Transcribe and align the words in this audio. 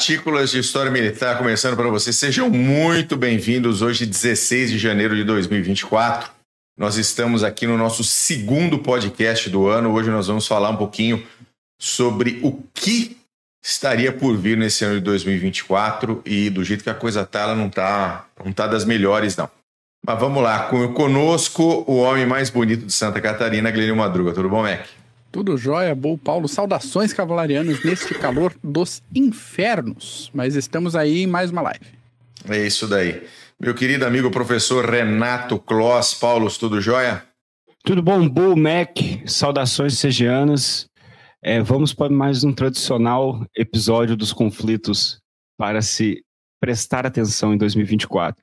Partículas 0.00 0.50
de 0.50 0.58
História 0.58 0.90
Militar 0.90 1.36
começando 1.36 1.76
para 1.76 1.90
vocês. 1.90 2.16
Sejam 2.16 2.48
muito 2.48 3.18
bem-vindos. 3.18 3.82
Hoje, 3.82 4.06
16 4.06 4.70
de 4.70 4.78
janeiro 4.78 5.14
de 5.14 5.24
2024. 5.24 6.30
Nós 6.74 6.96
estamos 6.96 7.44
aqui 7.44 7.66
no 7.66 7.76
nosso 7.76 8.02
segundo 8.02 8.78
podcast 8.78 9.50
do 9.50 9.68
ano. 9.68 9.92
Hoje 9.92 10.08
nós 10.08 10.26
vamos 10.26 10.46
falar 10.46 10.70
um 10.70 10.76
pouquinho 10.78 11.22
sobre 11.78 12.40
o 12.42 12.62
que 12.72 13.18
estaria 13.62 14.10
por 14.10 14.38
vir 14.38 14.56
nesse 14.56 14.86
ano 14.86 14.94
de 14.94 15.00
2024 15.02 16.22
e 16.24 16.48
do 16.48 16.64
jeito 16.64 16.82
que 16.82 16.88
a 16.88 16.94
coisa 16.94 17.26
tá, 17.26 17.40
ela 17.40 17.54
não 17.54 17.68
tá, 17.68 18.24
não 18.42 18.54
tá 18.54 18.66
das 18.66 18.86
melhores 18.86 19.36
não. 19.36 19.50
Mas 20.06 20.18
vamos 20.18 20.42
lá, 20.42 20.70
conosco 20.94 21.84
o 21.86 21.98
homem 21.98 22.24
mais 22.24 22.48
bonito 22.48 22.86
de 22.86 22.92
Santa 22.94 23.20
Catarina, 23.20 23.70
Glênio 23.70 23.96
Madruga. 23.96 24.32
Tudo 24.32 24.48
bom, 24.48 24.62
Mac? 24.62 24.80
Tudo 25.32 25.56
jóia, 25.56 25.94
bom 25.94 26.18
Paulo. 26.18 26.48
Saudações 26.48 27.12
cavalarianas 27.12 27.84
neste 27.84 28.14
calor 28.14 28.52
dos 28.62 29.02
infernos. 29.14 30.30
Mas 30.34 30.56
estamos 30.56 30.96
aí 30.96 31.22
em 31.22 31.26
mais 31.26 31.50
uma 31.50 31.62
live. 31.62 31.86
É 32.48 32.66
isso 32.66 32.88
daí. 32.88 33.22
Meu 33.58 33.74
querido 33.74 34.04
amigo 34.04 34.30
professor 34.30 34.84
Renato 34.84 35.58
Kloss. 35.58 36.14
Paulo, 36.14 36.50
tudo 36.58 36.80
jóia? 36.80 37.22
Tudo 37.84 38.02
bom, 38.02 38.28
Bull 38.28 38.56
Mac. 38.56 38.98
Saudações 39.26 39.98
segianas. 39.98 40.86
É, 41.42 41.60
vamos 41.60 41.94
para 41.94 42.12
mais 42.12 42.42
um 42.42 42.52
tradicional 42.52 43.46
episódio 43.56 44.16
dos 44.16 44.32
conflitos 44.32 45.20
para 45.56 45.80
se 45.80 46.22
prestar 46.60 47.06
atenção 47.06 47.54
em 47.54 47.56
2024. 47.56 48.42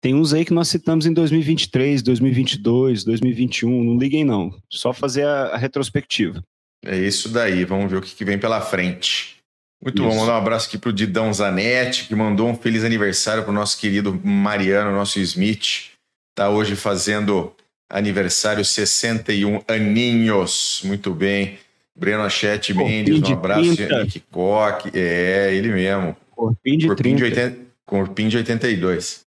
Tem 0.00 0.14
uns 0.14 0.32
aí 0.32 0.44
que 0.44 0.54
nós 0.54 0.68
citamos 0.68 1.06
em 1.06 1.12
2023, 1.12 2.02
2022, 2.02 3.04
2021. 3.04 3.84
Não 3.84 3.98
liguem, 3.98 4.24
não. 4.24 4.54
Só 4.70 4.92
fazer 4.92 5.24
a, 5.24 5.46
a 5.48 5.56
retrospectiva. 5.56 6.42
É 6.84 6.96
isso 6.96 7.28
daí. 7.28 7.64
Vamos 7.64 7.90
ver 7.90 7.98
o 7.98 8.02
que, 8.02 8.14
que 8.14 8.24
vem 8.24 8.38
pela 8.38 8.60
frente. 8.60 9.36
Muito 9.82 10.02
isso. 10.02 10.08
bom. 10.08 10.16
Mandar 10.16 10.34
um 10.34 10.36
abraço 10.36 10.68
aqui 10.68 10.78
pro 10.78 10.92
Didão 10.92 11.32
Zanetti, 11.32 12.06
que 12.06 12.14
mandou 12.14 12.48
um 12.48 12.56
feliz 12.56 12.84
aniversário 12.84 13.42
pro 13.42 13.52
nosso 13.52 13.78
querido 13.78 14.20
Mariano, 14.24 14.92
nosso 14.92 15.18
Smith. 15.20 15.90
Tá 16.34 16.48
hoje 16.48 16.76
fazendo 16.76 17.52
aniversário 17.90 18.64
61 18.64 19.62
aninhos. 19.66 20.80
Muito 20.84 21.12
bem. 21.12 21.58
Breno 21.96 22.22
Achete 22.22 22.72
Mendes, 22.72 23.20
um 23.20 23.32
abraço. 23.32 23.74
30. 23.74 23.94
Henrique 23.94 24.22
Koch. 24.30 24.90
É, 24.94 25.52
ele 25.52 25.68
mesmo. 25.68 26.16
Corpinho 26.30 26.78
de 26.78 26.86
Corpinho 26.86 27.16
30. 27.16 27.16
De 27.16 27.40
80, 27.40 27.58
corpinho 27.84 28.30
de 28.30 28.36
82. 28.36 29.27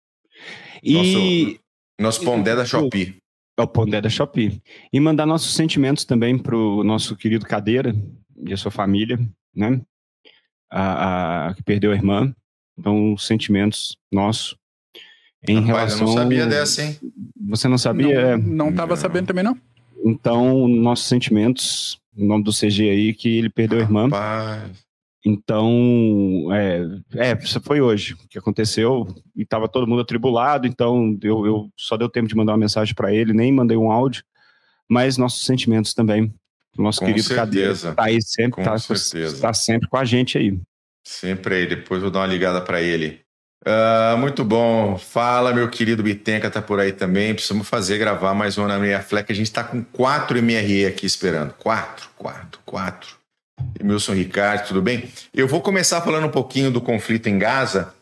E. 0.83 0.94
Nosso, 0.94 1.59
nosso 2.00 2.23
Pondé 2.23 2.56
da 2.56 2.66
Shopee. 2.66 3.17
É 3.58 3.61
o 3.61 3.67
Pondé 3.67 4.00
da 4.02 4.09
Shopee. 4.09 4.61
E 4.94 5.00
mandar 5.00 5.25
nossos 5.25 5.53
sentimentos 5.53 6.06
também 6.06 6.38
pro 6.38 6.83
nosso 6.83 7.16
querido 7.16 7.45
Cadeira 7.45 7.95
e 8.45 8.53
a 8.53 8.58
sua 8.58 8.72
família, 8.72 9.20
né? 9.55 9.81
A, 10.72 11.48
a 11.48 11.55
que 11.55 11.64
perdeu 11.64 11.92
a 11.92 11.95
irmã. 11.95 12.33
Então, 12.78 13.17
sentimentos 13.17 13.98
nossos 14.11 14.55
em 15.48 15.59
Rapaz, 15.61 15.94
relação. 15.94 16.00
Eu 16.00 16.05
não 16.05 16.14
sabia 16.14 16.45
dessa, 16.45 16.83
hein? 16.83 17.00
Você 17.48 17.67
não 17.67 17.78
sabia? 17.78 18.38
Não 18.38 18.70
estava 18.70 18.95
sabendo 18.95 19.28
também, 19.28 19.44
não. 19.44 19.58
Então, 20.05 20.67
nossos 20.67 21.08
sentimentos, 21.08 22.00
o 22.16 22.23
nome 22.23 22.44
do 22.44 22.52
CG 22.52 22.89
aí, 22.89 23.14
que 23.14 23.38
ele 23.38 23.50
perdeu 23.50 23.80
Rapaz. 23.80 23.95
a 23.95 24.58
irmã. 24.58 24.72
Então, 25.30 26.47
é, 26.53 27.31
é, 27.31 27.38
isso 27.44 27.59
foi 27.59 27.81
hoje 27.81 28.16
que 28.30 28.39
aconteceu 28.39 29.06
e 29.36 29.42
estava 29.42 29.67
todo 29.67 29.86
mundo 29.86 30.02
atribulado, 30.02 30.66
então 30.66 31.17
eu, 31.22 31.45
eu, 31.45 31.70
só 31.75 31.97
deu 31.97 32.08
tempo 32.08 32.30
de 32.30 32.36
mandar 32.36 32.53
uma 32.53 32.59
mensagem 32.59 32.95
para 32.95 33.14
ele, 33.14 33.33
nem 33.33 33.52
mandei 33.52 33.75
um 33.75 33.92
áudio, 33.92 34.23
mas 34.88 35.17
nossos 35.17 35.45
sentimentos 35.45 35.94
também. 35.94 36.33
O 36.77 36.82
nosso 36.82 37.02
com 37.02 37.08
querido 37.08 37.36
Cadeira 37.36 37.73
está 37.73 37.93
aí 37.98 38.21
sempre, 38.21 38.61
está 38.61 39.42
tá 39.42 39.54
sempre 39.54 39.89
com 39.89 39.98
a 39.98 40.05
gente 40.05 40.38
aí. 40.38 40.58
Sempre 41.04 41.55
aí, 41.55 41.67
depois 41.67 42.02
vou 42.02 42.09
dar 42.09 42.20
uma 42.20 42.27
ligada 42.27 42.61
para 42.61 42.82
ele. 42.82 43.20
Uh, 43.65 44.17
muito 44.17 44.45
bom. 44.45 44.98
Fala, 44.98 45.54
meu 45.54 45.70
querido 45.70 46.04
Bitenca, 46.04 46.49
tá 46.49 46.61
por 46.61 46.80
aí 46.80 46.94
também. 46.94 47.33
Precisamos 47.33 47.67
fazer, 47.67 47.98
gravar 47.98 48.33
mais 48.33 48.58
uma 48.58 48.67
na 48.70 48.80
minha 48.80 49.02
fleca. 49.02 49.33
A 49.33 49.36
gente 49.36 49.48
está 49.48 49.61
com 49.61 49.83
quatro 49.83 50.42
MRE 50.42 50.86
aqui 50.86 51.05
esperando. 51.05 51.54
Quatro, 51.54 52.09
quatro, 52.15 52.61
quatro. 52.65 53.17
Emilson 53.80 54.14
Ricardo, 54.14 54.67
tudo 54.67 54.82
bem? 54.82 55.10
Eu 55.33 55.48
vou 55.48 55.61
começar 55.61 56.02
falando 56.02 56.28
um 56.28 56.32
pouquinho 56.32 56.72
do 56.72 56.82
conflito 56.82 57.28
em 57.28 57.38
Gaza, 57.38 57.94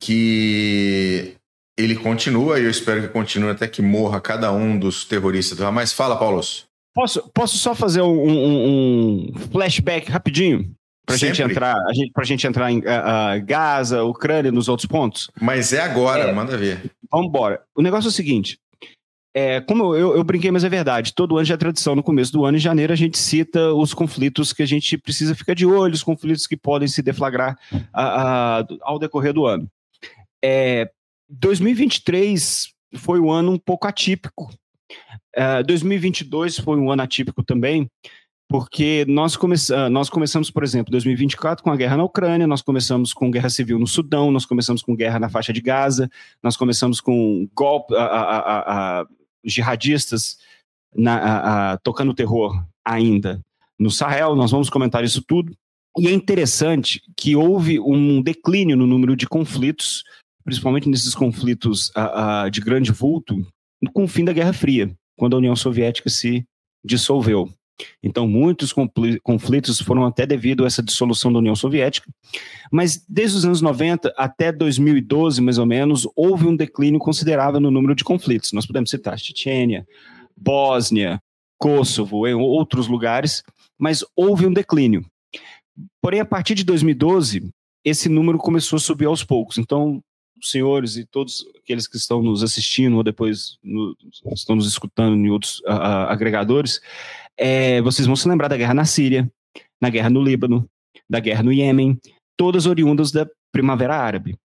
que 0.00 1.34
ele 1.76 1.94
continua 1.96 2.58
e 2.58 2.64
eu 2.64 2.70
espero 2.70 3.02
que 3.02 3.08
continue 3.08 3.50
até 3.50 3.66
que 3.68 3.80
morra 3.80 4.20
cada 4.20 4.52
um 4.52 4.78
dos 4.78 5.04
terroristas 5.04 5.58
Mas 5.72 5.92
fala, 5.92 6.18
Paulo. 6.18 6.40
Posso, 6.94 7.30
posso 7.32 7.56
só 7.58 7.74
fazer 7.74 8.02
um, 8.02 8.28
um, 8.28 9.30
um 9.30 9.32
flashback 9.52 10.10
rapidinho? 10.10 10.72
Pra 11.06 11.16
gente 11.16 11.40
entrar, 11.40 11.74
a 11.74 11.94
gente, 11.94 12.12
pra 12.12 12.24
gente 12.24 12.46
entrar 12.46 12.70
em 12.70 12.80
uh, 12.80 12.82
uh, 12.82 13.46
Gaza, 13.46 14.02
Ucrânia, 14.04 14.52
nos 14.52 14.68
outros 14.68 14.86
pontos? 14.86 15.30
Mas 15.40 15.72
é 15.72 15.80
agora, 15.80 16.24
é, 16.24 16.32
manda 16.32 16.54
ver. 16.54 16.90
Vamos 17.10 17.28
embora. 17.28 17.62
O 17.74 17.80
negócio 17.80 18.08
é 18.08 18.10
o 18.10 18.12
seguinte: 18.12 18.58
é, 19.40 19.60
como 19.60 19.94
eu, 19.94 20.16
eu, 20.16 20.24
brinquei, 20.24 20.50
mas 20.50 20.64
é 20.64 20.68
verdade. 20.68 21.14
Todo 21.14 21.36
ano 21.36 21.44
já 21.44 21.54
é 21.54 21.56
tradição. 21.56 21.94
No 21.94 22.02
começo 22.02 22.32
do 22.32 22.44
ano, 22.44 22.56
em 22.56 22.60
janeiro, 22.60 22.92
a 22.92 22.96
gente 22.96 23.16
cita 23.16 23.72
os 23.72 23.94
conflitos 23.94 24.52
que 24.52 24.64
a 24.64 24.66
gente 24.66 24.98
precisa 24.98 25.32
ficar 25.32 25.54
de 25.54 25.64
olho, 25.64 25.94
os 25.94 26.02
conflitos 26.02 26.44
que 26.44 26.56
podem 26.56 26.88
se 26.88 27.00
deflagrar 27.02 27.56
a, 27.92 28.58
a, 28.58 28.66
ao 28.82 28.98
decorrer 28.98 29.32
do 29.32 29.46
ano. 29.46 29.70
É, 30.44 30.90
2023 31.28 32.66
foi 32.96 33.20
um 33.20 33.30
ano 33.30 33.52
um 33.52 33.58
pouco 33.58 33.86
atípico. 33.86 34.50
É, 35.32 35.62
2022 35.62 36.58
foi 36.58 36.76
um 36.76 36.90
ano 36.90 37.02
atípico 37.02 37.44
também, 37.44 37.88
porque 38.48 39.04
nós, 39.06 39.36
come 39.36 39.54
ah, 39.72 39.88
nós 39.88 40.10
começamos, 40.10 40.50
por 40.50 40.64
exemplo, 40.64 40.90
2024 40.90 41.62
com 41.62 41.70
a 41.70 41.76
guerra 41.76 41.96
na 41.96 42.02
Ucrânia, 42.02 42.46
nós 42.46 42.62
começamos 42.62 43.12
com 43.12 43.30
guerra 43.30 43.50
civil 43.50 43.78
no 43.78 43.86
Sudão, 43.86 44.32
nós 44.32 44.44
começamos 44.44 44.82
com 44.82 44.96
guerra 44.96 45.20
na 45.20 45.28
faixa 45.28 45.52
de 45.52 45.60
Gaza, 45.60 46.10
nós 46.42 46.56
começamos 46.56 47.00
com 47.00 47.48
golpe, 47.54 47.94
a, 47.94 48.02
a, 48.02 49.00
a, 49.00 49.06
jihadistas 49.44 50.36
na, 50.94 51.16
a, 51.16 51.72
a, 51.72 51.78
tocando 51.78 52.14
terror 52.14 52.64
ainda 52.84 53.42
no 53.78 53.90
Sahel, 53.90 54.34
nós 54.34 54.50
vamos 54.50 54.68
comentar 54.68 55.04
isso 55.04 55.22
tudo. 55.22 55.54
E 55.98 56.08
é 56.08 56.12
interessante 56.12 57.00
que 57.16 57.36
houve 57.36 57.78
um 57.78 58.20
declínio 58.20 58.76
no 58.76 58.86
número 58.86 59.16
de 59.16 59.26
conflitos, 59.26 60.02
principalmente 60.44 60.88
nesses 60.88 61.14
conflitos 61.14 61.90
a, 61.94 62.48
de 62.48 62.60
grande 62.60 62.92
vulto, 62.92 63.34
com 63.92 64.04
o 64.04 64.08
fim 64.08 64.24
da 64.24 64.32
Guerra 64.32 64.52
Fria, 64.52 64.92
quando 65.16 65.34
a 65.34 65.38
União 65.38 65.54
Soviética 65.54 66.10
se 66.10 66.44
dissolveu. 66.84 67.52
Então, 68.02 68.26
muitos 68.26 68.74
conflitos 69.22 69.80
foram 69.80 70.04
até 70.04 70.26
devido 70.26 70.64
a 70.64 70.66
essa 70.66 70.82
dissolução 70.82 71.32
da 71.32 71.38
União 71.38 71.54
Soviética, 71.54 72.10
mas 72.72 73.04
desde 73.08 73.38
os 73.38 73.44
anos 73.44 73.60
90 73.60 74.12
até 74.16 74.50
2012, 74.50 75.40
mais 75.40 75.58
ou 75.58 75.66
menos, 75.66 76.08
houve 76.16 76.46
um 76.46 76.56
declínio 76.56 76.98
considerável 76.98 77.60
no 77.60 77.70
número 77.70 77.94
de 77.94 78.04
conflitos. 78.04 78.52
Nós 78.52 78.66
podemos 78.66 78.90
citar 78.90 79.18
Chechênia, 79.18 79.86
Bósnia, 80.36 81.20
Kosovo, 81.56 82.26
em 82.26 82.34
outros 82.34 82.88
lugares, 82.88 83.42
mas 83.78 84.04
houve 84.16 84.46
um 84.46 84.52
declínio. 84.52 85.04
Porém, 86.00 86.20
a 86.20 86.24
partir 86.24 86.54
de 86.54 86.64
2012, 86.64 87.48
esse 87.84 88.08
número 88.08 88.38
começou 88.38 88.76
a 88.76 88.80
subir 88.80 89.06
aos 89.06 89.24
poucos. 89.24 89.58
Então, 89.58 90.02
senhores 90.42 90.96
e 90.96 91.04
todos 91.04 91.44
aqueles 91.58 91.86
que 91.88 91.96
estão 91.96 92.22
nos 92.22 92.42
assistindo 92.42 92.96
ou 92.96 93.02
depois 93.02 93.58
no, 93.62 93.96
estão 94.32 94.56
nos 94.56 94.68
escutando 94.68 95.16
em 95.16 95.30
outros 95.30 95.60
uh, 95.60 96.06
agregadores, 96.08 96.80
é, 97.38 97.80
vocês 97.80 98.06
vão 98.06 98.16
se 98.16 98.28
lembrar 98.28 98.48
da 98.48 98.56
guerra 98.56 98.74
na 98.74 98.84
Síria, 98.84 99.30
na 99.80 99.88
guerra 99.88 100.10
no 100.10 100.22
Líbano, 100.22 100.68
da 101.08 101.20
guerra 101.20 101.42
no 101.42 101.52
Iêmen, 101.52 101.98
todas 102.36 102.66
oriundas 102.66 103.12
da 103.12 103.26
Primavera 103.52 103.96
Árabe. 103.96 104.36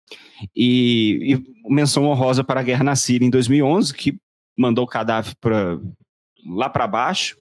E, 0.55 1.33
e 1.33 1.73
menção 1.73 2.05
honrosa 2.05 2.43
para 2.43 2.59
a 2.59 2.63
guerra 2.63 2.83
na 2.83 2.95
Síria 2.95 3.25
em 3.25 3.29
2011, 3.29 3.93
que 3.93 4.17
mandou 4.57 4.85
o 4.85 4.87
Gaddafi 4.87 5.35
pra, 5.41 5.79
lá 6.45 6.69
para 6.69 6.87
baixo, 6.87 7.37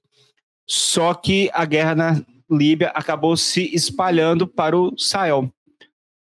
só 0.67 1.13
que 1.13 1.51
a 1.53 1.65
guerra 1.65 1.95
na 1.95 2.25
Líbia 2.51 2.89
acabou 2.95 3.37
se 3.37 3.75
espalhando 3.75 4.47
para 4.47 4.77
o 4.77 4.97
Sahel, 4.99 5.53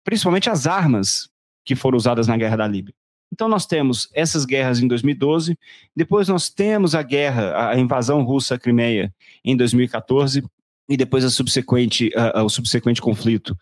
principalmente 0.04 0.50
as 0.50 0.68
armas 0.68 1.30
que 1.66 1.76
foram 1.76 1.98
usadas 1.98 2.28
na 2.28 2.38
guerra 2.38 2.58
da 2.58 2.68
Líbia. 2.68 2.94
Então 3.32 3.48
nós 3.48 3.66
temos 3.66 4.10
essas 4.14 4.46
guerras 4.46 4.80
em 4.80 4.88
2012, 4.88 5.58
depois 5.96 6.28
nós 6.28 6.50
temos 6.50 6.94
a 6.94 7.02
guerra, 7.02 7.70
a 7.70 7.80
invasão 7.80 8.24
russa 8.24 8.56
à 8.56 8.60
Crimeia 8.60 9.14
em 9.44 9.56
2014 9.56 10.44
e 10.90 10.98
depois 10.98 11.24
a 11.24 11.30
subsequente, 11.30 12.12
o 12.44 12.50
subsequente 12.50 13.02
conflito 13.02 13.58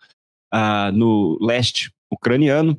no 0.92 1.38
leste 1.40 1.92
ucraniano 2.10 2.76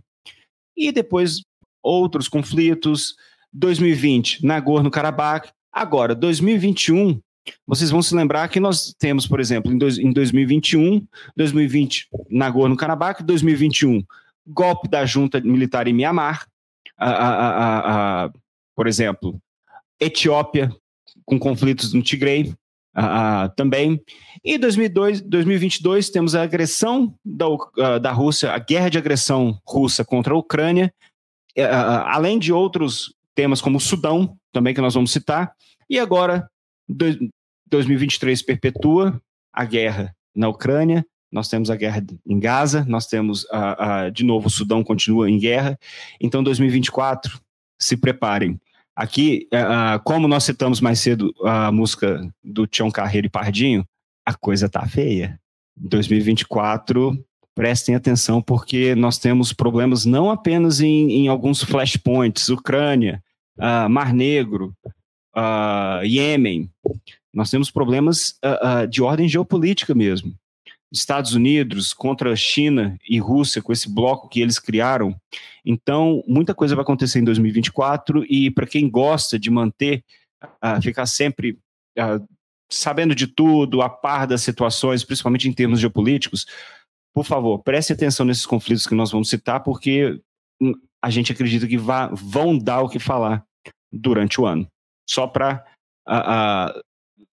e 0.75 0.91
depois 0.91 1.41
outros 1.81 2.27
conflitos. 2.27 3.15
2020, 3.53 4.45
Nagorno-Karabakh. 4.45 5.49
Agora, 5.71 6.15
2021, 6.15 7.19
vocês 7.67 7.89
vão 7.89 8.01
se 8.01 8.15
lembrar 8.15 8.47
que 8.47 8.59
nós 8.59 8.93
temos, 8.97 9.27
por 9.27 9.39
exemplo, 9.39 9.71
em, 9.71 9.77
dois, 9.77 9.97
em 9.97 10.11
2021, 10.11 11.05
2020, 11.35 12.07
Nagorno-Karabakh, 12.29 13.23
2021, 13.23 14.03
golpe 14.47 14.89
da 14.89 15.05
junta 15.05 15.39
militar 15.41 15.87
em 15.87 15.93
Mianmar, 15.93 16.47
a, 17.09 17.29
a, 17.29 18.25
a, 18.25 18.31
por 18.75 18.87
exemplo, 18.87 19.39
Etiópia 19.99 20.71
com 21.25 21.39
conflitos 21.39 21.93
no 21.93 22.01
Tigray, 22.01 22.53
uh, 22.97 23.53
também. 23.55 24.01
E 24.43 24.57
2002, 24.57 25.21
2022 25.21 26.09
temos 26.09 26.35
a 26.35 26.43
agressão 26.43 27.13
da, 27.23 27.45
da 27.99 28.11
Rússia, 28.11 28.51
a 28.51 28.59
guerra 28.59 28.89
de 28.89 28.97
agressão 28.97 29.59
russa 29.65 30.03
contra 30.03 30.33
a 30.33 30.37
Ucrânia, 30.37 30.93
uh, 31.57 31.63
além 32.07 32.39
de 32.39 32.51
outros 32.51 33.13
temas 33.35 33.61
como 33.61 33.77
o 33.77 33.81
Sudão, 33.81 34.35
também 34.51 34.73
que 34.73 34.81
nós 34.81 34.93
vamos 34.93 35.11
citar. 35.11 35.53
E 35.89 35.99
agora, 35.99 36.49
do, 36.87 37.05
2023 37.67 38.41
perpetua 38.41 39.21
a 39.53 39.65
guerra 39.65 40.15
na 40.35 40.49
Ucrânia, 40.49 41.05
nós 41.31 41.47
temos 41.47 41.69
a 41.69 41.75
guerra 41.75 42.03
em 42.27 42.39
Gaza, 42.39 42.85
nós 42.87 43.07
temos, 43.07 43.45
de 44.13 44.23
novo, 44.23 44.47
o 44.47 44.51
Sudão 44.51 44.83
continua 44.83 45.29
em 45.29 45.39
guerra. 45.39 45.79
Então, 46.19 46.43
2024, 46.43 47.39
se 47.79 47.95
preparem. 47.95 48.59
Aqui, 48.95 49.47
como 50.03 50.27
nós 50.27 50.43
citamos 50.43 50.81
mais 50.81 50.99
cedo 50.99 51.33
a 51.43 51.71
música 51.71 52.21
do 52.43 52.67
Tião 52.67 52.91
Carreiro 52.91 53.27
e 53.27 53.29
Pardinho, 53.29 53.87
a 54.25 54.33
coisa 54.33 54.67
tá 54.67 54.85
feia. 54.85 55.39
2024, 55.77 57.17
prestem 57.55 57.95
atenção, 57.95 58.41
porque 58.41 58.93
nós 58.95 59.17
temos 59.17 59.53
problemas 59.53 60.05
não 60.05 60.29
apenas 60.29 60.81
em, 60.81 61.11
em 61.11 61.27
alguns 61.27 61.63
flashpoints, 61.63 62.49
Ucrânia, 62.49 63.23
Mar 63.89 64.13
Negro, 64.13 64.75
Iêmen, 66.03 66.69
nós 67.33 67.49
temos 67.49 67.71
problemas 67.71 68.37
de 68.89 69.01
ordem 69.01 69.27
geopolítica 69.27 69.95
mesmo. 69.95 70.33
Estados 70.91 71.33
Unidos 71.33 71.93
contra 71.93 72.35
China 72.35 72.97
e 73.07 73.17
Rússia, 73.19 73.61
com 73.61 73.71
esse 73.71 73.89
bloco 73.89 74.27
que 74.27 74.41
eles 74.41 74.59
criaram. 74.59 75.15
Então, 75.65 76.23
muita 76.27 76.53
coisa 76.53 76.75
vai 76.75 76.83
acontecer 76.83 77.19
em 77.19 77.23
2024 77.23 78.25
e 78.29 78.51
para 78.51 78.67
quem 78.67 78.89
gosta 78.89 79.39
de 79.39 79.49
manter, 79.49 80.03
uh, 80.43 80.81
ficar 80.81 81.05
sempre 81.05 81.57
uh, 81.97 82.27
sabendo 82.69 83.15
de 83.15 83.27
tudo, 83.27 83.81
a 83.81 83.89
par 83.89 84.27
das 84.27 84.41
situações, 84.41 85.03
principalmente 85.03 85.47
em 85.47 85.53
termos 85.53 85.79
geopolíticos, 85.79 86.45
por 87.13 87.25
favor, 87.25 87.59
preste 87.59 87.91
atenção 87.91 88.25
nesses 88.25 88.45
conflitos 88.45 88.87
que 88.87 88.95
nós 88.95 89.11
vamos 89.11 89.29
citar, 89.29 89.61
porque 89.61 90.21
hum, 90.61 90.73
a 91.01 91.09
gente 91.09 91.31
acredita 91.31 91.67
que 91.67 91.77
vá, 91.77 92.07
vão 92.07 92.57
dar 92.57 92.81
o 92.81 92.89
que 92.89 92.99
falar 92.99 93.45
durante 93.91 94.39
o 94.39 94.45
ano. 94.45 94.67
Só 95.09 95.27
para 95.27 95.65
uh, 96.07 96.81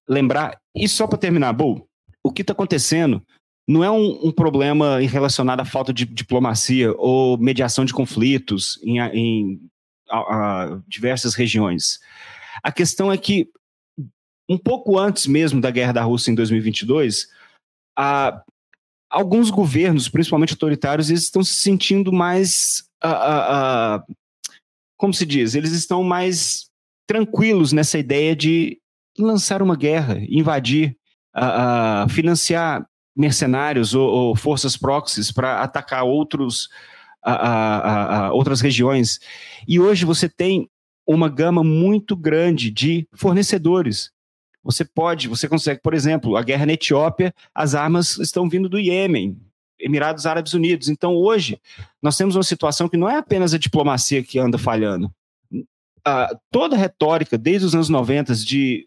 lembrar, 0.09 0.61
e 0.75 0.89
só 0.89 1.07
para 1.07 1.19
terminar, 1.19 1.53
Bull, 1.53 1.89
o 2.25 2.33
que 2.33 2.43
está 2.43 2.53
acontecendo 2.53 3.25
não 3.69 3.85
é 3.85 3.91
um, 3.91 4.29
um, 4.29 4.33
problema 4.33 4.99
relacionado 5.01 5.61
à 5.61 5.65
falta 5.65 5.93
de 5.93 6.07
diplomacia 6.07 6.91
ou 6.97 7.37
mediação 7.37 7.85
de 7.85 7.93
conflitos 7.93 8.81
em, 8.83 8.99
em 8.99 9.61
a, 10.09 10.19
a 10.19 10.81
diversas 10.89 11.35
regiões. 11.35 12.01
A 12.63 12.73
questão 12.73 13.13
é 13.13 13.19
que, 13.19 13.51
um 14.49 14.57
pouco 14.57 14.99
antes 14.99 15.27
mesmo 15.27 15.61
da 15.61 15.71
guerra 15.71 15.93
da 15.93 16.03
Rússia 16.03 16.31
em 16.31 16.35
2022, 16.35 17.29
a, 17.95 18.43
alguns 19.11 19.51
governos, 19.51 20.09
principalmente 20.09 20.55
autoritários, 20.55 21.11
eles 21.11 21.25
estão 21.25 21.45
se 21.45 21.55
sentindo 21.55 22.11
mais. 22.11 22.89
A, 23.03 24.03
como 24.97 25.13
se 25.13 25.27
diz? 25.27 25.55
Eles 25.55 25.73
estão 25.73 26.03
mais 26.03 26.71
tranquilos 27.07 27.73
nessa 27.73 27.99
ideia 27.99 28.35
de 28.35 28.81
lançar 29.19 29.61
uma 29.61 29.77
guerra, 29.77 30.19
invadir, 30.27 30.97
financiar 32.09 32.89
mercenários 33.19 33.95
ou, 33.95 34.09
ou 34.09 34.37
forças 34.37 34.77
proxies 34.77 35.33
para 35.33 35.61
atacar 35.61 36.05
outros, 36.05 36.69
a, 37.21 37.33
a, 37.33 38.17
a, 38.27 38.33
outras 38.33 38.61
regiões. 38.61 39.19
E 39.67 39.81
hoje 39.81 40.05
você 40.05 40.29
tem 40.29 40.71
uma 41.05 41.29
gama 41.29 41.65
muito 41.65 42.15
grande 42.15 42.71
de 42.71 43.09
fornecedores. 43.13 44.13
Você 44.63 44.85
pode, 44.85 45.27
você 45.27 45.49
consegue, 45.49 45.81
por 45.83 45.95
exemplo, 45.95 46.37
a 46.37 46.43
guerra 46.43 46.67
na 46.67 46.75
Etiópia, 46.75 47.35
as 47.55 47.75
armas 47.75 48.19
estão 48.19 48.49
vindo 48.49 48.69
do 48.69 48.79
Iêmen, 48.79 49.37
Emirados 49.81 50.27
Árabes 50.27 50.55
Unidos. 50.55 50.89
Então, 50.89 51.17
hoje, 51.17 51.61
nós 52.01 52.17
temos 52.17 52.37
uma 52.37 52.43
situação 52.43 52.89
que 52.89 52.97
não 52.97 53.09
é 53.09 53.17
apenas 53.17 53.53
a 53.53 53.59
diplomacia 53.59 54.23
que 54.23 54.39
anda 54.39 54.59
falhando. 54.59 55.11
Toda 56.51 56.77
a 56.77 56.79
retórica, 56.79 57.37
desde 57.37 57.67
os 57.67 57.75
anos 57.75 57.89
90, 57.89 58.35
de 58.35 58.87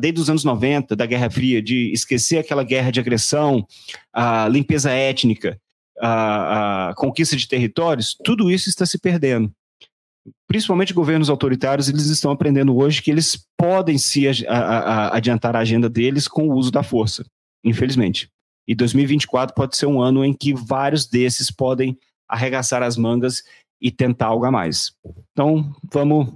desde 0.00 0.20
os 0.20 0.30
anos 0.30 0.44
90, 0.44 0.94
da 0.94 1.06
Guerra 1.06 1.30
Fria, 1.30 1.60
de 1.60 1.92
esquecer 1.92 2.38
aquela 2.38 2.62
guerra 2.62 2.90
de 2.90 3.00
agressão, 3.00 3.66
a 4.12 4.48
limpeza 4.48 4.90
étnica, 4.90 5.60
a, 6.00 6.90
a 6.90 6.94
conquista 6.94 7.36
de 7.36 7.48
territórios, 7.48 8.16
tudo 8.24 8.50
isso 8.50 8.68
está 8.68 8.86
se 8.86 8.98
perdendo. 8.98 9.52
Principalmente 10.46 10.94
governos 10.94 11.28
autoritários, 11.28 11.88
eles 11.88 12.06
estão 12.06 12.30
aprendendo 12.30 12.76
hoje 12.76 13.02
que 13.02 13.10
eles 13.10 13.44
podem 13.58 13.98
se 13.98 14.26
a, 14.28 14.56
a, 14.56 15.16
adiantar 15.16 15.56
a 15.56 15.60
agenda 15.60 15.88
deles 15.88 16.28
com 16.28 16.48
o 16.48 16.54
uso 16.54 16.70
da 16.70 16.82
força, 16.82 17.24
infelizmente. 17.64 18.28
E 18.66 18.74
2024 18.74 19.54
pode 19.54 19.76
ser 19.76 19.86
um 19.86 20.00
ano 20.00 20.24
em 20.24 20.32
que 20.32 20.54
vários 20.54 21.06
desses 21.06 21.50
podem 21.50 21.98
arregaçar 22.28 22.82
as 22.82 22.96
mangas 22.96 23.42
e 23.80 23.90
tentar 23.90 24.26
algo 24.26 24.44
a 24.44 24.50
mais. 24.50 24.92
Então, 25.32 25.74
vamos 25.92 26.32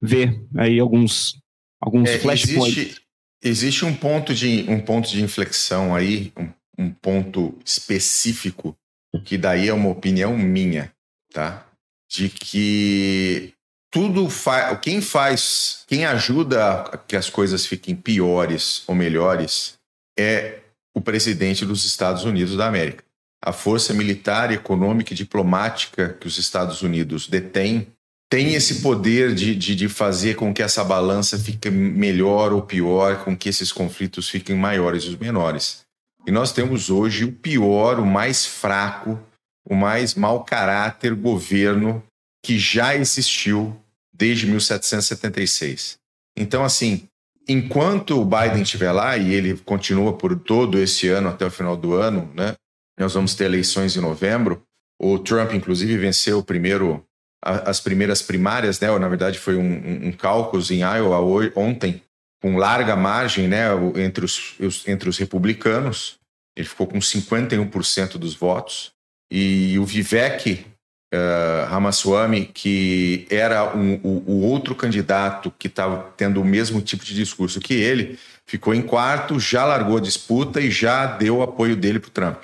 ver 0.00 0.40
aí 0.56 0.78
alguns 0.78 1.40
alguns 1.80 2.08
é, 2.08 2.18
flashpoints. 2.18 2.76
Existe, 2.76 3.02
existe 3.42 3.84
um 3.84 3.94
ponto 3.94 4.34
de 4.34 4.66
um 4.68 4.80
ponto 4.80 5.08
de 5.08 5.22
inflexão 5.22 5.94
aí, 5.94 6.32
um, 6.36 6.48
um 6.86 6.90
ponto 6.90 7.58
específico 7.64 8.76
que 9.24 9.38
daí 9.38 9.68
é 9.68 9.72
uma 9.72 9.88
opinião 9.88 10.36
minha, 10.36 10.92
tá? 11.32 11.66
De 12.10 12.28
que 12.28 13.52
tudo 13.90 14.28
faz, 14.28 14.78
quem 14.80 15.00
faz, 15.00 15.84
quem 15.86 16.04
ajuda 16.04 16.82
a 16.82 16.98
que 16.98 17.16
as 17.16 17.30
coisas 17.30 17.66
fiquem 17.66 17.96
piores 17.96 18.82
ou 18.86 18.94
melhores 18.94 19.78
é 20.18 20.60
o 20.94 21.00
presidente 21.00 21.64
dos 21.64 21.84
Estados 21.84 22.24
Unidos 22.24 22.56
da 22.56 22.66
América. 22.66 23.04
A 23.42 23.52
força 23.52 23.94
militar, 23.94 24.52
econômica 24.52 25.12
e 25.12 25.16
diplomática 25.16 26.16
que 26.20 26.26
os 26.26 26.38
Estados 26.38 26.82
Unidos 26.82 27.28
detêm 27.28 27.86
tem 28.30 28.54
esse 28.54 28.82
poder 28.82 29.34
de, 29.34 29.54
de, 29.54 29.74
de, 29.74 29.88
fazer 29.88 30.36
com 30.36 30.52
que 30.52 30.62
essa 30.62 30.84
balança 30.84 31.38
fique 31.38 31.70
melhor 31.70 32.52
ou 32.52 32.62
pior, 32.62 33.24
com 33.24 33.36
que 33.36 33.48
esses 33.48 33.72
conflitos 33.72 34.28
fiquem 34.28 34.54
maiores 34.54 35.06
ou 35.06 35.18
menores. 35.18 35.80
E 36.26 36.30
nós 36.30 36.52
temos 36.52 36.90
hoje 36.90 37.24
o 37.24 37.32
pior, 37.32 37.98
o 37.98 38.06
mais 38.06 38.44
fraco, 38.44 39.18
o 39.64 39.74
mais 39.74 40.14
mau 40.14 40.44
caráter 40.44 41.14
governo 41.14 42.02
que 42.44 42.58
já 42.58 42.94
existiu 42.94 43.74
desde 44.12 44.46
1776. 44.46 45.98
Então, 46.36 46.64
assim, 46.64 47.08
enquanto 47.48 48.20
o 48.20 48.24
Biden 48.24 48.62
estiver 48.62 48.92
lá, 48.92 49.16
e 49.16 49.32
ele 49.32 49.56
continua 49.58 50.12
por 50.12 50.38
todo 50.38 50.78
esse 50.78 51.08
ano 51.08 51.28
até 51.28 51.46
o 51.46 51.50
final 51.50 51.76
do 51.76 51.94
ano, 51.94 52.30
né? 52.34 52.54
Nós 52.98 53.14
vamos 53.14 53.34
ter 53.34 53.44
eleições 53.44 53.96
em 53.96 54.00
novembro. 54.00 54.62
O 55.00 55.18
Trump, 55.18 55.52
inclusive, 55.52 55.96
venceu 55.96 56.38
o 56.38 56.44
primeiro 56.44 57.04
as 57.42 57.80
primeiras 57.80 58.22
primárias, 58.22 58.80
né? 58.80 58.90
Ou, 58.90 58.98
na 58.98 59.08
verdade, 59.08 59.38
foi 59.38 59.56
um, 59.56 60.08
um 60.08 60.12
cálculo 60.12 60.62
em 60.70 60.80
Iowa 60.80 61.18
ontem, 61.56 62.02
com 62.42 62.56
larga 62.56 62.96
margem, 62.96 63.48
né? 63.48 63.66
Entre 63.96 64.24
os, 64.24 64.56
entre 64.86 65.08
os 65.08 65.18
republicanos. 65.18 66.18
Ele 66.56 66.68
ficou 66.68 66.86
com 66.86 66.98
51% 66.98 68.18
dos 68.18 68.34
votos. 68.34 68.90
E 69.30 69.78
o 69.78 69.84
Vivek 69.84 70.66
uh, 71.14 71.68
Ramaswamy, 71.68 72.46
que 72.46 73.26
era 73.30 73.76
um, 73.76 74.00
o, 74.02 74.24
o 74.26 74.42
outro 74.42 74.74
candidato 74.74 75.52
que 75.58 75.68
estava 75.68 76.12
tendo 76.16 76.40
o 76.40 76.44
mesmo 76.44 76.80
tipo 76.80 77.04
de 77.04 77.14
discurso 77.14 77.60
que 77.60 77.74
ele, 77.74 78.18
ficou 78.46 78.74
em 78.74 78.82
quarto, 78.82 79.38
já 79.38 79.64
largou 79.64 79.98
a 79.98 80.00
disputa 80.00 80.60
e 80.60 80.70
já 80.70 81.06
deu 81.06 81.36
o 81.36 81.42
apoio 81.42 81.76
dele 81.76 82.00
para 82.00 82.08
o 82.08 82.12
Trump. 82.12 82.42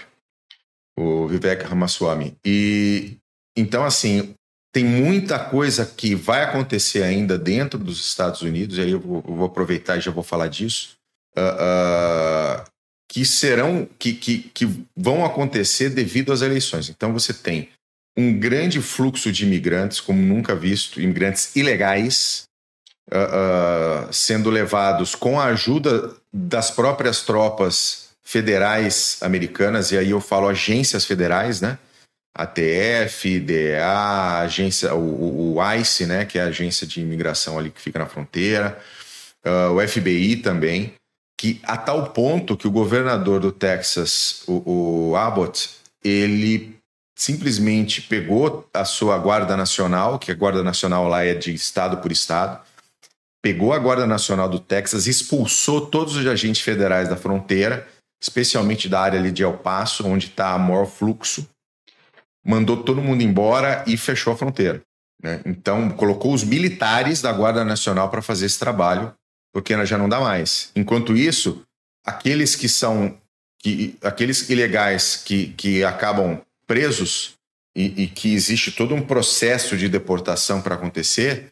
O 0.96 1.26
Vivek 1.26 1.64
Ramaswamy. 1.64 2.36
E 2.44 3.16
então, 3.56 3.84
assim, 3.84 4.34
tem 4.74 4.84
muita 4.84 5.38
coisa 5.38 5.86
que 5.86 6.16
vai 6.16 6.42
acontecer 6.42 7.04
ainda 7.04 7.38
dentro 7.38 7.78
dos 7.78 8.04
Estados 8.04 8.42
Unidos, 8.42 8.76
e 8.76 8.80
aí 8.80 8.90
eu 8.90 8.98
vou, 8.98 9.24
eu 9.28 9.36
vou 9.36 9.46
aproveitar 9.46 9.96
e 9.96 10.00
já 10.00 10.10
vou 10.10 10.24
falar 10.24 10.48
disso, 10.48 10.96
uh, 11.38 12.60
uh, 12.60 12.64
que 13.08 13.24
serão, 13.24 13.88
que, 13.96 14.12
que, 14.14 14.50
que 14.52 14.68
vão 14.96 15.24
acontecer 15.24 15.90
devido 15.90 16.32
às 16.32 16.42
eleições. 16.42 16.88
Então 16.88 17.12
você 17.12 17.32
tem 17.32 17.68
um 18.16 18.36
grande 18.36 18.80
fluxo 18.82 19.30
de 19.30 19.44
imigrantes, 19.44 20.00
como 20.00 20.20
nunca 20.20 20.56
visto, 20.56 21.00
imigrantes 21.00 21.54
ilegais, 21.54 22.42
uh, 23.12 24.12
sendo 24.12 24.50
levados 24.50 25.14
com 25.14 25.38
a 25.38 25.44
ajuda 25.44 26.16
das 26.32 26.72
próprias 26.72 27.22
tropas 27.22 28.08
federais 28.24 29.18
americanas, 29.20 29.92
e 29.92 29.98
aí 29.98 30.10
eu 30.10 30.20
falo 30.20 30.48
agências 30.48 31.04
federais, 31.04 31.60
né? 31.60 31.78
ATF, 32.34 33.38
DEA, 33.38 34.40
agência, 34.40 34.92
o, 34.94 35.54
o, 35.54 35.74
ICE, 35.74 36.06
né, 36.06 36.24
que 36.24 36.38
é 36.38 36.42
a 36.42 36.46
agência 36.46 36.84
de 36.86 37.00
imigração 37.00 37.56
ali 37.56 37.70
que 37.70 37.80
fica 37.80 37.98
na 37.98 38.06
fronteira, 38.06 38.78
uh, 39.46 39.72
o 39.72 39.88
FBI 39.88 40.36
também, 40.36 40.94
que 41.38 41.60
a 41.62 41.76
tal 41.76 42.10
ponto 42.10 42.56
que 42.56 42.66
o 42.66 42.72
governador 42.72 43.40
do 43.40 43.52
Texas, 43.52 44.42
o, 44.48 45.10
o 45.10 45.16
Abbott, 45.16 45.70
ele 46.02 46.76
simplesmente 47.16 48.02
pegou 48.02 48.68
a 48.74 48.84
sua 48.84 49.16
Guarda 49.18 49.56
Nacional, 49.56 50.18
que 50.18 50.32
a 50.32 50.34
Guarda 50.34 50.64
Nacional 50.64 51.06
lá 51.06 51.24
é 51.24 51.34
de 51.34 51.54
estado 51.54 51.98
por 51.98 52.10
estado, 52.10 52.60
pegou 53.40 53.72
a 53.72 53.78
Guarda 53.78 54.06
Nacional 54.06 54.48
do 54.48 54.58
Texas, 54.58 55.06
expulsou 55.06 55.86
todos 55.86 56.16
os 56.16 56.26
agentes 56.26 56.62
federais 56.62 57.08
da 57.08 57.16
fronteira, 57.16 57.86
especialmente 58.20 58.88
da 58.88 59.00
área 59.00 59.20
ali 59.20 59.30
de 59.30 59.44
El 59.44 59.58
Paso, 59.58 60.04
onde 60.06 60.26
está 60.26 60.58
maior 60.58 60.86
fluxo, 60.86 61.46
mandou 62.44 62.76
todo 62.76 63.00
mundo 63.00 63.22
embora 63.22 63.82
e 63.86 63.96
fechou 63.96 64.32
a 64.32 64.36
fronteira. 64.36 64.82
Né? 65.22 65.40
Então, 65.46 65.90
colocou 65.90 66.34
os 66.34 66.44
militares 66.44 67.22
da 67.22 67.32
Guarda 67.32 67.64
Nacional 67.64 68.10
para 68.10 68.20
fazer 68.20 68.46
esse 68.46 68.58
trabalho, 68.58 69.14
porque 69.52 69.84
já 69.86 69.96
não 69.96 70.08
dá 70.08 70.20
mais. 70.20 70.70
Enquanto 70.76 71.16
isso, 71.16 71.62
aqueles 72.04 72.54
que 72.54 72.68
são 72.68 73.16
que, 73.64 73.96
aqueles 74.02 74.50
ilegais 74.50 75.16
que, 75.16 75.48
que 75.56 75.82
acabam 75.82 76.40
presos 76.66 77.34
e, 77.74 78.02
e 78.04 78.06
que 78.06 78.34
existe 78.34 78.70
todo 78.70 78.94
um 78.94 79.00
processo 79.00 79.76
de 79.76 79.88
deportação 79.88 80.60
para 80.60 80.74
acontecer, 80.74 81.50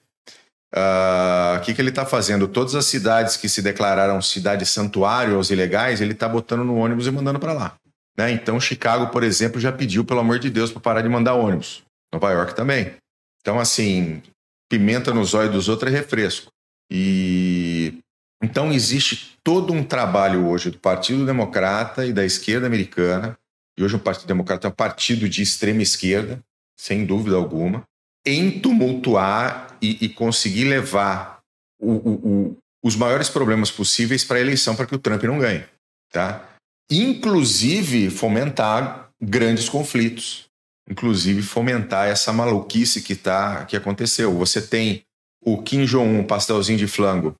ah, 0.74 1.56
o 1.56 1.60
uh, 1.60 1.64
que, 1.64 1.74
que 1.74 1.80
ele 1.80 1.90
está 1.90 2.04
fazendo? 2.06 2.48
Todas 2.48 2.74
as 2.74 2.86
cidades 2.86 3.36
que 3.36 3.48
se 3.48 3.60
declararam 3.60 4.20
cidade 4.22 4.64
santuário 4.64 5.36
aos 5.36 5.50
ilegais, 5.50 6.00
ele 6.00 6.12
está 6.12 6.28
botando 6.28 6.64
no 6.64 6.76
ônibus 6.76 7.06
e 7.06 7.10
mandando 7.10 7.38
para 7.38 7.52
lá. 7.52 7.76
Né? 8.16 8.32
Então, 8.32 8.60
Chicago, 8.60 9.08
por 9.08 9.22
exemplo, 9.22 9.60
já 9.60 9.72
pediu, 9.72 10.04
pelo 10.04 10.20
amor 10.20 10.38
de 10.38 10.50
Deus, 10.50 10.70
para 10.70 10.80
parar 10.80 11.02
de 11.02 11.08
mandar 11.08 11.34
ônibus. 11.34 11.82
Nova 12.12 12.30
York 12.30 12.54
também. 12.54 12.94
Então, 13.40 13.58
assim, 13.58 14.22
pimenta 14.68 15.14
nos 15.14 15.34
olhos 15.34 15.52
dos 15.52 15.68
outros 15.68 15.92
é 15.92 15.96
refresco. 15.96 16.50
E 16.90 17.98
então 18.42 18.72
existe 18.72 19.38
todo 19.42 19.72
um 19.72 19.84
trabalho 19.84 20.46
hoje 20.46 20.70
do 20.70 20.78
Partido 20.78 21.24
Democrata 21.24 22.04
e 22.04 22.12
da 22.12 22.24
esquerda 22.24 22.66
americana 22.66 23.38
e 23.76 23.82
hoje 23.82 23.96
o 23.96 24.00
Partido 24.00 24.26
Democrata 24.26 24.66
é 24.66 24.70
um 24.70 24.74
partido 24.74 25.28
de 25.28 25.42
extrema 25.42 25.82
esquerda, 25.82 26.42
sem 26.76 27.04
dúvida 27.04 27.36
alguma, 27.36 27.84
em 28.24 28.60
tumultuar 28.60 29.76
e, 29.80 30.04
e 30.04 30.08
conseguir 30.08 30.64
levar 30.64 31.40
o, 31.80 31.92
o, 31.92 32.12
o, 32.12 32.58
os 32.82 32.94
maiores 32.94 33.28
problemas 33.28 33.70
possíveis 33.70 34.24
para 34.24 34.36
a 34.36 34.40
eleição 34.40 34.76
para 34.76 34.86
que 34.86 34.94
o 34.94 34.98
Trump 34.98 35.22
não 35.24 35.38
ganhe. 35.38 35.64
Tá? 36.10 36.48
Inclusive 36.92 38.10
fomentar 38.10 39.10
grandes 39.20 39.68
conflitos. 39.68 40.46
Inclusive 40.90 41.42
fomentar 41.42 42.08
essa 42.08 42.32
maluquice 42.32 43.00
que, 43.00 43.14
tá, 43.14 43.64
que 43.64 43.76
aconteceu. 43.76 44.32
Você 44.34 44.60
tem 44.60 45.02
o 45.40 45.62
Kim 45.62 45.84
Jong-un, 45.86 46.24
pastelzinho 46.24 46.78
de 46.78 46.86
flango, 46.86 47.34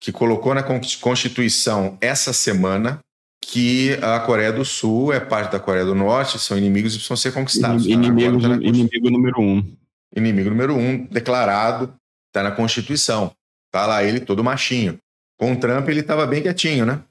que 0.00 0.10
colocou 0.10 0.54
na 0.54 0.62
Constituição 0.62 1.96
essa 2.00 2.32
semana 2.32 2.98
que 3.40 3.92
a 4.02 4.18
Coreia 4.20 4.52
do 4.52 4.64
Sul 4.64 5.12
é 5.12 5.20
parte 5.20 5.52
da 5.52 5.60
Coreia 5.60 5.84
do 5.84 5.94
Norte, 5.94 6.38
são 6.38 6.56
inimigos 6.56 6.94
e 6.94 6.96
precisam 6.96 7.16
ser 7.16 7.32
conquistados. 7.32 7.86
Inimigo, 7.86 8.40
tá 8.40 8.48
inimigo 8.56 9.10
número 9.10 9.40
um. 9.40 9.76
Inimigo 10.16 10.50
número 10.50 10.74
um, 10.74 11.04
declarado, 11.06 11.94
está 12.28 12.42
na 12.42 12.50
Constituição. 12.50 13.32
Tá 13.70 13.86
lá 13.86 14.02
ele 14.02 14.20
todo 14.20 14.42
machinho. 14.42 14.98
Com 15.38 15.52
o 15.52 15.56
Trump 15.56 15.88
ele 15.88 16.00
estava 16.00 16.26
bem 16.26 16.42
quietinho, 16.42 16.86
né? 16.86 17.02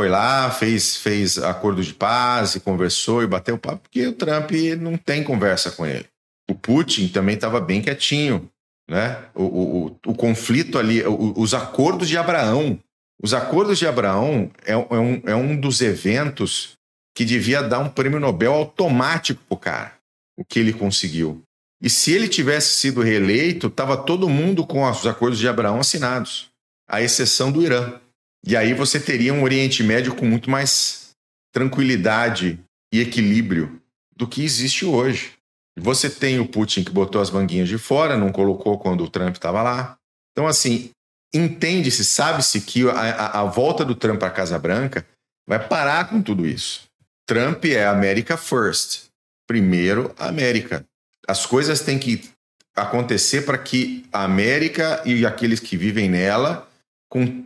Foi 0.00 0.08
lá, 0.08 0.50
fez, 0.50 0.96
fez 0.96 1.36
acordo 1.36 1.84
de 1.84 1.92
paz 1.92 2.54
e 2.54 2.60
conversou 2.60 3.22
e 3.22 3.26
bateu 3.26 3.58
papo, 3.58 3.82
porque 3.82 4.06
o 4.06 4.14
Trump 4.14 4.50
não 4.80 4.96
tem 4.96 5.22
conversa 5.22 5.70
com 5.70 5.84
ele. 5.84 6.06
O 6.50 6.54
Putin 6.54 7.08
também 7.08 7.34
estava 7.34 7.60
bem 7.60 7.82
quietinho, 7.82 8.50
né? 8.88 9.22
O, 9.34 9.42
o, 9.44 9.96
o, 10.06 10.14
conflito 10.14 10.78
ali, 10.78 11.02
o, 11.02 11.34
os 11.36 11.52
acordos 11.52 12.08
de 12.08 12.16
Abraão, 12.16 12.80
os 13.22 13.34
Acordos 13.34 13.78
de 13.78 13.86
Abraão 13.86 14.50
é, 14.64 14.72
é, 14.72 14.76
um, 14.76 15.22
é 15.26 15.34
um 15.34 15.54
dos 15.54 15.82
eventos 15.82 16.78
que 17.14 17.26
devia 17.26 17.62
dar 17.62 17.80
um 17.80 17.90
prêmio 17.90 18.18
Nobel 18.18 18.54
automático 18.54 19.42
para 19.46 19.54
o 19.54 19.58
cara, 19.58 19.92
o 20.34 20.42
que 20.46 20.58
ele 20.58 20.72
conseguiu. 20.72 21.42
E 21.82 21.90
se 21.90 22.10
ele 22.10 22.26
tivesse 22.26 22.80
sido 22.80 23.02
reeleito, 23.02 23.66
estava 23.66 23.98
todo 23.98 24.30
mundo 24.30 24.66
com 24.66 24.82
os 24.82 25.06
Acordos 25.06 25.38
de 25.38 25.46
Abraão 25.46 25.78
assinados, 25.78 26.48
à 26.88 27.02
exceção 27.02 27.52
do 27.52 27.62
Irã. 27.62 28.00
E 28.46 28.56
aí 28.56 28.72
você 28.72 28.98
teria 28.98 29.34
um 29.34 29.42
Oriente 29.42 29.82
Médio 29.82 30.14
com 30.14 30.24
muito 30.24 30.50
mais 30.50 31.10
tranquilidade 31.52 32.58
e 32.92 33.00
equilíbrio 33.00 33.80
do 34.16 34.26
que 34.26 34.44
existe 34.44 34.84
hoje. 34.84 35.32
Você 35.78 36.10
tem 36.10 36.38
o 36.38 36.46
Putin 36.46 36.84
que 36.84 36.90
botou 36.90 37.20
as 37.20 37.30
manguinhas 37.30 37.68
de 37.68 37.78
fora, 37.78 38.16
não 38.16 38.32
colocou 38.32 38.78
quando 38.78 39.04
o 39.04 39.10
Trump 39.10 39.34
estava 39.34 39.62
lá. 39.62 39.96
Então, 40.32 40.46
assim, 40.46 40.90
entende-se, 41.34 42.04
sabe-se 42.04 42.60
que 42.60 42.88
a, 42.88 42.92
a, 42.92 43.40
a, 43.40 43.44
volta 43.44 43.84
do 43.84 43.94
Trump 43.94 44.22
a 44.22 44.30
Casa 44.30 44.58
Branca 44.58 45.06
vai 45.48 45.58
parar 45.66 46.08
com 46.08 46.20
tudo 46.22 46.46
isso. 46.46 46.88
Trump 47.26 47.64
é 47.64 47.86
America 47.86 48.36
First. 48.36 49.04
Primeiro, 49.46 50.14
América. 50.18 50.84
As 51.26 51.46
coisas 51.46 51.80
têm 51.80 51.98
que 51.98 52.28
acontecer 52.74 53.42
para 53.42 53.58
que 53.58 54.04
a 54.12 54.24
América 54.24 55.02
e 55.04 55.24
aqueles 55.26 55.60
que 55.60 55.76
vivem 55.76 56.08
nela 56.08 56.68
com, 57.08 57.44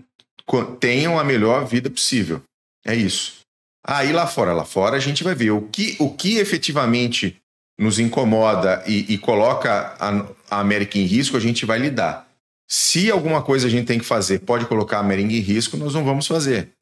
tenham 0.78 1.18
a 1.18 1.24
melhor 1.24 1.66
vida 1.66 1.90
possível. 1.90 2.42
É 2.84 2.94
isso. 2.94 3.44
Aí 3.86 4.12
lá 4.12 4.26
fora, 4.26 4.52
lá 4.52 4.64
fora 4.64 4.96
a 4.96 5.00
gente 5.00 5.22
vai 5.22 5.34
ver 5.34 5.50
o 5.50 5.62
que, 5.62 5.96
o 5.98 6.10
que 6.10 6.38
efetivamente 6.38 7.36
nos 7.78 7.98
incomoda 7.98 8.82
e, 8.86 9.14
e 9.14 9.18
coloca 9.18 9.94
a, 9.98 10.56
a 10.56 10.60
América 10.60 10.98
em 10.98 11.04
risco, 11.04 11.36
a 11.36 11.40
gente 11.40 11.66
vai 11.66 11.78
lidar. 11.78 12.28
Se 12.68 13.10
alguma 13.10 13.42
coisa 13.42 13.66
a 13.66 13.70
gente 13.70 13.86
tem 13.86 13.98
que 13.98 14.04
fazer 14.04 14.40
pode 14.40 14.66
colocar 14.66 15.00
a 15.00 15.02
merengue 15.02 15.36
em 15.36 15.40
risco, 15.40 15.76
nós 15.76 15.92
não 15.92 16.04
vamos 16.04 16.26
fazer. 16.26 16.72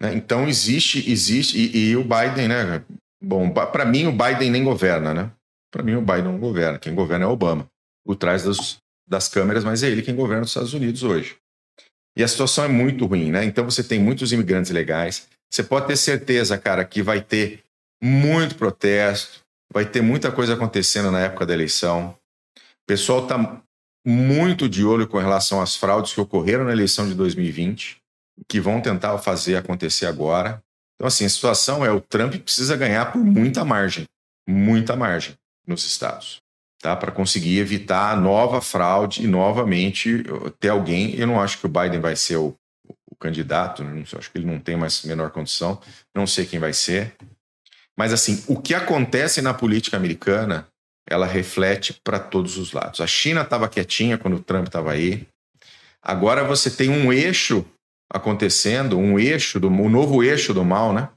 Né? 0.00 0.14
Então 0.14 0.48
existe, 0.48 1.10
existe, 1.10 1.56
e, 1.56 1.90
e 1.90 1.96
o 1.96 2.02
Biden, 2.02 2.48
né? 2.48 2.82
Bom, 3.22 3.50
para 3.50 3.84
mim 3.84 4.06
o 4.06 4.12
Biden 4.12 4.50
nem 4.50 4.64
governa, 4.64 5.12
né? 5.12 5.30
Para 5.70 5.82
mim 5.82 5.94
o 5.94 6.00
Biden 6.00 6.24
não 6.24 6.38
governa. 6.38 6.78
Quem 6.78 6.94
governa 6.94 7.26
é 7.26 7.28
o 7.28 7.32
Obama, 7.32 7.68
por 8.04 8.16
trás 8.16 8.44
das, 8.44 8.78
das 9.06 9.28
câmeras, 9.28 9.62
mas 9.62 9.82
é 9.82 9.88
ele 9.88 10.02
quem 10.02 10.16
governa 10.16 10.42
os 10.42 10.50
Estados 10.50 10.72
Unidos 10.72 11.02
hoje. 11.02 11.36
E 12.16 12.22
a 12.22 12.28
situação 12.28 12.64
é 12.64 12.68
muito 12.68 13.06
ruim, 13.06 13.30
né? 13.30 13.44
Então 13.44 13.64
você 13.64 13.82
tem 13.82 13.98
muitos 13.98 14.32
imigrantes 14.32 14.70
legais. 14.70 15.28
Você 15.50 15.62
pode 15.62 15.86
ter 15.86 15.96
certeza, 15.96 16.58
cara, 16.58 16.84
que 16.84 17.02
vai 17.02 17.20
ter 17.20 17.62
muito 18.02 18.54
protesto, 18.54 19.40
vai 19.72 19.84
ter 19.84 20.00
muita 20.00 20.30
coisa 20.32 20.54
acontecendo 20.54 21.10
na 21.10 21.20
época 21.20 21.46
da 21.46 21.52
eleição. 21.52 22.16
O 22.56 22.86
pessoal 22.86 23.22
está 23.22 23.62
muito 24.06 24.68
de 24.68 24.84
olho 24.84 25.06
com 25.06 25.18
relação 25.18 25.60
às 25.60 25.76
fraudes 25.76 26.12
que 26.12 26.20
ocorreram 26.20 26.64
na 26.64 26.72
eleição 26.72 27.06
de 27.06 27.14
2020, 27.14 27.98
que 28.48 28.60
vão 28.60 28.80
tentar 28.80 29.16
fazer 29.18 29.56
acontecer 29.56 30.06
agora. 30.06 30.62
Então, 30.94 31.06
assim, 31.06 31.24
a 31.24 31.30
situação 31.30 31.84
é 31.84 31.90
o 31.90 32.00
Trump 32.00 32.34
precisa 32.36 32.76
ganhar 32.76 33.12
por 33.12 33.22
muita 33.22 33.64
margem, 33.64 34.04
muita 34.48 34.96
margem 34.96 35.34
nos 35.66 35.84
estados, 35.84 36.38
tá? 36.80 36.96
Para 36.96 37.12
conseguir 37.12 37.58
evitar 37.58 38.20
nova 38.20 38.60
fraude 38.60 39.22
e 39.22 39.26
novamente 39.26 40.24
ter 40.58 40.70
alguém. 40.70 41.14
Eu 41.14 41.26
não 41.26 41.40
acho 41.40 41.58
que 41.58 41.66
o 41.66 41.68
Biden 41.68 42.00
vai 42.00 42.16
ser 42.16 42.36
o, 42.36 42.54
o 43.10 43.16
candidato, 43.16 43.84
né? 43.84 44.02
acho 44.16 44.30
que 44.30 44.38
ele 44.38 44.46
não 44.46 44.58
tem 44.58 44.76
mais 44.76 45.02
menor 45.04 45.30
condição, 45.30 45.80
não 46.14 46.26
sei 46.26 46.46
quem 46.46 46.58
vai 46.58 46.72
ser. 46.72 47.14
Mas, 47.96 48.12
assim, 48.12 48.42
o 48.48 48.60
que 48.60 48.74
acontece 48.74 49.42
na 49.42 49.52
política 49.52 49.96
americana 49.96 50.66
ela 51.10 51.26
reflete 51.26 52.00
para 52.04 52.20
todos 52.20 52.56
os 52.56 52.72
lados. 52.72 53.00
A 53.00 53.06
China 53.06 53.42
estava 53.42 53.68
quietinha 53.68 54.16
quando 54.16 54.36
o 54.36 54.42
Trump 54.42 54.68
estava 54.68 54.92
aí. 54.92 55.26
Agora 56.00 56.44
você 56.44 56.70
tem 56.70 56.88
um 56.88 57.12
eixo 57.12 57.66
acontecendo, 58.08 58.96
um 58.96 59.18
eixo 59.18 59.58
do 59.58 59.68
um 59.68 59.88
novo 59.88 60.22
eixo 60.22 60.54
do 60.54 60.64
mal, 60.64 60.92
né? 60.92 61.08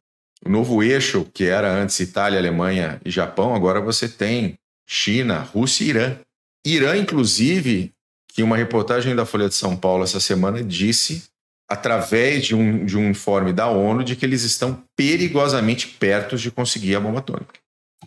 O 0.43 0.49
novo 0.49 0.83
eixo 0.83 1.25
que 1.31 1.45
era 1.45 1.71
antes 1.71 1.99
Itália, 1.99 2.39
Alemanha 2.39 2.99
e 3.05 3.11
Japão, 3.11 3.55
agora 3.55 3.79
você 3.79 4.09
tem 4.09 4.55
China, 4.87 5.39
Rússia 5.39 5.83
e 5.83 5.89
Irã. 5.89 6.17
Irã, 6.65 6.95
inclusive, 6.95 7.91
que 8.27 8.43
uma 8.43 8.57
reportagem 8.57 9.15
da 9.15 9.25
Folha 9.25 9.47
de 9.47 9.55
São 9.55 9.75
Paulo 9.75 10.03
essa 10.03 10.19
semana 10.19 10.63
disse, 10.63 11.23
através 11.69 12.45
de 12.45 12.55
um, 12.55 12.85
de 12.85 12.97
um 12.97 13.09
informe 13.09 13.53
da 13.53 13.67
ONU, 13.67 14.03
de 14.03 14.15
que 14.15 14.25
eles 14.25 14.43
estão 14.43 14.83
perigosamente 14.95 15.87
perto 15.87 16.37
de 16.37 16.49
conseguir 16.49 16.95
a 16.95 16.99
bomba 16.99 17.19
atômica. 17.19 17.59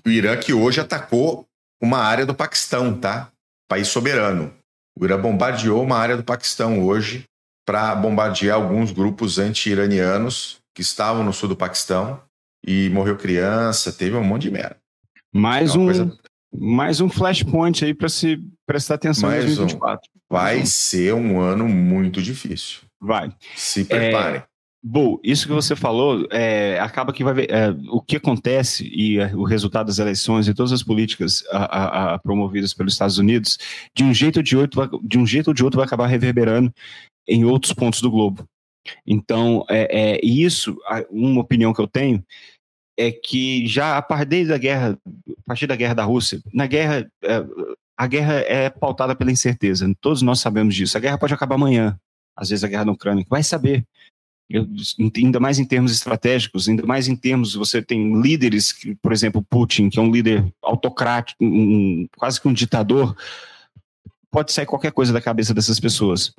O 0.05 0.11
Irã 0.11 0.37
que 0.37 0.53
hoje 0.53 0.81
atacou 0.81 1.47
uma 1.81 1.99
área 1.99 2.27
do 2.27 2.35
Paquistão, 2.35 2.99
tá? 2.99 3.31
País 3.69 3.89
soberano. 3.89 4.53
O 4.99 5.05
Irã 5.05 5.21
bombardeou 5.21 5.83
uma 5.83 5.97
área 5.97 6.17
do 6.17 6.25
Paquistão 6.25 6.85
hoje 6.85 7.25
para 7.67 7.95
bombardear 7.95 8.57
alguns 8.57 8.93
grupos 8.93 9.39
anti-iranianos 9.39 10.59
que 10.75 10.83
estavam 10.83 11.25
no 11.25 11.33
sul 11.33 11.49
do 11.49 11.57
Paquistão 11.57 12.21
e 12.65 12.89
morreu 12.91 13.17
criança, 13.17 13.93
teve 13.93 14.17
um 14.17 14.25
monte 14.25 14.43
de 14.43 14.51
merda. 14.51 14.77
Mais 15.33 15.75
é 15.75 15.79
um 15.79 15.85
coisa... 15.85 16.19
mais 16.53 17.01
um 17.01 17.09
flashpoint 17.09 17.85
aí 17.85 17.95
para 17.95 18.09
se 18.09 18.41
prestar 18.67 18.95
atenção 18.95 19.29
mais 19.29 19.45
em 19.45 19.49
2024. 19.49 20.11
Um. 20.15 20.21
Vai 20.29 20.67
ser 20.67 21.15
um 21.15 21.41
ano 21.41 21.69
muito 21.69 22.21
difícil. 22.23 22.81
Vai. 23.01 23.33
Se 23.55 23.85
preparem. 23.85 24.41
É... 24.41 24.57
Bom, 24.89 25.19
isso 25.25 25.49
que 25.49 25.53
você 25.53 25.75
falou, 25.75 26.29
é, 26.31 26.79
acaba 26.79 27.13
que 27.13 27.25
vai 27.25 27.35
ver 27.35 27.51
é, 27.51 27.75
o 27.91 28.01
que 28.01 28.17
acontece 28.17 28.89
e 28.93 29.19
é, 29.19 29.35
o 29.35 29.43
resultado 29.43 29.87
das 29.87 29.99
eleições 29.99 30.47
e 30.47 30.55
todas 30.55 30.71
as 30.71 30.83
políticas 30.83 31.45
a, 31.51 31.65
a, 31.65 32.15
a 32.15 32.19
promovidas 32.21 32.73
pelos 32.73 32.93
Estados 32.93 33.19
Unidos, 33.19 33.59
de 33.97 34.05
um 34.05 34.15
jeito 34.15 34.37
ou 34.37 34.43
de 34.45 34.57
outro, 34.57 35.01
de 35.03 35.19
um 35.19 35.27
jeito 35.27 35.49
ou 35.49 35.55
de 35.55 35.65
outro 35.65 35.79
vai 35.79 35.87
acabar 35.87 36.07
reverberando 36.07 36.73
em 37.27 37.45
outros 37.45 37.73
pontos 37.73 38.01
do 38.01 38.11
globo. 38.11 38.49
Então, 39.05 39.65
é, 39.69 40.13
é 40.15 40.25
isso, 40.25 40.77
uma 41.11 41.41
opinião 41.41 41.75
que 41.75 41.81
eu 41.81 41.89
tenho 41.89 42.25
é 42.97 43.11
que 43.11 43.67
já 43.67 43.99
a 43.99 44.03
partir 44.03 44.47
da 44.47 44.57
guerra, 44.57 44.99
partir 45.47 45.67
da 45.67 45.77
guerra 45.77 45.95
da 45.95 46.05
Rússia, 46.05 46.41
na 46.53 46.67
guerra, 46.67 47.09
é, 47.23 47.45
a 47.97 48.07
guerra 48.07 48.35
é 48.35 48.69
pautada 48.69 49.15
pela 49.15 49.31
incerteza. 49.31 49.91
Todos 50.01 50.23
nós 50.23 50.41
sabemos 50.41 50.75
disso. 50.75 50.97
A 50.97 51.01
guerra 51.01 51.19
pode 51.19 51.33
acabar 51.33 51.55
amanhã. 51.55 51.99
Às 52.37 52.51
vezes 52.51 52.65
a 52.65 52.69
guerra 52.69 52.85
na 52.85 52.93
Ucrânia. 52.93 53.25
Vai 53.29 53.43
saber. 53.43 53.87
Eu, 54.49 54.67
ainda 55.17 55.41
mais 55.41 55.59
em 55.59 55.65
termos 55.65 55.91
estratégicos, 55.91 56.69
ainda 56.69 56.87
mais 56.87 57.09
em 57.09 57.17
termos, 57.17 57.55
você 57.55 57.83
tem 57.83 58.21
líderes, 58.21 58.75
por 59.03 59.13
exemplo, 59.13 59.43
Putin, 59.43 59.89
que 59.89 59.99
é 59.99 60.03
um 60.03 60.11
líder 60.11 60.47
autocrático, 60.63 61.45
um, 61.45 62.07
quase 62.17 62.41
que 62.41 62.47
um 62.47 62.53
ditador, 62.53 63.17
pode 64.31 64.53
sair 64.53 64.67
qualquer 64.67 64.93
coisa 64.93 65.13
da 65.13 65.21
cabeça 65.21 65.55
dessas 65.55 65.81
pessoas. 65.81 66.33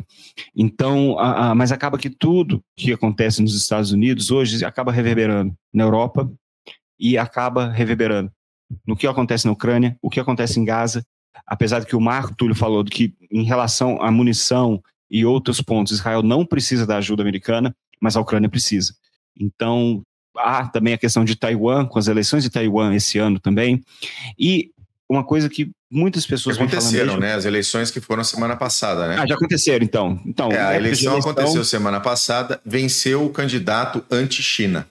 Então, 0.55 1.17
a, 1.19 1.49
a, 1.49 1.55
mas 1.55 1.71
acaba 1.71 1.97
que 1.97 2.09
tudo 2.09 2.63
que 2.77 2.93
acontece 2.93 3.41
nos 3.41 3.55
Estados 3.55 3.91
Unidos 3.91 4.31
hoje 4.31 4.63
acaba 4.63 4.91
reverberando 4.91 5.53
na 5.73 5.83
Europa 5.83 6.31
e 6.99 7.17
acaba 7.17 7.69
reverberando 7.69 8.31
no 8.85 8.95
que 8.95 9.07
acontece 9.07 9.45
na 9.45 9.51
Ucrânia, 9.51 9.97
o 10.01 10.09
que 10.09 10.19
acontece 10.19 10.59
em 10.59 10.65
Gaza, 10.65 11.05
apesar 11.45 11.79
de 11.79 11.85
que 11.85 11.95
o 11.95 12.01
Marco 12.01 12.35
Túlio 12.35 12.55
falou 12.55 12.83
que 12.83 13.13
em 13.31 13.43
relação 13.43 14.01
à 14.01 14.11
munição 14.11 14.81
e 15.09 15.25
outros 15.25 15.61
pontos, 15.61 15.93
Israel 15.93 16.21
não 16.21 16.45
precisa 16.45 16.85
da 16.85 16.97
ajuda 16.97 17.21
americana, 17.21 17.75
mas 18.01 18.15
a 18.15 18.21
Ucrânia 18.21 18.49
precisa. 18.49 18.93
Então, 19.39 20.03
há 20.37 20.67
também 20.67 20.93
a 20.93 20.97
questão 20.97 21.23
de 21.23 21.35
Taiwan, 21.35 21.85
com 21.85 21.99
as 21.99 22.07
eleições 22.07 22.43
de 22.43 22.49
Taiwan 22.49 22.93
esse 22.93 23.17
ano 23.17 23.39
também. 23.39 23.83
E 24.37 24.71
uma 25.09 25.23
coisa 25.23 25.49
que 25.49 25.71
muitas 25.89 26.25
pessoas 26.25 26.57
aconteceram, 26.57 27.17
né? 27.17 27.33
As 27.33 27.45
eleições 27.45 27.89
que 27.89 28.01
foram 28.01 28.23
semana 28.23 28.55
passada, 28.55 29.07
né? 29.07 29.17
Ah, 29.19 29.25
já 29.25 29.35
aconteceram, 29.35 29.85
então. 29.85 30.19
Então, 30.25 30.51
é, 30.51 30.59
a 30.59 30.75
eleição, 30.75 31.13
eleição, 31.13 31.31
aconteceu 31.31 31.63
semana 31.63 31.99
passada, 31.99 32.59
venceu 32.65 33.25
o 33.25 33.29
candidato 33.29 34.03
anti-China. 34.11 34.87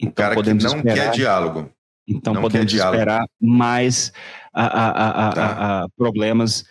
Então, 0.00 0.10
o 0.10 0.12
cara 0.14 0.42
que 0.42 0.54
não 0.54 0.76
esperar, 0.76 0.94
quer 0.94 1.10
diálogo. 1.12 1.70
Então 2.08 2.34
não 2.34 2.42
podemos 2.42 2.72
esperar 2.72 3.26
mais 3.40 4.12
a, 4.54 4.64
a, 4.64 5.28
a, 5.28 5.32
tá. 5.32 5.86
problemas 5.96 6.64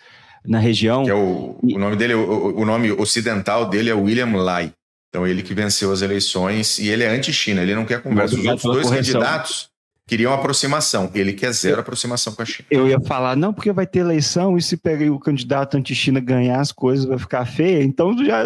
na 0.46 0.58
região. 0.58 1.04
Que 1.04 1.10
é 1.10 1.14
o, 1.14 1.58
o 1.62 1.78
nome 1.78 1.96
dele, 1.96 2.14
o, 2.14 2.56
o 2.56 2.64
nome 2.64 2.90
ocidental 2.92 3.68
dele 3.68 3.90
é 3.90 3.94
William 3.94 4.34
Lai. 4.36 4.72
Então, 5.08 5.26
ele 5.26 5.42
que 5.42 5.54
venceu 5.54 5.90
as 5.92 6.02
eleições 6.02 6.78
e 6.78 6.88
ele 6.88 7.02
é 7.02 7.08
anti-China, 7.08 7.62
ele 7.62 7.74
não 7.74 7.86
quer 7.86 8.02
conversa. 8.02 8.34
Os 8.34 8.44
outros 8.44 8.62
dois 8.64 8.86
correção. 8.86 9.20
candidatos 9.20 9.70
queriam 10.06 10.32
aproximação, 10.32 11.10
ele 11.14 11.32
quer 11.32 11.52
zero 11.52 11.80
aproximação 11.80 12.32
com 12.34 12.42
a 12.42 12.44
China. 12.44 12.68
Eu 12.70 12.86
ia 12.86 13.00
falar, 13.00 13.34
não, 13.34 13.52
porque 13.52 13.72
vai 13.72 13.86
ter 13.86 14.00
eleição 14.00 14.56
e 14.56 14.62
se 14.62 14.76
pegar 14.76 15.10
o 15.10 15.18
candidato 15.18 15.76
anti-China 15.76 16.20
ganhar, 16.20 16.60
as 16.60 16.70
coisas 16.70 17.06
vai 17.06 17.18
ficar 17.18 17.44
feia. 17.46 17.82
Então, 17.82 18.16
já, 18.24 18.44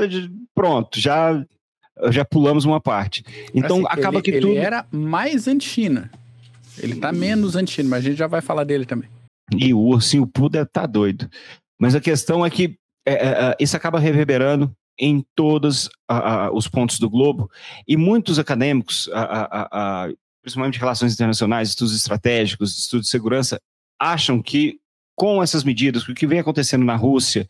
pronto, 0.54 0.98
já, 0.98 1.44
já 2.10 2.24
pulamos 2.24 2.64
uma 2.64 2.80
parte. 2.80 3.24
Então, 3.52 3.78
assim, 3.78 3.86
acaba 3.88 4.18
ele, 4.18 4.22
que 4.22 4.32
tudo. 4.40 4.52
Ele 4.52 4.58
era 4.58 4.86
mais 4.92 5.48
anti-China. 5.48 6.10
Ele 6.82 6.96
tá 6.96 7.12
menos 7.12 7.56
anti-China, 7.56 7.90
mas 7.90 8.04
a 8.04 8.08
gente 8.08 8.18
já 8.18 8.26
vai 8.26 8.40
falar 8.40 8.64
dele 8.64 8.84
também. 8.84 9.08
E 9.56 9.74
o 9.74 9.78
ursinho 9.78 10.26
Puder 10.26 10.66
tá 10.66 10.86
doido. 10.86 11.28
Mas 11.80 11.94
a 11.94 12.00
questão 12.00 12.44
é 12.44 12.50
que 12.50 12.76
é, 13.06 13.14
é, 13.14 13.28
é 13.28 13.56
isso 13.58 13.76
acaba 13.76 13.98
reverberando 13.98 14.72
em 14.98 15.24
todos 15.34 15.88
os 16.52 16.68
pontos 16.68 16.98
do 16.98 17.08
globo. 17.08 17.50
E 17.88 17.96
muitos 17.96 18.38
acadêmicos, 18.38 19.08
principalmente 20.42 20.74
de 20.74 20.80
relações 20.80 21.14
internacionais, 21.14 21.70
estudos 21.70 21.96
estratégicos, 21.96 22.78
estudos 22.78 23.06
de 23.06 23.10
segurança, 23.10 23.58
acham 23.98 24.42
que 24.42 24.78
com 25.16 25.42
essas 25.42 25.64
medidas, 25.64 26.06
o 26.06 26.14
que 26.14 26.26
vem 26.26 26.38
acontecendo 26.38 26.84
na 26.84 26.96
Rússia, 26.96 27.46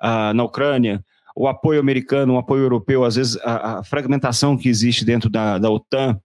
na 0.00 0.44
Ucrânia, 0.44 1.04
o 1.34 1.48
apoio 1.48 1.80
americano, 1.80 2.34
o 2.34 2.38
apoio 2.38 2.62
europeu, 2.62 3.04
às 3.04 3.16
vezes 3.16 3.36
a, 3.38 3.78
a 3.78 3.84
fragmentação 3.84 4.56
que 4.56 4.68
existe 4.68 5.04
dentro 5.04 5.30
da, 5.30 5.58
da 5.58 5.70
OTAN, 5.70 6.20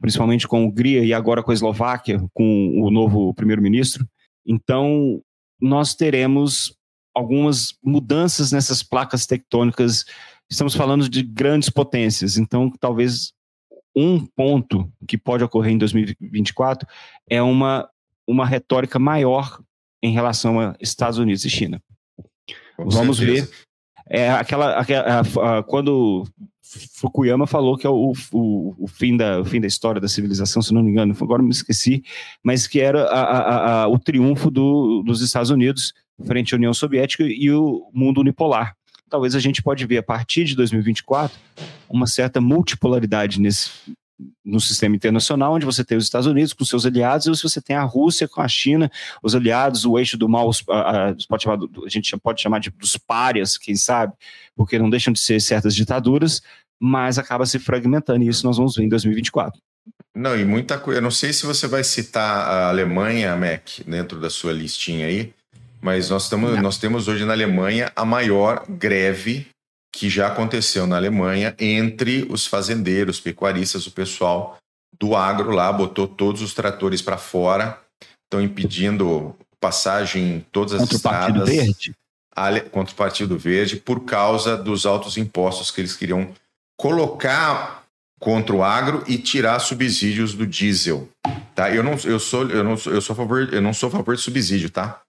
principalmente 0.00 0.46
com 0.46 0.56
a 0.56 0.60
Hungria 0.60 1.04
e 1.04 1.12
agora 1.12 1.42
com 1.42 1.50
a 1.50 1.54
Eslováquia, 1.54 2.22
com 2.32 2.80
o 2.80 2.90
novo 2.90 3.34
primeiro-ministro. 3.34 4.06
Então, 4.46 5.22
nós 5.60 5.94
teremos 5.94 6.76
algumas 7.14 7.74
mudanças 7.82 8.52
nessas 8.52 8.82
placas 8.82 9.26
tectônicas. 9.26 10.04
Estamos 10.50 10.74
falando 10.74 11.08
de 11.08 11.22
grandes 11.22 11.70
potências, 11.70 12.36
então 12.36 12.70
talvez 12.80 13.32
um 13.96 14.26
ponto 14.26 14.90
que 15.06 15.16
pode 15.16 15.44
ocorrer 15.44 15.72
em 15.72 15.78
2024 15.78 16.86
é 17.30 17.40
uma, 17.40 17.88
uma 18.26 18.44
retórica 18.44 18.98
maior 18.98 19.60
em 20.02 20.12
relação 20.12 20.60
a 20.60 20.74
Estados 20.80 21.18
Unidos 21.18 21.44
e 21.44 21.50
China. 21.50 21.80
Com 22.76 22.88
Vamos 22.90 23.18
certeza. 23.18 23.46
ver. 23.46 23.64
É 24.06 24.30
aquela, 24.30 24.78
aquela 24.78 25.20
a, 25.20 25.58
a, 25.58 25.62
quando 25.62 26.26
Fukuyama 26.94 27.46
falou 27.46 27.76
que 27.76 27.86
é 27.86 27.90
o, 27.90 28.12
o, 28.32 28.74
o, 28.78 28.88
fim 28.88 29.16
da, 29.16 29.40
o 29.40 29.44
fim 29.44 29.60
da 29.60 29.66
história 29.66 30.00
da 30.00 30.08
civilização, 30.08 30.62
se 30.62 30.72
não 30.72 30.82
me 30.82 30.90
engano, 30.90 31.14
agora 31.20 31.42
me 31.42 31.50
esqueci, 31.50 32.02
mas 32.42 32.66
que 32.66 32.80
era 32.80 33.04
a, 33.04 33.82
a, 33.82 33.88
o 33.88 33.98
triunfo 33.98 34.50
do, 34.50 35.02
dos 35.02 35.20
Estados 35.20 35.50
Unidos 35.50 35.92
frente 36.26 36.54
à 36.54 36.56
União 36.56 36.72
Soviética 36.72 37.24
e 37.24 37.50
o 37.50 37.90
mundo 37.92 38.20
unipolar. 38.20 38.74
Talvez 39.10 39.34
a 39.34 39.40
gente 39.40 39.62
pode 39.62 39.84
ver 39.86 39.98
a 39.98 40.02
partir 40.02 40.44
de 40.44 40.56
2024 40.56 41.36
uma 41.88 42.06
certa 42.06 42.40
multipolaridade 42.40 43.40
nesse 43.40 43.70
no 44.44 44.60
sistema 44.60 44.94
internacional, 44.94 45.54
onde 45.54 45.66
você 45.66 45.84
tem 45.84 45.98
os 45.98 46.04
Estados 46.04 46.26
Unidos 46.26 46.52
com 46.52 46.64
seus 46.64 46.86
aliados, 46.86 47.26
e 47.26 47.42
você 47.42 47.60
tem 47.60 47.74
a 47.74 47.82
Rússia 47.82 48.28
com 48.28 48.40
a 48.40 48.48
China, 48.48 48.90
os 49.22 49.34
aliados, 49.34 49.84
o 49.84 49.98
eixo 49.98 50.16
do 50.16 50.28
mal, 50.28 50.50
a, 50.68 51.08
a, 51.08 51.14
pode 51.28 51.42
chamar, 51.42 51.58
a 51.84 51.88
gente 51.88 52.16
pode 52.18 52.40
chamar 52.40 52.60
de 52.60 52.70
dos 52.70 52.96
párias, 52.96 53.58
quem 53.58 53.74
sabe, 53.74 54.12
porque 54.54 54.78
não 54.78 54.88
deixam 54.88 55.12
de 55.12 55.20
ser 55.20 55.40
certas 55.40 55.74
ditaduras, 55.74 56.42
mas 56.78 57.18
acaba 57.18 57.46
se 57.46 57.58
fragmentando, 57.58 58.24
e 58.24 58.28
isso 58.28 58.46
nós 58.46 58.56
vamos 58.56 58.76
ver 58.76 58.84
em 58.84 58.88
2024. 58.88 59.60
Não, 60.14 60.38
e 60.38 60.44
muita 60.44 60.78
coisa. 60.78 60.98
Eu 60.98 61.02
não 61.02 61.10
sei 61.10 61.32
se 61.32 61.44
você 61.44 61.66
vai 61.66 61.82
citar 61.82 62.46
a 62.46 62.68
Alemanha, 62.68 63.34
Mac, 63.36 63.80
dentro 63.86 64.20
da 64.20 64.30
sua 64.30 64.52
listinha 64.52 65.06
aí, 65.06 65.32
mas 65.80 66.08
nós, 66.08 66.24
estamos, 66.24 66.58
nós 66.62 66.78
temos 66.78 67.08
hoje 67.08 67.24
na 67.24 67.32
Alemanha 67.32 67.90
a 67.96 68.04
maior 68.04 68.64
greve 68.68 69.48
que 69.94 70.10
já 70.10 70.26
aconteceu 70.26 70.86
na 70.86 70.96
Alemanha 70.96 71.54
entre 71.58 72.26
os 72.28 72.46
fazendeiros, 72.46 73.20
pecuaristas, 73.20 73.86
o 73.86 73.92
pessoal 73.92 74.58
do 74.98 75.14
agro 75.14 75.50
lá 75.50 75.72
botou 75.72 76.08
todos 76.08 76.42
os 76.42 76.52
tratores 76.52 77.00
para 77.00 77.16
fora, 77.16 77.80
estão 78.24 78.42
impedindo 78.42 79.36
passagem 79.60 80.36
em 80.36 80.40
todas 80.52 80.74
as 80.74 80.80
contra 80.80 80.96
estradas. 80.96 81.28
O 81.28 81.34
Partido 81.34 81.46
Verde. 81.46 81.94
Contra 82.70 82.92
o 82.92 82.96
Partido 82.96 83.38
Verde, 83.38 83.76
por 83.76 84.04
causa 84.04 84.56
dos 84.56 84.84
altos 84.84 85.16
impostos 85.16 85.70
que 85.70 85.80
eles 85.80 85.94
queriam 85.94 86.34
colocar 86.76 87.84
contra 88.20 88.54
o 88.54 88.64
agro 88.64 89.04
e 89.06 89.16
tirar 89.16 89.60
subsídios 89.60 90.34
do 90.34 90.44
diesel. 90.44 91.08
Tá? 91.54 91.70
Eu 91.72 91.84
não, 91.84 91.92
eu 92.04 92.18
sou, 92.18 92.48
eu 92.50 92.64
não, 92.64 92.72
eu 92.86 93.00
sou 93.00 93.12
a 93.12 93.16
favor, 93.16 93.48
eu 93.52 93.62
não 93.62 93.72
sou 93.72 93.88
a 93.88 93.92
favor 93.92 94.16
de 94.16 94.22
subsídio, 94.22 94.70
tá? 94.70 95.00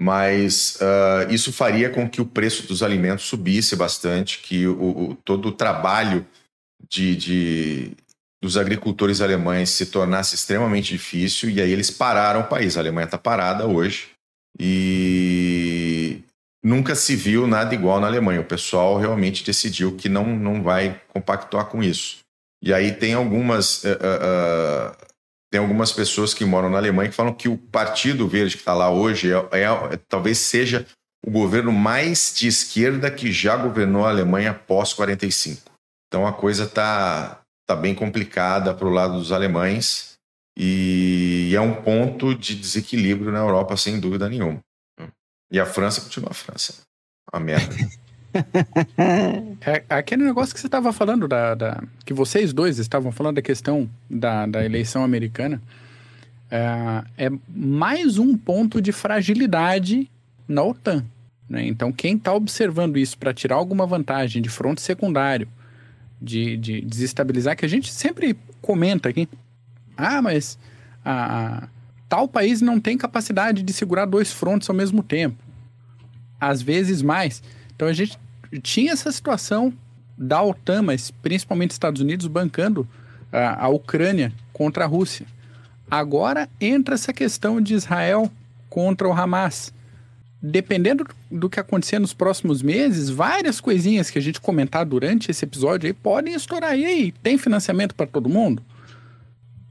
Mas 0.00 0.78
uh, 0.80 1.30
isso 1.30 1.52
faria 1.52 1.90
com 1.90 2.08
que 2.08 2.22
o 2.22 2.26
preço 2.26 2.66
dos 2.66 2.82
alimentos 2.82 3.26
subisse 3.26 3.76
bastante, 3.76 4.38
que 4.38 4.66
o, 4.66 5.10
o 5.10 5.14
todo 5.22 5.48
o 5.48 5.52
trabalho 5.52 6.26
de, 6.88 7.14
de, 7.14 7.92
dos 8.42 8.56
agricultores 8.56 9.20
alemães 9.20 9.68
se 9.68 9.84
tornasse 9.84 10.34
extremamente 10.34 10.94
difícil, 10.94 11.50
e 11.50 11.60
aí 11.60 11.70
eles 11.70 11.90
pararam 11.90 12.40
o 12.40 12.48
país. 12.48 12.78
A 12.78 12.80
Alemanha 12.80 13.04
está 13.04 13.18
parada 13.18 13.66
hoje 13.66 14.08
e 14.58 16.22
nunca 16.64 16.94
se 16.94 17.14
viu 17.14 17.46
nada 17.46 17.74
igual 17.74 18.00
na 18.00 18.06
Alemanha. 18.06 18.40
O 18.40 18.44
pessoal 18.44 18.96
realmente 18.96 19.44
decidiu 19.44 19.96
que 19.96 20.08
não, 20.08 20.24
não 20.24 20.62
vai 20.62 20.98
compactuar 21.08 21.66
com 21.66 21.82
isso. 21.82 22.20
E 22.62 22.72
aí 22.72 22.92
tem 22.92 23.12
algumas. 23.12 23.84
Uh, 23.84 23.88
uh, 23.88 25.09
tem 25.50 25.60
algumas 25.60 25.92
pessoas 25.92 26.32
que 26.32 26.44
moram 26.44 26.70
na 26.70 26.78
Alemanha 26.78 27.10
que 27.10 27.16
falam 27.16 27.34
que 27.34 27.48
o 27.48 27.58
Partido 27.58 28.28
Verde 28.28 28.54
que 28.54 28.62
está 28.62 28.72
lá 28.72 28.90
hoje 28.90 29.32
é, 29.32 29.36
é, 29.50 29.64
é, 29.64 29.96
talvez 30.08 30.38
seja 30.38 30.86
o 31.26 31.30
governo 31.30 31.72
mais 31.72 32.32
de 32.34 32.46
esquerda 32.46 33.10
que 33.10 33.32
já 33.32 33.56
governou 33.56 34.06
a 34.06 34.10
Alemanha 34.10 34.54
pós 34.54 34.92
45. 34.92 35.70
Então 36.06 36.26
a 36.26 36.32
coisa 36.32 36.64
está 36.64 37.40
tá 37.66 37.74
bem 37.74 37.94
complicada 37.94 38.72
para 38.72 38.86
o 38.86 38.90
lado 38.90 39.14
dos 39.14 39.32
alemães 39.32 40.14
e 40.56 41.52
é 41.54 41.60
um 41.60 41.82
ponto 41.82 42.34
de 42.34 42.54
desequilíbrio 42.54 43.32
na 43.32 43.40
Europa 43.40 43.76
sem 43.76 43.98
dúvida 43.98 44.28
nenhuma. 44.28 44.60
E 45.52 45.58
a 45.58 45.66
França 45.66 46.00
continua 46.00 46.30
a 46.30 46.34
França. 46.34 46.82
A 47.32 47.40
merda. 47.40 47.74
é, 49.66 49.82
aquele 49.88 50.24
negócio 50.24 50.54
que 50.54 50.60
você 50.60 50.66
estava 50.66 50.92
falando, 50.92 51.26
da, 51.26 51.54
da, 51.54 51.82
que 52.04 52.14
vocês 52.14 52.52
dois 52.52 52.78
estavam 52.78 53.10
falando 53.10 53.36
da 53.36 53.42
questão 53.42 53.88
da, 54.08 54.46
da 54.46 54.64
eleição 54.64 55.02
americana, 55.02 55.60
é, 56.50 57.26
é, 57.26 57.30
mais 57.48 58.18
um 58.18 58.36
ponto 58.36 58.80
de 58.80 58.92
fragilidade 58.92 60.10
na 60.46 60.62
OTAN. 60.62 61.04
Né? 61.48 61.66
Então, 61.66 61.92
quem 61.92 62.16
está 62.16 62.32
observando 62.32 62.96
isso 62.96 63.18
para 63.18 63.34
tirar 63.34 63.56
alguma 63.56 63.86
vantagem 63.86 64.40
de 64.40 64.48
fronte 64.48 64.80
secundário, 64.80 65.48
de, 66.20 66.56
de 66.56 66.80
desestabilizar, 66.82 67.56
que 67.56 67.64
a 67.64 67.68
gente 67.68 67.92
sempre 67.92 68.36
comenta 68.60 69.08
aqui, 69.08 69.28
ah, 69.96 70.20
mas 70.20 70.58
a, 71.04 71.62
a, 71.64 71.68
tal 72.08 72.28
país 72.28 72.60
não 72.60 72.78
tem 72.78 72.96
capacidade 72.96 73.62
de 73.62 73.72
segurar 73.72 74.04
dois 74.04 74.32
frontes 74.32 74.68
ao 74.68 74.76
mesmo 74.76 75.02
tempo. 75.02 75.36
Às 76.40 76.62
vezes 76.62 77.02
mais. 77.02 77.42
Então 77.80 77.88
a 77.88 77.94
gente 77.94 78.18
tinha 78.60 78.92
essa 78.92 79.10
situação 79.10 79.72
da 80.18 80.42
OTAN, 80.42 80.82
mas 80.82 81.10
principalmente 81.10 81.70
Estados 81.70 82.02
Unidos 82.02 82.26
bancando 82.26 82.86
a, 83.32 83.64
a 83.64 83.68
Ucrânia 83.70 84.34
contra 84.52 84.84
a 84.84 84.86
Rússia. 84.86 85.24
Agora 85.90 86.46
entra 86.60 86.94
essa 86.94 87.10
questão 87.10 87.58
de 87.58 87.72
Israel 87.72 88.30
contra 88.68 89.08
o 89.08 89.12
Hamas. 89.14 89.72
dependendo 90.42 91.06
do 91.30 91.48
que 91.48 91.58
acontecer 91.58 91.98
nos 91.98 92.12
próximos 92.12 92.60
meses, 92.60 93.08
várias 93.08 93.62
coisinhas 93.62 94.10
que 94.10 94.18
a 94.18 94.22
gente 94.22 94.42
comentar 94.42 94.84
durante 94.84 95.30
esse 95.30 95.46
episódio 95.46 95.86
aí 95.86 95.94
podem 95.94 96.34
estourar. 96.34 96.78
E 96.78 96.84
aí, 96.84 97.12
tem 97.22 97.38
financiamento 97.38 97.94
para 97.94 98.06
todo 98.06 98.28
mundo? 98.28 98.62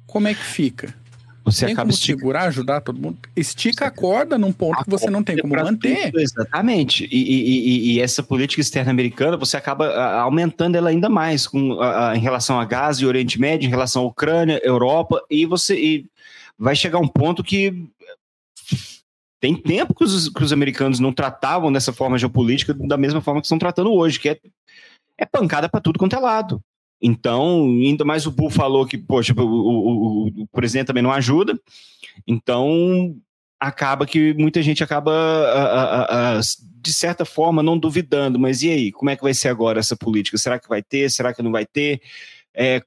Como 0.08 0.28
é 0.28 0.34
que 0.34 0.44
fica? 0.44 0.96
Você 1.46 1.66
tem 1.66 1.74
acaba 1.74 1.90
como 1.90 1.98
segurar, 1.98 2.44
ajudar 2.48 2.82
todo 2.82 3.00
mundo? 3.00 3.18
Estica 3.36 3.86
a 3.86 3.92
corda 3.92 4.38
num 4.38 4.52
ponto 4.52 4.84
que 4.84 4.90
você 4.90 5.10
não 5.10 5.24
tem 5.24 5.38
como 5.38 5.56
manter. 5.56 6.08
Tudo, 6.08 6.20
exatamente. 6.20 7.08
E, 7.12 7.18
e, 7.18 7.94
e, 7.94 8.00
essa 8.02 8.22
política 8.22 8.62
externa 8.62 8.92
americana, 8.92 9.38
você 9.38 9.58
acaba 9.58 9.88
aumentando 10.22 10.76
ela 10.76 10.90
ainda 10.90 11.10
mais 11.10 11.48
com, 11.48 11.82
a, 11.82 12.12
a, 12.12 12.18
em 12.18 12.20
relação 12.20 12.60
a 12.60 12.66
Gaza 12.66 13.04
e 13.04 13.06
Oriente 13.06 13.40
Médio, 13.40 13.68
em 13.68 13.70
relação 13.70 14.04
à 14.04 14.06
Ucrânia, 14.06 14.62
Europa, 14.64 15.24
e 15.30 15.46
você 15.46 15.76
e 15.76 16.06
vai 16.58 16.76
chegar 16.76 17.00
um 17.00 17.08
ponto 17.08 17.44
que 17.44 17.88
tem 19.40 19.56
tempo 19.56 19.96
que 19.96 20.04
os, 20.04 20.28
que 20.30 20.44
os 20.44 20.52
americanos 20.52 21.00
não 21.00 21.14
tratavam 21.14 21.72
dessa 21.72 21.94
forma 21.94 22.18
geopolítica 22.18 22.74
da 22.74 22.98
mesma 22.98 23.22
forma 23.22 23.40
que 23.40 23.46
estão 23.46 23.58
tratando 23.58 23.94
hoje, 23.94 24.20
que 24.20 24.30
é, 24.30 24.40
é 25.18 25.26
pancada 25.26 25.70
para 25.70 25.80
tudo 25.80 25.98
quanto 25.98 26.16
é 26.16 26.20
lado. 26.20 26.62
Então, 27.02 27.66
ainda 27.66 28.04
mais 28.04 28.26
o 28.26 28.32
Bull 28.32 28.50
falou 28.50 28.86
que, 28.86 28.98
poxa, 28.98 29.34
o, 29.38 29.42
o, 29.42 30.28
o, 30.28 30.48
presidente 30.48 30.88
também 30.88 31.04
não 31.04 31.12
ajuda. 31.12 31.58
Então, 32.28 33.16
acaba 33.60 34.06
que 34.06 34.34
muita 34.34 34.62
gente 34.62 34.84
acaba, 34.84 35.12
a, 35.12 35.84
a, 35.84 36.38
a, 36.38 36.40
de 36.40 36.94
certa 36.94 37.24
forma, 37.24 37.64
não 37.64 37.78
duvidando. 37.78 38.38
Mas 38.38 38.62
e 38.64 38.70
aí, 38.70 38.92
como 38.92 39.10
é 39.10 39.16
que 39.16 39.24
vai 39.24 39.34
ser 39.34 39.48
agora 39.48 39.80
essa 39.80 39.96
política? 39.96 40.38
Será 40.38 40.60
que 40.60 40.68
vai 40.68 40.84
ter? 40.84 41.10
Será 41.10 41.34
que 41.34 41.42
não 41.42 41.52
vai 41.52 41.66
ter? 41.66 42.02
É, 42.54 42.82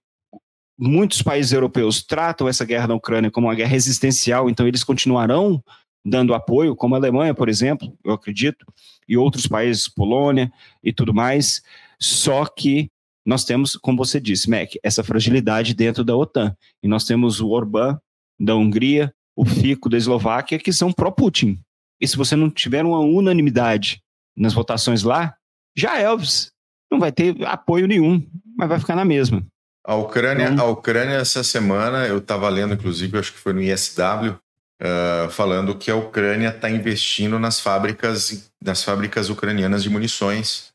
muitos 0.78 1.22
países 1.22 1.52
europeus 1.52 2.02
tratam 2.02 2.48
essa 2.48 2.64
guerra 2.64 2.88
na 2.88 2.94
Ucrânia 2.94 3.30
como 3.30 3.46
uma 3.46 3.54
guerra 3.54 3.76
existencial, 3.76 4.50
então 4.50 4.66
eles 4.66 4.84
continuarão 4.84 5.62
dando 6.04 6.34
apoio, 6.34 6.74
como 6.74 6.94
a 6.94 6.98
Alemanha, 6.98 7.32
por 7.32 7.48
exemplo, 7.48 7.96
eu 8.04 8.12
acredito, 8.12 8.66
e 9.08 9.16
outros 9.16 9.46
países, 9.46 9.88
Polônia 9.88 10.52
e 10.82 10.92
tudo 10.92 11.14
mais. 11.14 11.62
Só 11.98 12.44
que 12.46 12.90
nós 13.24 13.44
temos, 13.44 13.76
como 13.76 13.98
você 13.98 14.20
disse, 14.20 14.50
Mac, 14.50 14.70
essa 14.82 15.04
fragilidade 15.04 15.74
dentro 15.74 16.04
da 16.04 16.16
OTAN. 16.16 16.54
E 16.82 16.88
nós 16.88 17.04
temos 17.04 17.40
o 17.40 17.50
Orbán 17.50 17.98
da 18.38 18.54
Hungria, 18.56 19.14
o 19.36 19.44
Fico 19.44 19.88
da 19.88 19.96
Eslováquia, 19.96 20.58
que 20.58 20.72
são 20.72 20.92
pró-Putin. 20.92 21.58
E 22.00 22.08
se 22.08 22.16
você 22.16 22.34
não 22.34 22.50
tiver 22.50 22.84
uma 22.84 22.98
unanimidade 22.98 24.02
nas 24.36 24.52
votações 24.52 25.02
lá, 25.02 25.34
já 25.76 25.98
é, 25.98 26.02
Elvis. 26.02 26.50
Não 26.90 26.98
vai 26.98 27.12
ter 27.12 27.34
apoio 27.46 27.86
nenhum, 27.86 28.26
mas 28.56 28.68
vai 28.68 28.78
ficar 28.78 28.96
na 28.96 29.04
mesma. 29.04 29.46
A 29.84 29.94
Ucrânia, 29.94 30.48
então, 30.48 30.66
a 30.66 30.70
Ucrânia 30.70 31.14
essa 31.14 31.42
semana, 31.42 32.06
eu 32.06 32.18
estava 32.18 32.48
lendo, 32.48 32.74
inclusive, 32.74 33.18
acho 33.18 33.32
que 33.32 33.38
foi 33.38 33.52
no 33.52 33.62
ISW, 33.62 34.32
uh, 34.32 35.30
falando 35.30 35.76
que 35.76 35.90
a 35.90 35.96
Ucrânia 35.96 36.48
está 36.48 36.70
investindo 36.70 37.38
nas 37.38 37.60
fábricas, 37.60 38.52
nas 38.62 38.84
fábricas 38.84 39.30
ucranianas 39.30 39.82
de 39.82 39.90
munições 39.90 40.71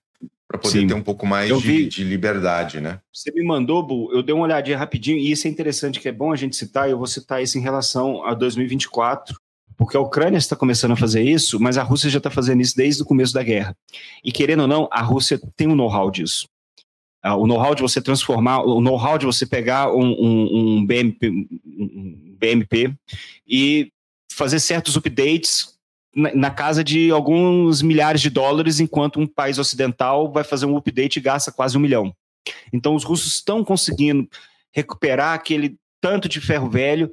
para 0.48 0.58
poder 0.58 0.82
Sim. 0.82 0.88
ter 0.88 0.94
um 0.94 1.04
pouco 1.04 1.26
mais 1.26 1.56
de, 1.62 1.88
de, 1.88 2.04
liberdade, 2.04 2.80
né? 2.80 3.02
Você 3.14 3.32
me 3.32 3.44
mandou, 3.44 3.84
Bu, 3.84 4.10
eu 4.14 4.24
dei 4.24 4.34
uma 4.34 4.46
olhadinha 4.46 4.78
rapidinho, 4.78 5.18
e 5.18 5.30
isso 5.30 5.46
é 5.46 5.50
interessante, 5.50 6.00
que 6.00 6.08
é 6.08 6.12
bom 6.12 6.32
a 6.32 6.38
gente 6.38 6.56
citar, 6.56 6.88
e 6.88 6.92
eu 6.92 6.98
vou 6.98 7.08
citar 7.08 7.44
isso 7.44 7.58
em 7.58 7.62
relação 7.62 8.24
a 8.24 8.34
2024, 8.34 9.38
porque 9.76 9.98
a 9.98 10.00
Ucrânia 10.00 10.38
está 10.38 10.56
começando 10.56 10.94
a 10.94 10.96
fazer 10.96 11.22
isso, 11.22 11.60
mas 11.60 11.78
a 11.78 11.84
Rússia 11.84 12.10
já 12.10 12.18
está 12.18 12.30
fazendo 12.30 12.62
isso 12.62 12.76
desde 12.78 13.02
o 13.02 13.06
começo 13.06 13.34
da 13.34 13.44
guerra. 13.44 13.76
E 14.24 14.32
querendo 14.32 14.62
ou 14.62 14.68
não, 14.68 14.88
a 14.90 15.02
Rússia 15.02 15.40
tem 15.56 15.68
um 15.68 15.76
know-how 15.76 16.10
disso. 16.10 16.48
Uh, 17.26 17.36
o 17.36 17.46
know-how 17.46 17.76
de 17.76 17.82
você 17.82 18.02
transformar, 18.02 18.62
o 18.62 18.80
know-how 18.80 19.18
de 19.18 19.26
você 19.26 19.46
pegar 19.46 19.94
um, 19.94 20.14
um, 20.14 20.78
um, 20.78 20.86
BMP, 20.86 21.30
um 21.30 22.36
BMP 22.40 22.94
e 23.46 23.92
fazer 24.32 24.60
certos 24.60 24.96
updates 24.96 25.77
na, 26.18 26.34
na, 26.34 26.50
casa 26.50 26.84
de 26.84 27.12
alguns 27.12 27.84
milhares 27.84 28.22
de 28.22 28.30
dólares, 28.32 28.80
enquanto 28.80 29.20
um 29.20 29.28
país 29.28 29.60
ocidental 29.60 30.32
vai 30.32 30.44
fazer 30.44 30.66
um 30.66 30.76
update 30.76 31.20
e 31.20 31.22
gasta 31.22 31.52
quase 31.52 31.78
um 31.78 31.80
milhão. 31.80 32.12
Então, 32.74 32.96
os 32.96 33.04
russos 33.04 33.36
estão 33.36 33.64
conseguindo 33.64 34.28
recuperar 34.72 35.36
aquele 35.36 35.78
tanto 36.02 36.28
de 36.28 36.42
ferro 36.42 36.70
velho 36.70 37.12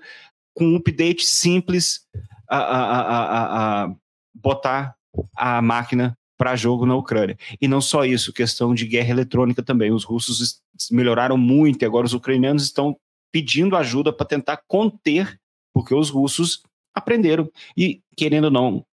com 0.55 0.65
um 0.65 0.77
update 0.77 1.27
simples 1.27 2.01
a, 2.49 2.57
a, 2.57 3.01
a, 3.01 3.85
a 3.85 3.95
botar 4.35 4.95
a 5.37 5.61
máquina 5.61 6.17
para 6.37 6.57
jogo 6.57 6.87
na 6.87 6.97
Ucrânia. 6.97 7.37
E 7.61 7.69
não 7.69 7.81
só 7.81 8.05
isso, 8.05 8.33
questão 8.33 8.75
de 8.75 8.87
guerra 8.87 9.11
eletrônica 9.11 9.63
também. 9.63 9.93
Os 9.93 10.05
russos 10.05 10.61
melhoraram 10.91 11.37
muito 11.37 11.83
e 11.83 11.87
agora 11.87 12.07
os 12.07 12.15
ucranianos 12.15 12.65
estão 12.65 12.97
pedindo 13.31 13.77
ajuda 13.77 14.13
para 14.13 14.27
tentar 14.27 14.61
conter, 14.67 15.39
porque 15.75 15.95
os 15.95 16.09
russos 16.09 16.63
aprenderam. 16.95 17.51
E, 17.77 18.01
querendo 18.17 18.45
ou 18.45 18.51
não, 18.51 18.87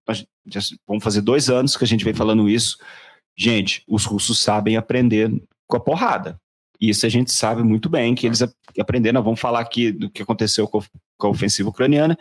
vamos 0.88 1.04
fazer 1.04 1.22
dois 1.22 1.50
anos 1.50 1.78
que 1.78 1.84
a 1.84 1.88
gente 1.88 2.04
vem 2.04 2.14
falando 2.14 2.50
isso. 2.50 2.78
Gente, 3.38 3.84
os 3.88 4.06
russos 4.06 4.40
sabem 4.40 4.76
aprender 4.76 5.32
com 5.68 5.78
a 5.78 5.80
porrada. 5.80 6.38
Isso 6.80 7.06
a 7.06 7.10
gente 7.10 7.32
sabe 7.32 7.62
muito 7.64 7.90
bem 7.90 8.16
que 8.16 8.26
eles 8.26 8.42
aprenderam. 8.80 9.22
Vamos 9.22 9.40
falar 9.40 9.60
aqui 9.60 9.92
do 9.92 10.10
que 10.10 10.24
aconteceu 10.24 10.68
com 10.68 10.82
a 11.22 11.28
ofensiva 11.28 11.70
ucraniana. 11.70 12.18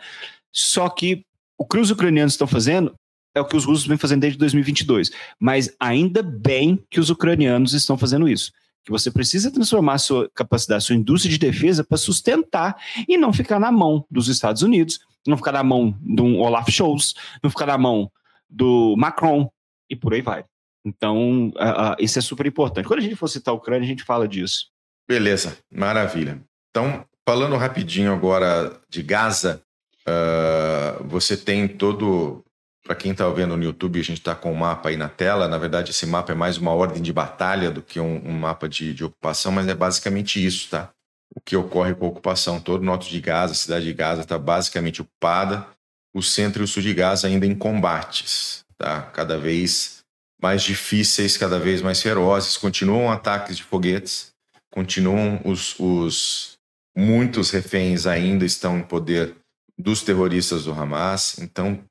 Só 0.53 0.87
que 0.87 1.25
o 1.57 1.65
que 1.65 1.79
os 1.79 1.89
ucranianos 1.89 2.33
estão 2.33 2.47
fazendo 2.47 2.93
é 3.35 3.41
o 3.41 3.45
que 3.45 3.55
os 3.55 3.65
russos 3.65 3.87
vêm 3.87 3.97
fazendo 3.97 4.21
desde 4.21 4.37
2022. 4.37 5.11
Mas 5.39 5.75
ainda 5.79 6.21
bem 6.21 6.79
que 6.89 6.99
os 6.99 7.09
ucranianos 7.09 7.73
estão 7.73 7.97
fazendo 7.97 8.29
isso. 8.29 8.51
Que 8.83 8.91
você 8.91 9.11
precisa 9.11 9.51
transformar 9.51 9.97
sua 9.97 10.29
capacidade, 10.33 10.83
sua 10.83 10.95
indústria 10.95 11.31
de 11.31 11.37
defesa 11.37 11.83
para 11.83 11.97
sustentar 11.97 12.75
e 13.07 13.17
não 13.17 13.31
ficar 13.31 13.59
na 13.59 13.71
mão 13.71 14.05
dos 14.09 14.27
Estados 14.27 14.61
Unidos, 14.61 14.99
não 15.27 15.37
ficar 15.37 15.51
na 15.51 15.63
mão 15.63 15.95
de 16.01 16.21
um 16.21 16.39
Olaf 16.39 16.69
Scholz, 16.69 17.13
não 17.43 17.49
ficar 17.49 17.67
na 17.67 17.77
mão 17.77 18.11
do 18.49 18.95
Macron 18.97 19.49
e 19.89 19.95
por 19.95 20.13
aí 20.13 20.21
vai. 20.21 20.43
Então, 20.83 21.49
uh, 21.49 21.91
uh, 21.91 21.95
isso 21.99 22.17
é 22.17 22.21
super 22.21 22.45
importante. 22.45 22.87
Quando 22.87 22.99
a 22.99 23.03
gente 23.03 23.15
for 23.15 23.27
citar 23.27 23.53
a 23.53 23.57
Ucrânia, 23.57 23.85
a 23.85 23.87
gente 23.87 24.03
fala 24.03 24.27
disso. 24.27 24.67
Beleza, 25.07 25.57
maravilha. 25.71 26.41
Então, 26.69 27.05
falando 27.27 27.55
rapidinho 27.55 28.11
agora 28.11 28.79
de 28.89 29.03
Gaza, 29.03 29.61
uh, 30.07 31.03
você 31.07 31.37
tem 31.37 31.67
todo. 31.67 32.43
Para 32.83 32.95
quem 32.95 33.11
está 33.11 33.29
vendo 33.29 33.55
no 33.55 33.63
YouTube, 33.63 33.99
a 33.99 34.03
gente 34.03 34.17
está 34.17 34.35
com 34.35 34.49
o 34.49 34.53
um 34.53 34.57
mapa 34.57 34.89
aí 34.89 34.97
na 34.97 35.07
tela. 35.07 35.47
Na 35.47 35.57
verdade, 35.57 35.91
esse 35.91 36.05
mapa 36.05 36.31
é 36.31 36.35
mais 36.35 36.57
uma 36.57 36.71
ordem 36.71 37.01
de 37.01 37.13
batalha 37.13 37.69
do 37.69 37.81
que 37.81 37.99
um, 37.99 38.27
um 38.27 38.33
mapa 38.33 38.67
de, 38.67 38.93
de 38.93 39.03
ocupação, 39.03 39.51
mas 39.51 39.67
é 39.67 39.75
basicamente 39.75 40.43
isso, 40.43 40.69
tá? 40.69 40.91
o 41.35 41.39
que 41.39 41.55
ocorre 41.55 41.95
com 41.95 42.05
a 42.05 42.09
ocupação. 42.09 42.59
Todo 42.59 42.81
o 42.81 42.85
norte 42.85 43.09
de 43.09 43.19
Gaza, 43.19 43.53
a 43.53 43.55
cidade 43.55 43.85
de 43.85 43.93
Gaza 43.93 44.21
está 44.21 44.37
basicamente 44.37 45.01
ocupada, 45.01 45.67
o 46.13 46.21
centro 46.21 46.61
e 46.61 46.65
o 46.65 46.67
sul 46.67 46.83
de 46.83 46.93
Gaza 46.93 47.27
ainda 47.27 47.45
em 47.45 47.55
combates, 47.55 48.65
tá? 48.77 49.01
cada 49.01 49.37
vez 49.37 49.99
mais 50.41 50.63
difíceis, 50.63 51.37
cada 51.37 51.59
vez 51.59 51.81
mais 51.81 52.01
ferozes. 52.01 52.57
Continuam 52.57 53.11
ataques 53.11 53.57
de 53.57 53.63
foguetes, 53.63 54.33
continuam 54.69 55.39
os, 55.45 55.79
os 55.79 56.57
muitos 56.95 57.51
reféns 57.51 58.05
ainda 58.05 58.45
estão 58.45 58.77
em 58.77 58.83
poder 58.83 59.35
dos 59.77 60.03
terroristas 60.03 60.65
do 60.65 60.73
Hamas, 60.73 61.39
então 61.39 61.81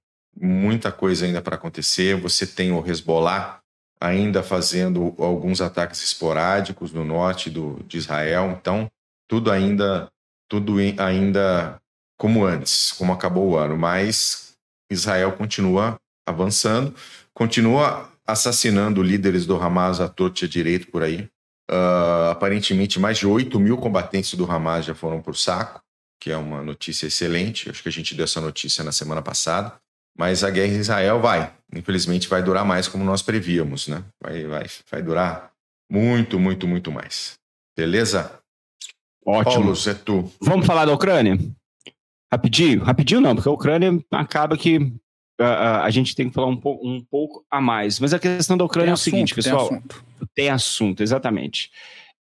muita 0.41 0.91
coisa 0.91 1.27
ainda 1.27 1.43
para 1.43 1.57
acontecer. 1.57 2.17
Você 2.17 2.47
tem 2.47 2.73
o 2.73 2.85
Hezbollah 2.85 3.61
ainda 4.01 4.43
fazendo 4.43 5.15
alguns 5.19 5.61
ataques 5.61 6.03
esporádicos 6.03 6.93
no 6.93 7.05
norte 7.05 7.51
do, 7.51 7.83
de 7.87 7.99
Israel, 7.99 8.57
então 8.59 8.91
tudo 9.29 9.51
ainda 9.51 10.11
tudo 10.49 10.77
ainda 10.99 11.81
como 12.19 12.45
antes, 12.45 12.93
como 12.93 13.13
acabou 13.13 13.51
o 13.51 13.57
ano, 13.57 13.77
mas 13.79 14.55
Israel 14.91 15.33
continua 15.33 15.97
avançando, 16.27 16.95
continua 17.33 18.11
assassinando 18.27 19.03
líderes 19.03 19.47
do 19.47 19.57
Hamas 19.57 20.01
à 20.01 20.09
torta 20.09 20.49
direito 20.49 20.89
por 20.89 21.03
aí. 21.03 21.29
Uh, 21.71 22.31
aparentemente, 22.31 22.99
mais 22.99 23.19
de 23.19 23.27
8 23.27 23.61
mil 23.61 23.77
combatentes 23.77 24.35
do 24.35 24.51
Hamas 24.51 24.85
já 24.85 24.95
foram 24.95 25.23
o 25.25 25.35
saco, 25.35 25.81
que 26.21 26.31
é 26.31 26.37
uma 26.37 26.63
notícia 26.63 27.07
excelente. 27.07 27.71
Acho 27.71 27.83
que 27.83 27.89
a 27.89 27.93
gente 27.93 28.15
deu 28.15 28.25
essa 28.25 28.41
notícia 28.41 28.83
na 28.83 28.91
semana 28.91 29.23
passada. 29.23 29.81
Mas 30.17 30.45
a 30.45 30.51
guerra 30.51 30.73
em 30.73 30.81
Israel 30.81 31.21
vai. 31.21 31.53
Infelizmente, 31.75 32.29
vai 32.29 32.43
durar 32.43 32.65
mais 32.65 32.89
como 32.89 33.05
nós 33.05 33.23
prevíamos, 33.23 33.89
né? 33.89 34.05
Vai, 34.21 34.45
vai, 34.45 34.67
vai 34.91 35.03
durar 35.03 35.51
muito, 35.91 36.39
muito, 36.39 36.67
muito 36.67 36.91
mais. 36.91 37.39
Beleza? 37.77 38.41
Ótimo. 39.25 39.65
Paulo, 39.65 39.75
é 39.87 39.95
tu. 39.95 40.33
Vamos 40.41 40.67
falar 40.67 40.85
da 40.85 40.93
Ucrânia? 40.93 41.39
Rapidinho? 42.33 42.83
Rapidinho 42.83 43.21
não, 43.21 43.35
porque 43.35 43.49
a 43.49 43.53
Ucrânia 43.53 43.99
acaba 44.13 44.57
que 44.57 44.79
uh, 44.79 44.83
uh, 45.41 45.83
a 45.83 45.91
gente 45.91 46.15
tem 46.15 46.29
que 46.29 46.35
falar 46.35 46.47
um, 46.47 46.57
po 46.57 46.81
um 46.83 47.05
pouco 47.05 47.45
a 47.51 47.61
mais. 47.61 47.99
Mas 47.99 48.15
a 48.15 48.19
questão 48.19 48.57
da 48.57 48.65
Ucrânia 48.65 48.87
tem 48.87 48.91
é 48.91 48.93
o 48.93 48.95
assunto, 48.95 49.05
seguinte, 49.05 49.35
pessoal. 49.35 49.69
Tem 49.69 49.77
assunto, 49.77 50.05
tem 50.35 50.49
assunto 50.51 51.03
exatamente. 51.03 51.71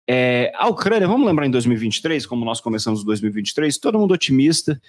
É, 0.08 0.52
a 0.56 0.66
Ucrânia, 0.66 1.06
vamos 1.06 1.26
lembrar 1.26 1.46
em 1.46 1.50
2023, 1.50 2.26
como 2.26 2.44
nós 2.44 2.60
começamos 2.60 3.02
em 3.02 3.04
2023, 3.04 3.78
todo 3.78 3.98
mundo 3.98 4.12
otimista 4.12 4.80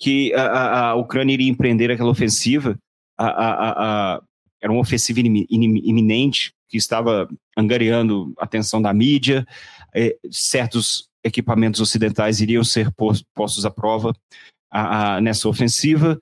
que 0.00 0.32
a, 0.34 0.42
a, 0.42 0.88
a 0.88 0.94
Ucrânia 0.94 1.34
iria 1.34 1.50
empreender 1.50 1.90
aquela 1.90 2.10
ofensiva. 2.10 2.76
A, 3.18 4.20
era 4.62 4.72
uma 4.72 4.80
ofensiva 4.80 5.20
iminente 5.20 6.52
que 6.68 6.78
estava 6.78 7.28
angariando 7.56 8.32
a 8.38 8.44
atenção 8.44 8.80
da 8.80 8.92
mídia. 8.94 9.46
É, 9.94 10.16
certos 10.30 11.08
equipamentos 11.22 11.80
ocidentais 11.80 12.40
iriam 12.40 12.64
ser 12.64 12.90
postos 13.34 13.66
à 13.66 13.70
prova 13.70 14.14
a, 14.70 15.16
a, 15.16 15.20
nessa 15.20 15.48
ofensiva. 15.48 16.18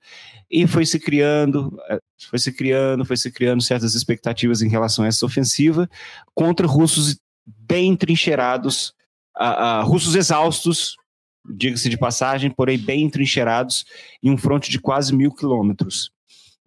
E 0.51 0.65
foi 0.67 0.85
se 0.85 0.99
criando, 0.99 1.77
eh, 1.89 1.99
foi 2.29 2.39
se 2.39 2.51
criando, 2.51 3.05
foi 3.05 3.15
se 3.15 3.31
criando 3.31 3.61
certas 3.61 3.93
expectativas 3.93 4.61
em 4.61 4.69
relação 4.69 5.05
a 5.05 5.07
essa 5.07 5.25
ofensiva 5.25 5.87
contra 6.33 6.65
russos 6.65 7.17
bem 7.45 7.95
trincheirados, 7.95 8.93
uh, 9.37 9.85
russos 9.85 10.15
exaustos, 10.15 10.95
diga-se 11.47 11.89
de 11.89 11.97
passagem, 11.97 12.49
porém 12.49 12.77
bem 12.77 13.09
trincheirados 13.09 13.85
em 14.21 14.31
um 14.31 14.37
fronte 14.37 14.69
de 14.69 14.79
quase 14.79 15.15
mil 15.15 15.31
quilômetros. 15.31 16.11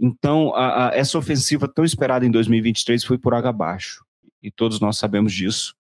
Então, 0.01 0.55
a, 0.55 0.89
a, 0.89 0.95
essa 0.97 1.17
ofensiva 1.17 1.69
tão 1.69 1.85
esperada 1.85 2.27
em 2.27 2.31
2023 2.31 3.05
foi 3.05 3.19
por 3.19 3.35
água 3.35 3.51
abaixo, 3.51 4.05
e 4.43 4.51
todos 4.51 4.81
nós 4.81 4.99
sabemos 4.99 5.33
disso. 5.33 5.75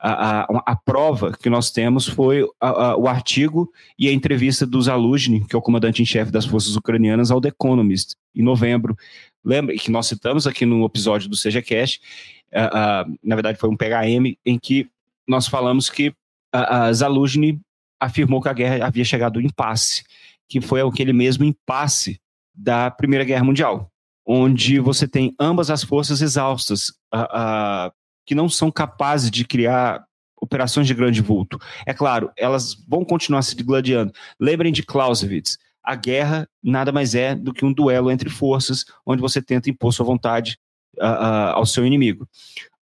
A, 0.00 0.46
a, 0.64 0.76
prova 0.76 1.32
que 1.32 1.50
nós 1.50 1.72
temos 1.72 2.06
foi 2.06 2.44
o 2.44 3.08
artigo 3.08 3.68
e 3.98 4.08
a 4.08 4.12
entrevista 4.12 4.64
do 4.64 4.80
Zaluzhny, 4.80 5.44
que 5.44 5.56
é 5.56 5.58
o 5.58 5.62
comandante 5.62 6.00
em 6.00 6.06
chefe 6.06 6.30
das 6.30 6.46
forças 6.46 6.76
ucranianas, 6.76 7.32
ao 7.32 7.40
The 7.40 7.48
Economist, 7.48 8.14
em 8.32 8.42
novembro. 8.42 8.96
Lembra 9.44 9.74
que 9.74 9.90
nós 9.90 10.06
citamos 10.06 10.46
aqui 10.46 10.64
no 10.64 10.84
episódio 10.84 11.28
do 11.28 11.36
SejaCast, 11.36 12.00
na 13.22 13.34
verdade 13.34 13.58
foi 13.58 13.68
um 13.68 13.76
PHM, 13.76 14.36
em 14.46 14.56
que 14.56 14.88
nós 15.26 15.48
falamos 15.48 15.90
que 15.90 16.14
a, 16.52 16.92
Zaluzhny 16.92 17.60
afirmou 18.00 18.40
que 18.40 18.48
a 18.48 18.52
guerra 18.52 18.86
havia 18.86 19.04
chegado 19.04 19.38
ao 19.38 19.44
impasse, 19.44 20.04
que 20.48 20.60
foi 20.60 20.80
aquele 20.80 21.12
mesmo 21.12 21.44
impasse 21.44 22.20
da 22.54 22.90
Primeira 22.90 23.24
Guerra 23.24 23.44
Mundial, 23.44 23.90
onde 24.26 24.78
você 24.78 25.06
tem 25.06 25.34
ambas 25.38 25.70
as 25.70 25.82
forças 25.82 26.20
exaustas, 26.20 26.92
que 28.26 28.34
não 28.34 28.48
são 28.48 28.70
capazes 28.70 29.30
de 29.30 29.44
criar 29.44 30.04
operações 30.40 30.86
de 30.86 30.94
grande 30.94 31.20
vulto. 31.20 31.58
É 31.84 31.92
claro, 31.92 32.30
elas 32.36 32.74
vão 32.86 33.04
continuar 33.04 33.42
se 33.42 33.54
gladiando. 33.56 34.12
Lembrem 34.38 34.72
de 34.72 34.82
Clausewitz. 34.82 35.58
A 35.82 35.94
guerra 35.94 36.48
nada 36.62 36.92
mais 36.92 37.14
é 37.14 37.34
do 37.34 37.52
que 37.52 37.64
um 37.64 37.72
duelo 37.72 38.10
entre 38.10 38.28
forças, 38.28 38.84
onde 39.06 39.22
você 39.22 39.40
tenta 39.40 39.70
impor 39.70 39.92
sua 39.92 40.04
vontade 40.04 40.58
ao 41.00 41.64
seu 41.64 41.86
inimigo. 41.86 42.28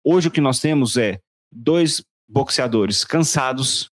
Hoje 0.03 0.29
o 0.29 0.31
que 0.31 0.41
nós 0.41 0.59
temos 0.59 0.97
é 0.97 1.19
dois 1.51 2.03
boxeadores 2.29 3.05
cansados 3.05 3.91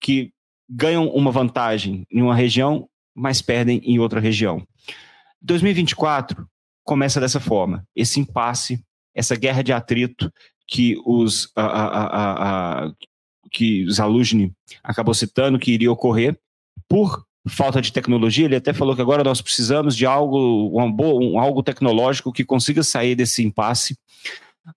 que 0.00 0.32
ganham 0.68 1.08
uma 1.08 1.30
vantagem 1.30 2.06
em 2.10 2.22
uma 2.22 2.34
região, 2.34 2.88
mas 3.14 3.40
perdem 3.40 3.80
em 3.84 3.98
outra 3.98 4.20
região. 4.20 4.66
2024 5.40 6.46
começa 6.84 7.20
dessa 7.20 7.40
forma, 7.40 7.84
esse 7.94 8.20
impasse, 8.20 8.80
essa 9.14 9.34
guerra 9.36 9.62
de 9.62 9.72
atrito 9.72 10.30
que 10.68 10.96
os 11.04 11.50
a, 11.54 11.64
a, 11.64 12.84
a, 12.86 12.92
que 13.50 13.88
Zaluzny 13.90 14.52
acabou 14.82 15.14
citando 15.14 15.58
que 15.58 15.72
iria 15.72 15.90
ocorrer 15.90 16.38
por 16.88 17.24
falta 17.48 17.80
de 17.80 17.92
tecnologia. 17.92 18.44
Ele 18.44 18.56
até 18.56 18.72
falou 18.72 18.94
que 18.94 19.02
agora 19.02 19.22
nós 19.22 19.40
precisamos 19.40 19.96
de 19.96 20.04
algo, 20.04 20.70
um, 20.78 20.96
um, 21.00 21.38
algo 21.38 21.62
tecnológico 21.62 22.32
que 22.32 22.44
consiga 22.44 22.82
sair 22.82 23.14
desse 23.14 23.42
impasse. 23.44 23.96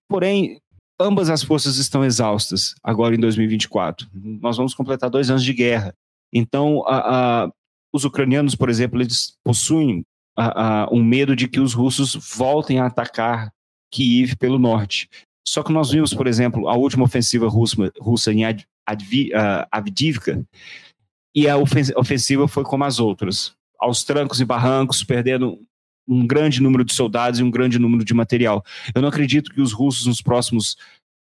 Porém, 0.07 0.61
ambas 0.99 1.29
as 1.29 1.43
forças 1.43 1.77
estão 1.77 2.03
exaustas 2.03 2.75
agora 2.83 3.15
em 3.15 3.19
2024. 3.19 4.07
Nós 4.13 4.57
vamos 4.57 4.73
completar 4.73 5.09
dois 5.09 5.29
anos 5.29 5.43
de 5.43 5.53
guerra. 5.53 5.93
Então, 6.33 6.83
a, 6.85 7.43
a, 7.43 7.49
os 7.93 8.03
ucranianos, 8.03 8.55
por 8.55 8.69
exemplo, 8.69 9.01
eles 9.01 9.33
possuem 9.43 10.03
a, 10.37 10.87
um 10.91 11.03
medo 11.03 11.35
de 11.35 11.47
que 11.47 11.59
os 11.59 11.73
russos 11.73 12.15
voltem 12.37 12.79
a 12.79 12.85
atacar 12.85 13.51
Kiev 13.91 14.35
pelo 14.37 14.59
norte. 14.59 15.09
Só 15.47 15.63
que 15.63 15.71
nós 15.71 15.89
vimos, 15.89 16.13
por 16.13 16.27
exemplo, 16.27 16.67
a 16.67 16.75
última 16.75 17.05
ofensiva 17.05 17.47
russa, 17.47 17.91
russa 17.99 18.31
em 18.31 18.45
Ad, 18.45 18.65
Advi, 18.85 19.31
uh, 19.33 19.65
Avdivka, 19.71 20.45
e 21.33 21.47
a 21.47 21.57
ofensiva 21.57 22.47
foi 22.47 22.63
como 22.63 22.83
as 22.83 22.99
outras, 22.99 23.53
aos 23.79 24.03
trancos 24.03 24.41
e 24.41 24.45
barrancos, 24.45 25.03
perdendo 25.03 25.59
um 26.09 26.25
grande 26.25 26.61
número 26.61 26.83
de 26.83 26.93
soldados 26.93 27.39
e 27.39 27.43
um 27.43 27.51
grande 27.51 27.77
número 27.77 28.03
de 28.03 28.13
material. 28.13 28.65
Eu 28.95 29.01
não 29.01 29.09
acredito 29.09 29.51
que 29.51 29.61
os 29.61 29.71
russos, 29.71 30.07
nos 30.07 30.21
próximos 30.21 30.75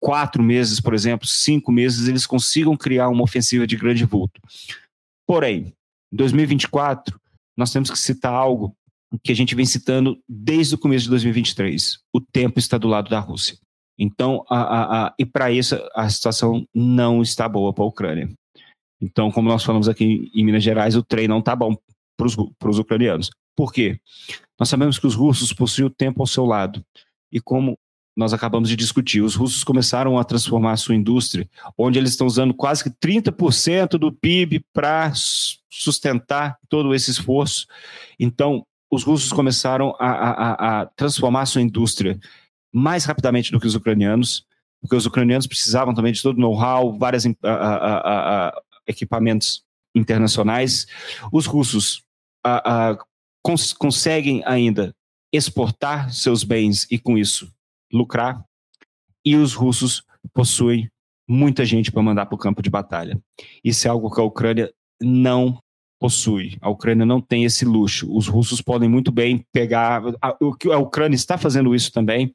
quatro 0.01 0.43
meses, 0.43 0.81
por 0.81 0.93
exemplo, 0.93 1.27
cinco 1.27 1.71
meses, 1.71 2.09
eles 2.09 2.27
consigam 2.27 2.77
criar 2.77 3.09
uma 3.09 3.23
ofensiva 3.23 3.67
de 3.67 3.77
grande 3.77 4.05
vulto. 4.05 4.41
Porém, 5.27 5.73
em 6.13 6.17
2024, 6.17 7.19
nós 7.57 7.73
temos 7.73 7.91
que 7.91 7.99
citar 7.99 8.35
algo 8.35 8.77
que 9.23 9.31
a 9.31 9.37
gente 9.37 9.55
vem 9.55 9.65
citando 9.65 10.19
desde 10.29 10.75
o 10.75 10.79
começo 10.79 11.05
de 11.05 11.11
2023. 11.11 12.01
O 12.13 12.21
tempo 12.21 12.59
está 12.59 12.77
do 12.77 12.89
lado 12.89 13.09
da 13.09 13.21
Rússia. 13.21 13.57
Então, 13.99 14.45
a, 14.49 14.57
a, 14.57 15.07
a, 15.07 15.15
e 15.19 15.25
para 15.25 15.53
isso, 15.53 15.77
a 15.95 16.09
situação 16.09 16.67
não 16.75 17.23
está 17.23 17.49
boa 17.49 17.73
para 17.73 17.85
a 17.85 17.87
Ucrânia. 17.87 18.29
Então, 19.01 19.31
como 19.31 19.49
nós 19.49 19.63
falamos 19.63 19.89
aqui 19.89 20.31
em 20.35 20.45
Minas 20.45 20.63
Gerais, 20.63 20.97
o 20.97 21.03
trem 21.03 21.29
não 21.29 21.39
está 21.39 21.55
bom 21.55 21.77
para 22.17 22.71
os 22.71 22.79
ucranianos. 22.79 23.31
Por 23.57 23.73
quê? 23.73 24.01
Nós 24.59 24.69
sabemos 24.69 24.99
que 24.99 25.07
os 25.07 25.15
russos 25.15 25.53
possuem 25.53 25.87
o 25.87 25.91
tempo 25.91 26.23
ao 26.23 26.27
seu 26.27 26.45
lado. 26.45 26.85
E 27.31 27.41
como 27.41 27.79
nós 28.17 28.33
acabamos 28.33 28.69
de 28.69 28.77
discutir, 28.77 29.23
os 29.23 29.35
russos 29.35 29.65
começaram 29.65 30.19
a 30.19 30.25
transformar 30.25 30.73
a 30.73 30.77
sua 30.77 30.95
indústria, 30.95 31.49
onde 31.77 31.99
eles 31.99 32.11
estão 32.11 32.27
usando 32.27 32.53
quase 32.53 32.85
que 32.85 32.91
30% 32.91 33.99
do 33.99 34.13
PIB 34.13 34.65
para 34.73 35.11
sustentar 35.71 36.59
todo 36.69 36.95
esse 36.95 37.11
esforço. 37.11 37.67
Então, 38.21 38.67
os 38.91 39.03
russos 39.03 39.33
começaram 39.33 39.97
a, 39.99 40.11
a, 40.11 40.81
a 40.81 40.87
transformar 40.87 41.43
a 41.43 41.47
sua 41.47 41.63
indústria 41.63 42.21
mais 42.71 43.07
rapidamente 43.07 43.51
do 43.51 43.59
que 43.59 43.67
os 43.67 43.75
ucranianos, 43.75 44.47
porque 44.81 44.97
os 44.97 45.07
ucranianos 45.07 45.47
precisavam 45.47 45.95
também 45.95 46.13
de 46.13 46.23
todo 46.23 46.37
o 46.37 46.41
know-how, 46.41 46.99
vários 46.99 47.25
equipamentos 48.87 49.65
internacionais. 49.95 50.87
Os 51.33 51.47
russos 51.47 52.03
cons 53.43 53.73
conseguem 53.73 54.43
ainda 54.45 54.95
exportar 55.33 56.13
seus 56.13 56.45
bens 56.45 56.87
e, 56.91 56.99
com 56.99 57.17
isso, 57.17 57.51
lucrar. 57.93 58.45
E 59.25 59.37
os 59.37 59.55
russos 59.55 60.05
possuem 60.33 60.89
muita 61.29 61.65
gente 61.65 61.91
para 61.91 62.03
mandar 62.03 62.27
para 62.27 62.35
o 62.35 62.39
campo 62.39 62.63
de 62.63 62.71
batalha. 62.71 63.21
Isso 63.65 63.87
é 63.87 63.91
algo 63.91 64.11
que 64.11 64.21
a 64.21 64.25
Ucrânia 64.25 64.73
não 65.01 65.59
possui. 65.99 66.59
A 66.61 66.69
Ucrânia 66.69 67.07
não 67.07 67.21
tem 67.21 67.45
esse 67.45 67.65
luxo. 67.65 68.13
Os 68.15 68.27
russos 68.27 68.61
podem 68.61 68.89
muito 68.89 69.13
bem 69.13 69.47
pegar. 69.53 70.03
A, 70.21 70.37
a 70.73 70.79
Ucrânia 70.79 71.15
está 71.15 71.39
fazendo 71.39 71.75
isso 71.75 71.93
também, 71.93 72.35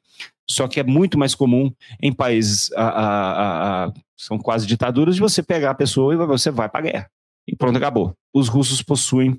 só 0.50 0.66
que 0.66 0.80
é 0.80 0.82
muito 0.82 1.18
mais 1.18 1.34
comum 1.34 1.70
em 2.00 2.12
países 2.12 2.72
a, 2.72 2.88
a, 2.88 3.84
a, 3.86 3.92
são 4.16 4.38
quase 4.38 4.66
ditaduras 4.66 5.16
de 5.16 5.20
você 5.20 5.42
pegar 5.42 5.70
a 5.70 5.74
pessoa 5.74 6.14
e 6.14 6.16
você 6.16 6.50
vai 6.50 6.68
para 6.68 6.80
a 6.80 6.90
guerra. 6.90 7.10
E 7.46 7.54
pronto, 7.54 7.76
acabou. 7.76 8.14
Os 8.34 8.48
russos 8.48 8.82
possuem 8.82 9.38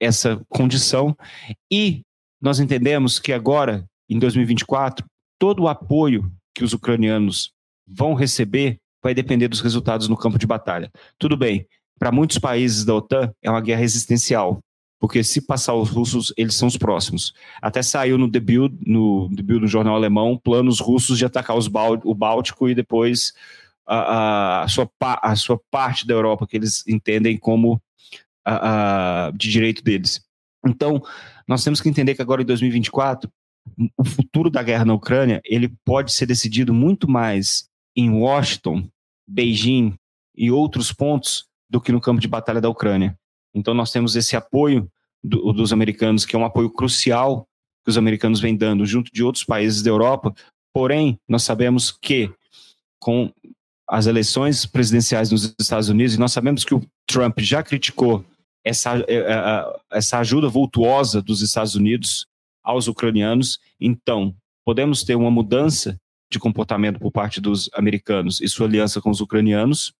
essa 0.00 0.40
condição 0.48 1.16
e 1.70 2.02
nós 2.40 2.60
entendemos 2.60 3.18
que 3.18 3.32
agora, 3.32 3.84
em 4.08 4.18
2024, 4.18 5.06
todo 5.38 5.62
o 5.62 5.68
apoio 5.68 6.30
que 6.54 6.62
os 6.62 6.72
ucranianos 6.72 7.52
vão 7.86 8.14
receber 8.14 8.78
vai 9.02 9.14
depender 9.14 9.48
dos 9.48 9.60
resultados 9.60 10.08
no 10.08 10.16
campo 10.16 10.38
de 10.38 10.46
batalha. 10.46 10.90
Tudo 11.18 11.36
bem, 11.36 11.66
para 11.98 12.12
muitos 12.12 12.38
países 12.38 12.84
da 12.84 12.94
OTAN, 12.94 13.32
é 13.42 13.50
uma 13.50 13.60
guerra 13.60 13.82
existencial, 13.82 14.58
porque 14.98 15.22
se 15.22 15.40
passar 15.42 15.74
os 15.74 15.90
russos, 15.90 16.32
eles 16.36 16.54
são 16.54 16.68
os 16.68 16.76
próximos. 16.76 17.34
Até 17.60 17.82
saiu 17.82 18.16
no 18.16 18.30
debut, 18.30 18.72
no 18.86 19.28
debut 19.28 19.60
do 19.60 19.66
jornal 19.66 19.94
alemão, 19.94 20.38
planos 20.42 20.80
russos 20.80 21.18
de 21.18 21.24
atacar 21.24 21.56
os 21.56 21.70
o 22.04 22.14
Báltico 22.14 22.68
e 22.68 22.74
depois 22.74 23.32
a, 23.86 24.62
a, 24.62 24.68
sua, 24.68 24.90
a 25.00 25.36
sua 25.36 25.60
parte 25.70 26.06
da 26.06 26.14
Europa, 26.14 26.46
que 26.46 26.56
eles 26.56 26.86
entendem 26.86 27.36
como 27.36 27.80
a, 28.44 29.30
de 29.34 29.50
direito 29.50 29.82
deles. 29.82 30.22
Então, 30.66 31.02
nós 31.46 31.62
temos 31.62 31.80
que 31.80 31.88
entender 31.88 32.14
que 32.14 32.22
agora 32.22 32.42
em 32.42 32.46
2024, 32.46 33.30
o 33.96 34.04
futuro 34.04 34.50
da 34.50 34.62
guerra 34.62 34.84
na 34.84 34.94
Ucrânia, 34.94 35.40
ele 35.44 35.72
pode 35.84 36.12
ser 36.12 36.26
decidido 36.26 36.72
muito 36.72 37.08
mais 37.08 37.68
em 37.96 38.10
Washington, 38.10 38.88
Beijing 39.26 39.94
e 40.36 40.50
outros 40.50 40.92
pontos 40.92 41.46
do 41.70 41.80
que 41.80 41.92
no 41.92 42.00
campo 42.00 42.20
de 42.20 42.28
batalha 42.28 42.60
da 42.60 42.68
Ucrânia. 42.68 43.16
Então 43.54 43.72
nós 43.72 43.90
temos 43.90 44.16
esse 44.16 44.36
apoio 44.36 44.90
do, 45.22 45.52
dos 45.52 45.72
americanos, 45.72 46.26
que 46.26 46.36
é 46.36 46.38
um 46.38 46.44
apoio 46.44 46.70
crucial 46.70 47.46
que 47.84 47.90
os 47.90 47.98
americanos 47.98 48.40
vêm 48.40 48.56
dando 48.56 48.84
junto 48.84 49.12
de 49.12 49.22
outros 49.22 49.44
países 49.44 49.82
da 49.82 49.90
Europa. 49.90 50.34
Porém, 50.72 51.18
nós 51.28 51.42
sabemos 51.42 51.90
que 51.90 52.30
com 52.98 53.30
as 53.88 54.06
eleições 54.06 54.64
presidenciais 54.64 55.30
nos 55.30 55.54
Estados 55.60 55.88
Unidos, 55.88 56.14
e 56.14 56.18
nós 56.18 56.32
sabemos 56.32 56.64
que 56.64 56.74
o 56.74 56.82
Trump 57.06 57.38
já 57.40 57.62
criticou 57.62 58.24
essa, 58.64 58.98
eh, 59.00 59.04
eh, 59.08 59.76
essa 59.92 60.18
ajuda 60.18 60.48
vultuosa 60.48 61.20
dos 61.20 61.42
Estados 61.42 61.74
Unidos 61.74 62.26
aos 62.62 62.88
ucranianos. 62.88 63.58
Então, 63.78 64.34
podemos 64.64 65.04
ter 65.04 65.14
uma 65.14 65.30
mudança 65.30 66.00
de 66.30 66.38
comportamento 66.38 66.98
por 66.98 67.12
parte 67.12 67.40
dos 67.40 67.68
americanos 67.74 68.40
e 68.40 68.48
sua 68.48 68.66
aliança 68.66 69.00
com 69.00 69.10
os 69.10 69.20
ucranianos, 69.20 69.92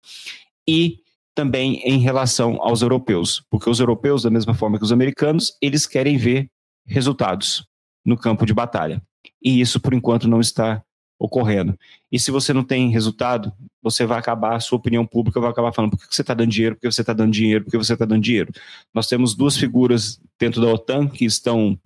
e 0.66 0.98
também 1.34 1.80
em 1.84 1.98
relação 1.98 2.60
aos 2.60 2.80
europeus, 2.80 3.42
porque 3.50 3.68
os 3.68 3.80
europeus, 3.80 4.22
da 4.22 4.30
mesma 4.30 4.54
forma 4.54 4.78
que 4.78 4.84
os 4.84 4.92
americanos, 4.92 5.52
eles 5.60 5.86
querem 5.86 6.16
ver 6.16 6.48
resultados 6.86 7.66
no 8.04 8.16
campo 8.16 8.46
de 8.46 8.54
batalha. 8.54 9.02
E 9.42 9.60
isso, 9.60 9.80
por 9.80 9.92
enquanto, 9.94 10.28
não 10.28 10.40
está 10.40 10.82
ocorrendo. 11.24 11.78
E 12.12 12.18
se 12.18 12.30
você 12.30 12.52
não 12.52 12.62
tem 12.62 12.90
resultado, 12.90 13.52
você 13.82 14.04
vai 14.04 14.18
acabar, 14.18 14.56
a 14.56 14.60
sua 14.60 14.76
opinião 14.76 15.06
pública 15.06 15.40
vai 15.40 15.50
acabar 15.50 15.72
falando 15.72 15.92
por 15.92 15.98
que 15.98 16.14
você 16.14 16.20
está 16.20 16.34
dando 16.34 16.50
dinheiro, 16.50 16.74
por 16.74 16.82
que 16.82 16.92
você 16.92 17.00
está 17.00 17.12
dando 17.14 17.32
dinheiro, 17.32 17.64
por 17.64 17.70
que 17.70 17.78
você 17.78 17.94
está 17.94 18.04
dando 18.04 18.22
dinheiro. 18.22 18.52
Nós 18.92 19.06
temos 19.06 19.34
duas 19.34 19.56
figuras 19.56 20.20
dentro 20.38 20.60
da 20.60 20.68
OTAN 20.68 21.08
que 21.08 21.24
estão 21.24 21.78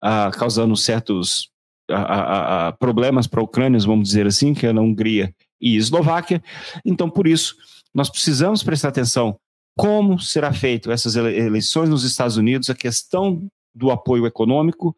ah, 0.00 0.30
causando 0.32 0.76
certos 0.76 1.50
ah, 1.90 2.68
ah, 2.68 2.72
problemas 2.72 3.26
para 3.26 3.40
a 3.40 3.44
Ucrânia, 3.44 3.80
vamos 3.80 4.08
dizer 4.08 4.26
assim, 4.26 4.54
que 4.54 4.66
é 4.66 4.70
a 4.70 4.80
Hungria 4.80 5.34
e 5.60 5.76
Eslováquia. 5.76 6.42
Então, 6.84 7.10
por 7.10 7.26
isso, 7.26 7.56
nós 7.92 8.08
precisamos 8.08 8.62
prestar 8.62 8.88
atenção 8.88 9.36
como 9.76 10.18
será 10.18 10.52
feito 10.52 10.92
essas 10.92 11.16
eleições 11.16 11.88
nos 11.88 12.04
Estados 12.04 12.36
Unidos, 12.36 12.70
a 12.70 12.74
questão 12.74 13.48
do 13.74 13.90
apoio 13.90 14.26
econômico 14.26 14.96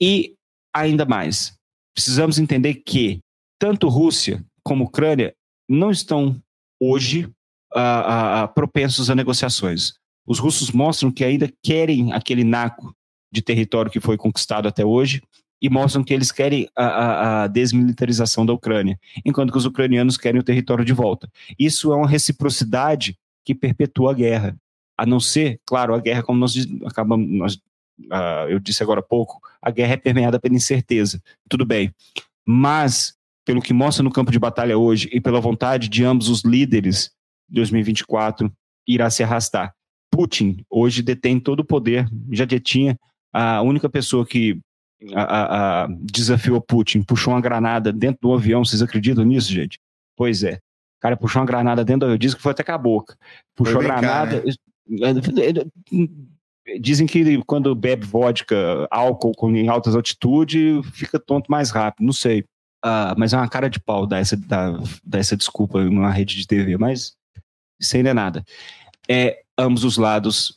e 0.00 0.34
ainda 0.74 1.04
mais. 1.04 1.59
Precisamos 2.00 2.38
entender 2.38 2.76
que 2.76 3.20
tanto 3.60 3.86
Rússia 3.86 4.42
como 4.64 4.84
Ucrânia 4.84 5.34
não 5.68 5.90
estão 5.90 6.42
hoje 6.80 7.26
uh, 7.74 8.44
uh, 8.44 8.54
propensos 8.54 9.10
a 9.10 9.14
negociações. 9.14 9.92
Os 10.26 10.38
russos 10.38 10.70
mostram 10.70 11.12
que 11.12 11.22
ainda 11.22 11.52
querem 11.62 12.10
aquele 12.14 12.42
naco 12.42 12.96
de 13.30 13.42
território 13.42 13.90
que 13.90 14.00
foi 14.00 14.16
conquistado 14.16 14.66
até 14.66 14.82
hoje 14.82 15.22
e 15.60 15.68
mostram 15.68 16.02
que 16.02 16.14
eles 16.14 16.32
querem 16.32 16.70
a, 16.74 16.86
a, 16.86 17.42
a, 17.42 17.46
desmilitarização 17.48 18.46
da 18.46 18.54
Ucrânia, 18.54 18.98
enquanto 19.22 19.52
que 19.52 19.58
os 19.58 19.66
ucranianos 19.66 20.16
querem 20.16 20.40
o 20.40 20.44
território 20.44 20.86
de 20.86 20.94
volta. 20.94 21.28
Isso 21.58 21.92
é 21.92 21.96
uma 21.96 22.08
reciprocidade 22.08 23.14
que 23.44 23.54
perpetua 23.54 24.12
a 24.12 24.14
guerra. 24.14 24.56
A 24.96 25.04
não 25.04 25.20
ser, 25.20 25.60
claro, 25.66 25.94
a 25.94 26.00
guerra, 26.00 26.22
como 26.22 26.38
nós 26.38 26.54
acabamos, 26.86 27.28
nós, 27.28 27.60
uh, 28.06 28.48
eu 28.48 28.58
disse 28.58 28.82
agora 28.82 29.00
há 29.00 29.02
pouco, 29.02 29.40
a 29.60 29.70
guerra 29.70 29.94
é 29.94 29.96
permeada 29.96 30.38
pela 30.38 30.54
incerteza. 30.54 31.20
Tudo 31.48 31.64
bem. 31.64 31.94
Mas, 32.46 33.14
pelo 33.44 33.60
que 33.60 33.72
mostra 33.72 34.02
no 34.02 34.10
campo 34.10 34.30
de 34.30 34.38
batalha 34.38 34.76
hoje 34.76 35.08
e 35.12 35.20
pela 35.20 35.40
vontade 35.40 35.88
de 35.88 36.04
ambos 36.04 36.28
os 36.28 36.42
líderes, 36.42 37.10
2024 37.48 38.52
irá 38.86 39.10
se 39.10 39.22
arrastar. 39.22 39.74
Putin 40.10 40.64
hoje 40.68 41.02
detém 41.02 41.38
todo 41.38 41.60
o 41.60 41.64
poder, 41.64 42.08
já 42.30 42.44
detinha 42.44 42.98
a 43.32 43.62
única 43.62 43.88
pessoa 43.88 44.26
que 44.26 44.58
a, 45.14 45.84
a, 45.84 45.88
desafiou 46.00 46.60
Putin, 46.60 47.02
puxou 47.02 47.32
uma 47.32 47.40
granada 47.40 47.92
dentro 47.92 48.18
do 48.22 48.34
avião. 48.34 48.64
Vocês 48.64 48.82
acreditam 48.82 49.24
nisso, 49.24 49.52
gente? 49.52 49.78
Pois 50.16 50.42
é 50.42 50.58
cara 51.00 51.16
puxou 51.16 51.40
uma 51.40 51.46
granada 51.46 51.84
dentro 51.84 52.08
do 52.08 52.18
disco 52.18 52.36
que 52.36 52.42
foi 52.42 52.52
até 52.52 52.62
com 52.62 52.72
a 52.72 52.78
boca. 52.78 53.16
Puxou 53.56 53.80
a 53.80 53.82
granada. 53.82 54.44
Né? 54.44 55.14
Dizem 56.78 57.06
que 57.06 57.42
quando 57.44 57.74
bebe 57.74 58.04
vodka, 58.04 58.86
álcool 58.90 59.50
em 59.50 59.68
altas 59.68 59.96
altitudes, 59.96 60.86
fica 60.92 61.18
tonto 61.18 61.50
mais 61.50 61.70
rápido. 61.70 62.04
Não 62.04 62.12
sei. 62.12 62.40
Uh, 62.84 63.12
mas 63.16 63.32
é 63.32 63.36
uma 63.36 63.48
cara 63.48 63.68
de 63.68 63.78
pau 63.78 64.06
dar 64.06 64.18
essa, 64.18 64.36
dar, 64.36 64.72
dar 65.04 65.18
essa 65.18 65.36
desculpa 65.36 65.82
numa 65.82 66.10
rede 66.10 66.36
de 66.36 66.46
TV. 66.46 66.76
Mas 66.76 67.14
isso 67.80 67.96
ainda 67.96 68.10
é 68.10 68.14
nada. 68.14 68.44
É, 69.08 69.42
ambos 69.58 69.84
os 69.84 69.96
lados 69.96 70.56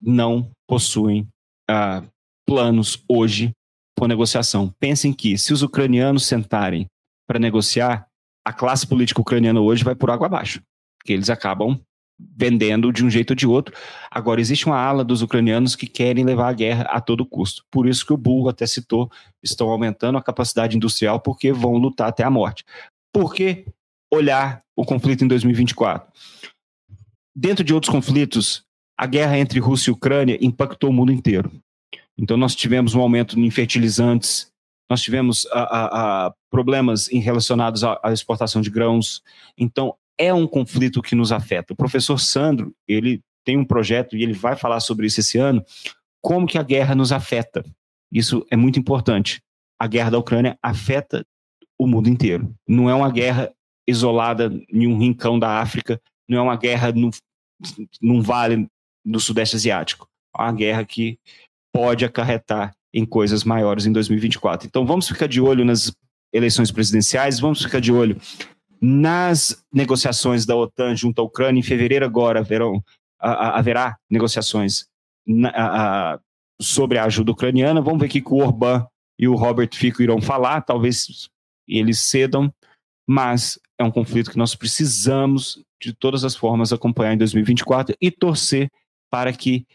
não 0.00 0.50
possuem 0.68 1.28
uh, 1.70 2.06
planos 2.46 3.02
hoje 3.08 3.52
por 3.96 4.08
negociação. 4.08 4.72
Pensem 4.78 5.12
que 5.12 5.36
se 5.36 5.52
os 5.52 5.62
ucranianos 5.62 6.24
sentarem 6.24 6.86
para 7.28 7.38
negociar, 7.38 8.06
a 8.46 8.52
classe 8.52 8.86
política 8.86 9.20
ucraniana 9.20 9.60
hoje 9.60 9.84
vai 9.84 9.94
por 9.94 10.10
água 10.10 10.26
abaixo, 10.26 10.62
porque 10.98 11.12
eles 11.12 11.28
acabam 11.28 11.80
vendendo 12.36 12.92
de 12.92 13.04
um 13.04 13.10
jeito 13.10 13.30
ou 13.30 13.36
de 13.36 13.46
outro. 13.46 13.74
Agora, 14.10 14.40
existe 14.40 14.66
uma 14.66 14.78
ala 14.78 15.04
dos 15.04 15.22
ucranianos 15.22 15.76
que 15.76 15.86
querem 15.86 16.24
levar 16.24 16.48
a 16.48 16.52
guerra 16.52 16.82
a 16.84 17.00
todo 17.00 17.26
custo. 17.26 17.64
Por 17.70 17.88
isso 17.88 18.04
que 18.04 18.12
o 18.12 18.16
Bull 18.16 18.48
até 18.48 18.66
citou, 18.66 19.10
estão 19.42 19.68
aumentando 19.68 20.18
a 20.18 20.22
capacidade 20.22 20.76
industrial 20.76 21.20
porque 21.20 21.52
vão 21.52 21.76
lutar 21.76 22.08
até 22.08 22.22
a 22.22 22.30
morte. 22.30 22.64
Por 23.12 23.34
que 23.34 23.66
olhar 24.12 24.62
o 24.76 24.84
conflito 24.84 25.24
em 25.24 25.28
2024? 25.28 26.10
Dentro 27.34 27.64
de 27.64 27.72
outros 27.72 27.92
conflitos, 27.92 28.64
a 28.98 29.06
guerra 29.06 29.38
entre 29.38 29.60
Rússia 29.60 29.90
e 29.90 29.92
Ucrânia 29.92 30.38
impactou 30.40 30.90
o 30.90 30.92
mundo 30.92 31.12
inteiro. 31.12 31.50
Então, 32.18 32.36
nós 32.36 32.54
tivemos 32.54 32.94
um 32.94 33.00
aumento 33.00 33.38
em 33.38 33.50
fertilizantes, 33.50 34.50
nós 34.90 35.00
tivemos 35.00 35.46
a, 35.52 35.60
a, 35.60 36.26
a 36.26 36.34
problemas 36.50 37.08
em 37.10 37.20
relacionados 37.20 37.84
à, 37.84 37.98
à 38.02 38.12
exportação 38.12 38.60
de 38.60 38.68
grãos. 38.68 39.22
Então, 39.56 39.94
é 40.20 40.34
um 40.34 40.46
conflito 40.46 41.00
que 41.00 41.14
nos 41.14 41.32
afeta. 41.32 41.72
O 41.72 41.76
professor 41.76 42.18
Sandro, 42.20 42.74
ele 42.86 43.22
tem 43.42 43.56
um 43.56 43.64
projeto 43.64 44.14
e 44.14 44.22
ele 44.22 44.34
vai 44.34 44.54
falar 44.54 44.78
sobre 44.80 45.06
isso 45.06 45.18
esse 45.18 45.38
ano, 45.38 45.64
como 46.20 46.46
que 46.46 46.58
a 46.58 46.62
guerra 46.62 46.94
nos 46.94 47.10
afeta. 47.10 47.64
Isso 48.12 48.46
é 48.50 48.56
muito 48.56 48.78
importante. 48.78 49.40
A 49.80 49.86
guerra 49.86 50.10
da 50.10 50.18
Ucrânia 50.18 50.58
afeta 50.62 51.24
o 51.78 51.86
mundo 51.86 52.10
inteiro. 52.10 52.54
Não 52.68 52.90
é 52.90 52.94
uma 52.94 53.10
guerra 53.10 53.50
isolada 53.88 54.52
em 54.70 54.86
um 54.86 54.98
rincão 54.98 55.38
da 55.38 55.58
África, 55.58 55.98
não 56.28 56.36
é 56.36 56.42
uma 56.42 56.56
guerra 56.56 56.92
no, 56.92 57.10
num 58.02 58.20
vale 58.20 58.68
do 59.02 59.18
Sudeste 59.18 59.56
Asiático. 59.56 60.06
É 60.36 60.42
uma 60.42 60.52
guerra 60.52 60.84
que 60.84 61.18
pode 61.72 62.04
acarretar 62.04 62.74
em 62.92 63.06
coisas 63.06 63.42
maiores 63.42 63.86
em 63.86 63.92
2024. 63.92 64.66
Então 64.66 64.84
vamos 64.84 65.08
ficar 65.08 65.28
de 65.28 65.40
olho 65.40 65.64
nas 65.64 65.90
eleições 66.30 66.70
presidenciais, 66.70 67.40
vamos 67.40 67.62
ficar 67.62 67.80
de 67.80 67.90
olho 67.90 68.20
nas 68.80 69.62
negociações 69.72 70.46
da 70.46 70.56
OTAN 70.56 70.96
junto 70.96 71.20
à 71.20 71.24
Ucrânia. 71.24 71.60
Em 71.60 71.62
fevereiro 71.62 72.04
agora 72.04 72.40
haverão, 72.40 72.82
haverá 73.18 73.98
negociações 74.08 74.86
sobre 76.60 76.98
a 76.98 77.04
ajuda 77.04 77.32
ucraniana. 77.32 77.82
Vamos 77.82 78.00
ver 78.00 78.06
o 78.06 78.08
que 78.08 78.22
o 78.26 78.38
Orbán 78.38 78.86
e 79.18 79.28
o 79.28 79.34
Robert 79.34 79.70
Fico 79.74 80.02
irão 80.02 80.20
falar. 80.20 80.62
Talvez 80.62 81.28
eles 81.68 82.00
cedam, 82.00 82.52
mas 83.06 83.58
é 83.78 83.84
um 83.84 83.90
conflito 83.90 84.30
que 84.30 84.38
nós 84.38 84.54
precisamos 84.54 85.62
de 85.80 85.92
todas 85.92 86.24
as 86.24 86.36
formas 86.36 86.72
acompanhar 86.72 87.14
em 87.14 87.18
2024 87.18 87.96
e 88.00 88.10
torcer 88.10 88.70
para 89.10 89.32
que 89.32 89.66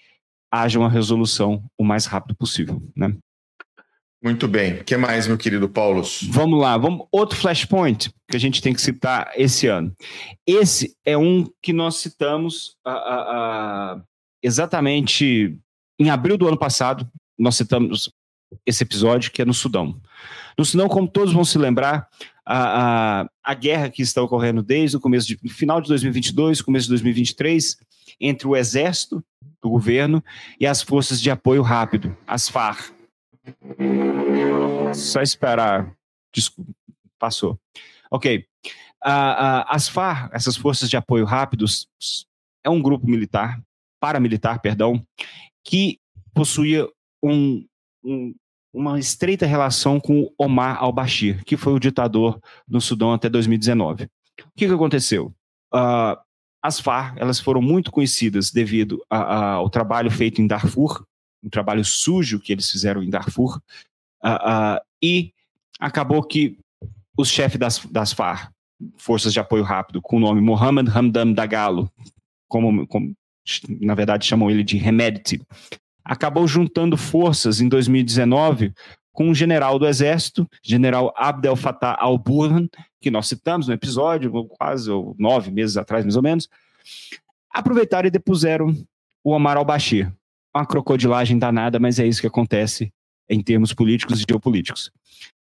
haja 0.52 0.80
uma 0.80 0.90
resolução 0.90 1.64
o 1.78 1.84
mais 1.84 2.06
rápido 2.06 2.36
possível, 2.36 2.82
né? 2.96 3.16
Muito 4.26 4.48
bem. 4.48 4.80
O 4.80 4.84
que 4.84 4.98
mais, 4.98 5.28
meu 5.28 5.38
querido 5.38 5.70
Paulo? 5.70 6.02
Vamos 6.30 6.60
lá, 6.60 6.76
vamos 6.80 7.06
outro 7.12 7.38
flashpoint 7.38 8.10
que 8.28 8.36
a 8.36 8.40
gente 8.40 8.60
tem 8.60 8.74
que 8.74 8.82
citar 8.82 9.32
esse 9.36 9.68
ano. 9.68 9.96
Esse 10.48 10.98
é 11.06 11.16
um 11.16 11.48
que 11.62 11.72
nós 11.72 11.98
citamos 11.98 12.76
a, 12.84 12.92
a, 12.92 13.22
a, 13.94 14.02
exatamente 14.42 15.56
em 16.00 16.10
abril 16.10 16.40
do 16.40 16.48
ano 16.48 16.58
passado. 16.58 17.08
Nós 17.38 17.56
citamos 17.56 18.12
esse 18.66 18.84
episódio 18.84 19.32
que 19.32 19.44
é 19.44 19.46
no 19.46 19.54
Sudão. 19.54 20.02
No 20.58 20.66
Sudão, 20.66 20.88
como 20.88 21.08
todos 21.08 21.32
vão 21.32 21.46
se 21.46 21.60
lembrar, 21.60 22.08
a, 22.44 23.20
a, 23.22 23.30
a 23.44 23.54
guerra 23.54 23.92
que 23.92 24.02
está 24.02 24.24
ocorrendo 24.24 24.64
desde 24.64 24.98
o 24.98 25.00
começo 25.00 25.28
de 25.28 25.38
final 25.50 25.80
de 25.80 25.88
2022, 25.88 26.64
começo 26.64 26.86
de 26.86 26.94
2023, 26.94 27.78
entre 28.20 28.48
o 28.48 28.56
exército 28.56 29.24
do 29.62 29.70
governo 29.70 30.24
e 30.60 30.66
as 30.66 30.82
forças 30.82 31.22
de 31.22 31.30
apoio 31.30 31.62
rápido, 31.62 32.18
as 32.26 32.50
FARC. 32.50 32.96
Só 34.96 35.22
esperar. 35.22 35.96
Desculpa, 36.34 36.72
passou. 37.20 37.60
Ok. 38.12 38.46
Uh, 39.06 39.10
uh, 39.10 39.66
as 39.68 39.88
FARC, 39.88 40.34
essas 40.34 40.56
forças 40.56 40.90
de 40.90 40.98
apoio 40.98 41.26
rápidos, 41.26 41.88
é 42.64 42.70
um 42.70 42.82
grupo 42.82 43.08
militar, 43.08 43.62
paramilitar, 44.00 44.60
perdão, 44.60 45.06
que 45.64 46.00
possuía 46.34 46.88
um, 47.22 47.66
um, 48.04 48.34
uma 48.74 49.00
estreita 49.00 49.46
relação 49.46 50.00
com 50.00 50.32
Omar 50.38 50.82
al-Bashir, 50.82 51.44
que 51.46 51.56
foi 51.56 51.74
o 51.74 51.80
ditador 51.80 52.42
no 52.68 52.82
Sudão 52.82 53.14
até 53.14 53.30
2019. 53.30 54.06
O 54.06 54.08
que, 54.56 54.68
que 54.68 54.74
aconteceu? 54.74 55.34
Uh, 55.74 56.18
as 56.62 56.80
FARC 56.80 57.18
elas 57.20 57.40
foram 57.40 57.62
muito 57.62 57.92
conhecidas 57.92 58.52
devido 58.52 59.00
a, 59.10 59.18
a, 59.18 59.52
ao 59.54 59.70
trabalho 59.70 60.10
feito 60.10 60.42
em 60.42 60.48
Darfur, 60.48 61.06
um 61.44 61.50
trabalho 61.50 61.86
sujo 61.86 62.40
que 62.40 62.52
eles 62.52 62.70
fizeram 62.70 63.04
em 63.04 63.10
Darfur, 63.10 63.62
uh, 64.26 64.78
uh, 64.78 64.82
e 65.02 65.32
acabou 65.80 66.24
que 66.24 66.58
os 67.18 67.30
chefes 67.30 67.60
das, 67.60 67.86
das 67.86 68.16
Forças 68.98 69.32
de 69.32 69.40
Apoio 69.40 69.64
Rápido, 69.64 70.02
com 70.02 70.18
o 70.18 70.20
nome 70.20 70.42
Mohamed 70.42 70.90
Hamdan 70.90 71.32
Dagalo, 71.32 71.90
como, 72.48 72.88
como 72.88 73.14
na 73.80 73.94
verdade 73.94 74.26
chamam 74.26 74.50
ele 74.50 74.64
de 74.64 74.78
Remedity, 74.78 75.42
acabou 76.04 76.48
juntando 76.48 76.98
forças 76.98 77.62
em 77.62 77.68
2019 77.68 78.74
com 79.12 79.30
um 79.30 79.36
general 79.36 79.80
do 79.80 79.88
exército, 79.88 80.48
general 80.62 81.14
Abdel 81.16 81.56
Fattah 81.56 81.96
al-Burhan, 81.98 82.68
que 83.00 83.10
nós 83.10 83.28
citamos 83.28 83.68
no 83.68 83.74
episódio, 83.74 84.46
quase 84.50 84.90
nove 85.18 85.52
meses 85.52 85.78
atrás, 85.78 86.04
mais 86.04 86.18
ou 86.18 86.22
menos, 86.22 86.50
aproveitaram 87.50 88.08
e 88.08 88.12
depuseram 88.12 88.76
o 89.24 89.32
Omar 89.32 89.56
al-Bashir. 89.56 90.12
Uma 90.54 90.66
crocodilagem 90.66 91.40
danada, 91.40 91.80
mas 91.80 91.98
é 91.98 92.06
isso 92.06 92.20
que 92.20 92.28
acontece 92.28 92.92
em 93.30 93.42
termos 93.42 93.74
políticos 93.74 94.22
e 94.22 94.26
geopolíticos. 94.28 94.92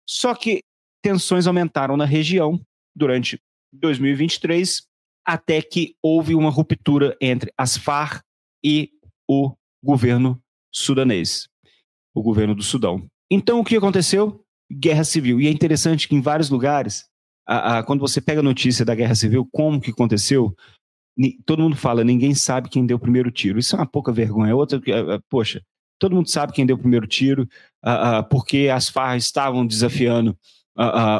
Só 0.07 0.35
que 0.35 0.61
tensões 1.01 1.47
aumentaram 1.47 1.97
na 1.97 2.05
região 2.05 2.59
durante 2.95 3.39
2023, 3.73 4.83
até 5.25 5.61
que 5.61 5.95
houve 6.01 6.35
uma 6.35 6.49
ruptura 6.49 7.15
entre 7.21 7.51
as 7.57 7.77
FARC 7.77 8.21
e 8.63 8.91
o 9.29 9.53
governo 9.83 10.39
sudanês, 10.73 11.47
o 12.13 12.21
governo 12.21 12.53
do 12.53 12.63
Sudão. 12.63 13.07
Então, 13.29 13.59
o 13.59 13.63
que 13.63 13.77
aconteceu? 13.77 14.43
guerra 14.71 15.03
civil. 15.03 15.41
E 15.41 15.47
é 15.47 15.49
interessante 15.49 16.07
que 16.07 16.15
em 16.15 16.21
vários 16.21 16.49
lugares, 16.49 17.05
a, 17.47 17.79
a, 17.79 17.83
quando 17.83 17.99
você 17.99 18.21
pega 18.21 18.39
a 18.39 18.43
notícia 18.43 18.85
da 18.85 18.95
guerra 18.95 19.15
civil, 19.15 19.47
como 19.51 19.81
que 19.81 19.91
aconteceu, 19.91 20.55
todo 21.45 21.61
mundo 21.61 21.75
fala, 21.75 22.03
ninguém 22.03 22.33
sabe 22.33 22.69
quem 22.69 22.85
deu 22.85 22.97
o 22.97 22.99
primeiro 22.99 23.31
tiro. 23.31 23.59
Isso 23.59 23.75
é 23.75 23.79
uma 23.79 23.87
pouca 23.87 24.11
vergonha. 24.11 24.55
Outra, 24.55 24.79
poxa, 25.29 25.61
todo 26.01 26.15
mundo 26.15 26.31
sabe 26.31 26.51
quem 26.51 26.65
deu 26.65 26.75
o 26.75 26.79
primeiro 26.79 27.05
tiro, 27.05 27.47
porque 28.27 28.69
as 28.73 28.89
Farc 28.89 29.17
estavam 29.19 29.67
desafiando 29.67 30.35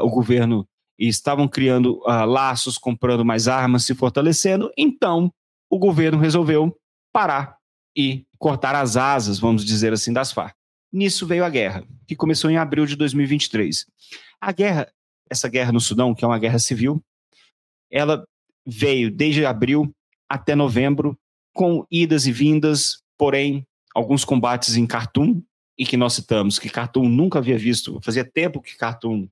o 0.01 0.09
governo 0.09 0.67
e 0.97 1.07
estavam 1.07 1.47
criando 1.47 1.99
laços, 2.27 2.79
comprando 2.79 3.23
mais 3.23 3.47
armas, 3.47 3.85
se 3.85 3.93
fortalecendo. 3.93 4.71
Então, 4.75 5.31
o 5.69 5.77
governo 5.77 6.17
resolveu 6.17 6.75
parar 7.13 7.57
e 7.95 8.25
cortar 8.39 8.73
as 8.73 8.97
asas, 8.97 9.37
vamos 9.37 9.63
dizer 9.63 9.93
assim, 9.93 10.11
das 10.11 10.31
Farc. 10.31 10.55
Nisso 10.91 11.27
veio 11.27 11.45
a 11.45 11.49
guerra, 11.49 11.85
que 12.07 12.15
começou 12.15 12.49
em 12.49 12.57
abril 12.57 12.87
de 12.87 12.95
2023. 12.95 13.85
A 14.41 14.51
guerra, 14.51 14.91
essa 15.29 15.47
guerra 15.47 15.71
no 15.71 15.79
Sudão, 15.79 16.15
que 16.15 16.25
é 16.25 16.27
uma 16.27 16.39
guerra 16.39 16.57
civil, 16.57 17.03
ela 17.91 18.25
veio 18.65 19.11
desde 19.11 19.45
abril 19.45 19.93
até 20.27 20.55
novembro, 20.55 21.15
com 21.53 21.85
idas 21.91 22.25
e 22.25 22.31
vindas, 22.31 22.99
porém, 23.17 23.63
alguns 23.93 24.23
combates 24.23 24.75
em 24.75 24.85
Khartoum, 24.85 25.41
e 25.77 25.85
que 25.85 25.97
nós 25.97 26.13
citamos 26.13 26.59
que 26.59 26.69
Khartoum 26.69 27.09
nunca 27.09 27.39
havia 27.39 27.57
visto, 27.57 27.99
fazia 28.01 28.23
tempo 28.23 28.61
que 28.61 28.77
Khartoum 28.77 29.27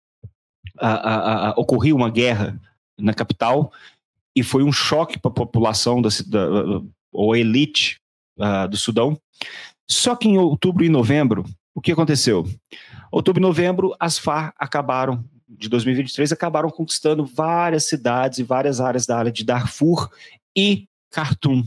ocorria 1.56 1.96
uma 1.96 2.10
guerra 2.10 2.60
na 2.98 3.14
capital, 3.14 3.72
e 4.36 4.44
foi 4.44 4.64
um 4.64 4.72
choque 4.72 5.20
para 5.20 5.32
a 5.32 5.34
população 5.34 6.02
da, 6.02 6.10
da, 6.28 6.82
ou 7.12 7.36
elite 7.36 8.00
uh, 8.38 8.68
do 8.68 8.78
Sudão. 8.78 9.20
Só 9.90 10.16
que 10.16 10.28
em 10.28 10.38
outubro 10.38 10.84
e 10.84 10.90
novembro, 10.90 11.46
o 11.74 11.82
que 11.82 11.92
aconteceu? 11.92 12.48
Outubro 13.12 13.42
e 13.42 13.46
novembro, 13.46 13.96
as 14.00 14.18
FARC 14.18 14.54
acabaram, 14.58 15.26
de 15.48 15.68
2023, 15.68 16.32
acabaram 16.32 16.70
conquistando 16.70 17.26
várias 17.26 17.86
cidades 17.86 18.40
e 18.40 18.44
várias 18.44 18.80
áreas 18.80 19.06
da 19.06 19.18
área 19.18 19.32
de 19.32 19.44
Darfur 19.44 20.10
e 20.56 20.88
Khartoum, 21.12 21.64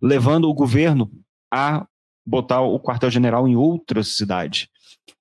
levando 0.00 0.48
o 0.48 0.54
governo 0.54 1.10
a 1.52 1.86
botar 2.28 2.60
o 2.60 2.78
quartel-general 2.78 3.48
em 3.48 3.56
outra 3.56 4.02
cidade. 4.02 4.68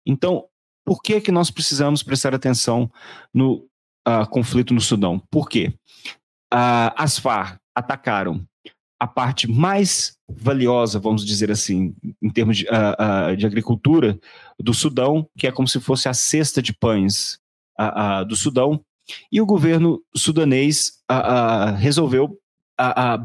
Então, 0.06 0.46
por 0.86 1.02
que, 1.02 1.22
que 1.22 1.32
nós 1.32 1.50
precisamos 1.50 2.04
prestar 2.04 2.36
atenção 2.36 2.92
no 3.34 3.66
uh, 4.08 4.28
conflito 4.30 4.74
no 4.74 4.82
Sudão? 4.82 5.22
Por 5.32 5.48
quê? 5.48 5.74
Uh, 6.54 6.92
as 6.96 7.18
FARC 7.18 7.60
atacaram 7.74 8.46
a 9.00 9.08
parte 9.08 9.48
mais 9.50 10.18
valiosa, 10.28 11.00
vamos 11.00 11.26
dizer 11.26 11.52
assim, 11.52 11.96
em 12.22 12.30
termos 12.30 12.58
de, 12.58 12.66
uh, 12.66 13.36
de, 13.38 13.46
agricultura 13.46 14.20
do 14.60 14.74
Sudão, 14.74 15.30
que 15.38 15.48
é 15.48 15.52
como 15.52 15.68
se 15.68 15.80
fosse 15.80 16.10
a 16.10 16.14
cesta 16.14 16.62
de 16.62 16.74
pães 16.74 17.40
do 18.28 18.36
Sudão, 18.36 18.84
e 19.32 19.40
o 19.40 19.46
governo 19.46 20.02
sudanês 20.16 20.94
resolveu 21.78 22.36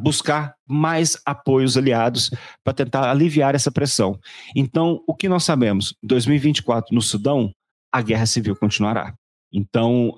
buscar 0.01 0.55
mais 0.67 1.21
apoios 1.27 1.77
aliados 1.77 2.31
para 2.65 2.73
tentar 2.73 3.11
aliviar 3.11 3.55
essa 3.55 3.71
pressão. 3.71 4.19
Então, 4.57 5.03
o 5.07 5.15
que 5.15 5.29
nós 5.29 5.45
sabemos? 5.45 5.95
Em 6.03 6.07
2024, 6.07 6.95
no 6.95 7.03
Sudão, 7.03 7.53
a 7.93 8.01
guerra 8.01 8.27
civil 8.27 8.57
continuará. 8.57 9.15
Então, 9.53 10.17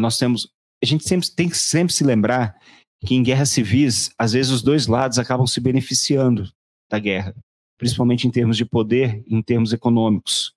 nós 0.00 0.18
temos. 0.18 0.48
A 0.82 0.86
gente 0.86 1.06
sempre 1.06 1.30
tem 1.30 1.48
que 1.48 1.56
sempre 1.56 1.94
se 1.94 2.02
lembrar 2.02 2.56
que 3.04 3.14
em 3.14 3.22
guerras 3.22 3.50
civis, 3.50 4.10
às 4.18 4.32
vezes 4.32 4.50
os 4.50 4.62
dois 4.62 4.86
lados 4.86 5.18
acabam 5.18 5.46
se 5.46 5.60
beneficiando 5.60 6.48
da 6.90 6.98
guerra, 6.98 7.34
principalmente 7.78 8.26
em 8.26 8.30
termos 8.30 8.56
de 8.56 8.64
poder, 8.64 9.22
em 9.28 9.42
termos 9.42 9.72
econômicos. 9.72 10.54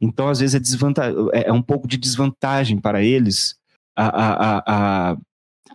Então, 0.00 0.28
às 0.28 0.40
vezes, 0.40 0.74
é, 1.32 1.48
é 1.48 1.52
um 1.52 1.62
pouco 1.62 1.88
de 1.88 1.96
desvantagem 1.96 2.78
para 2.78 3.02
eles 3.02 3.54
a, 3.96 4.06
a, 4.06 4.32
a, 4.32 4.62
a, 5.12 5.16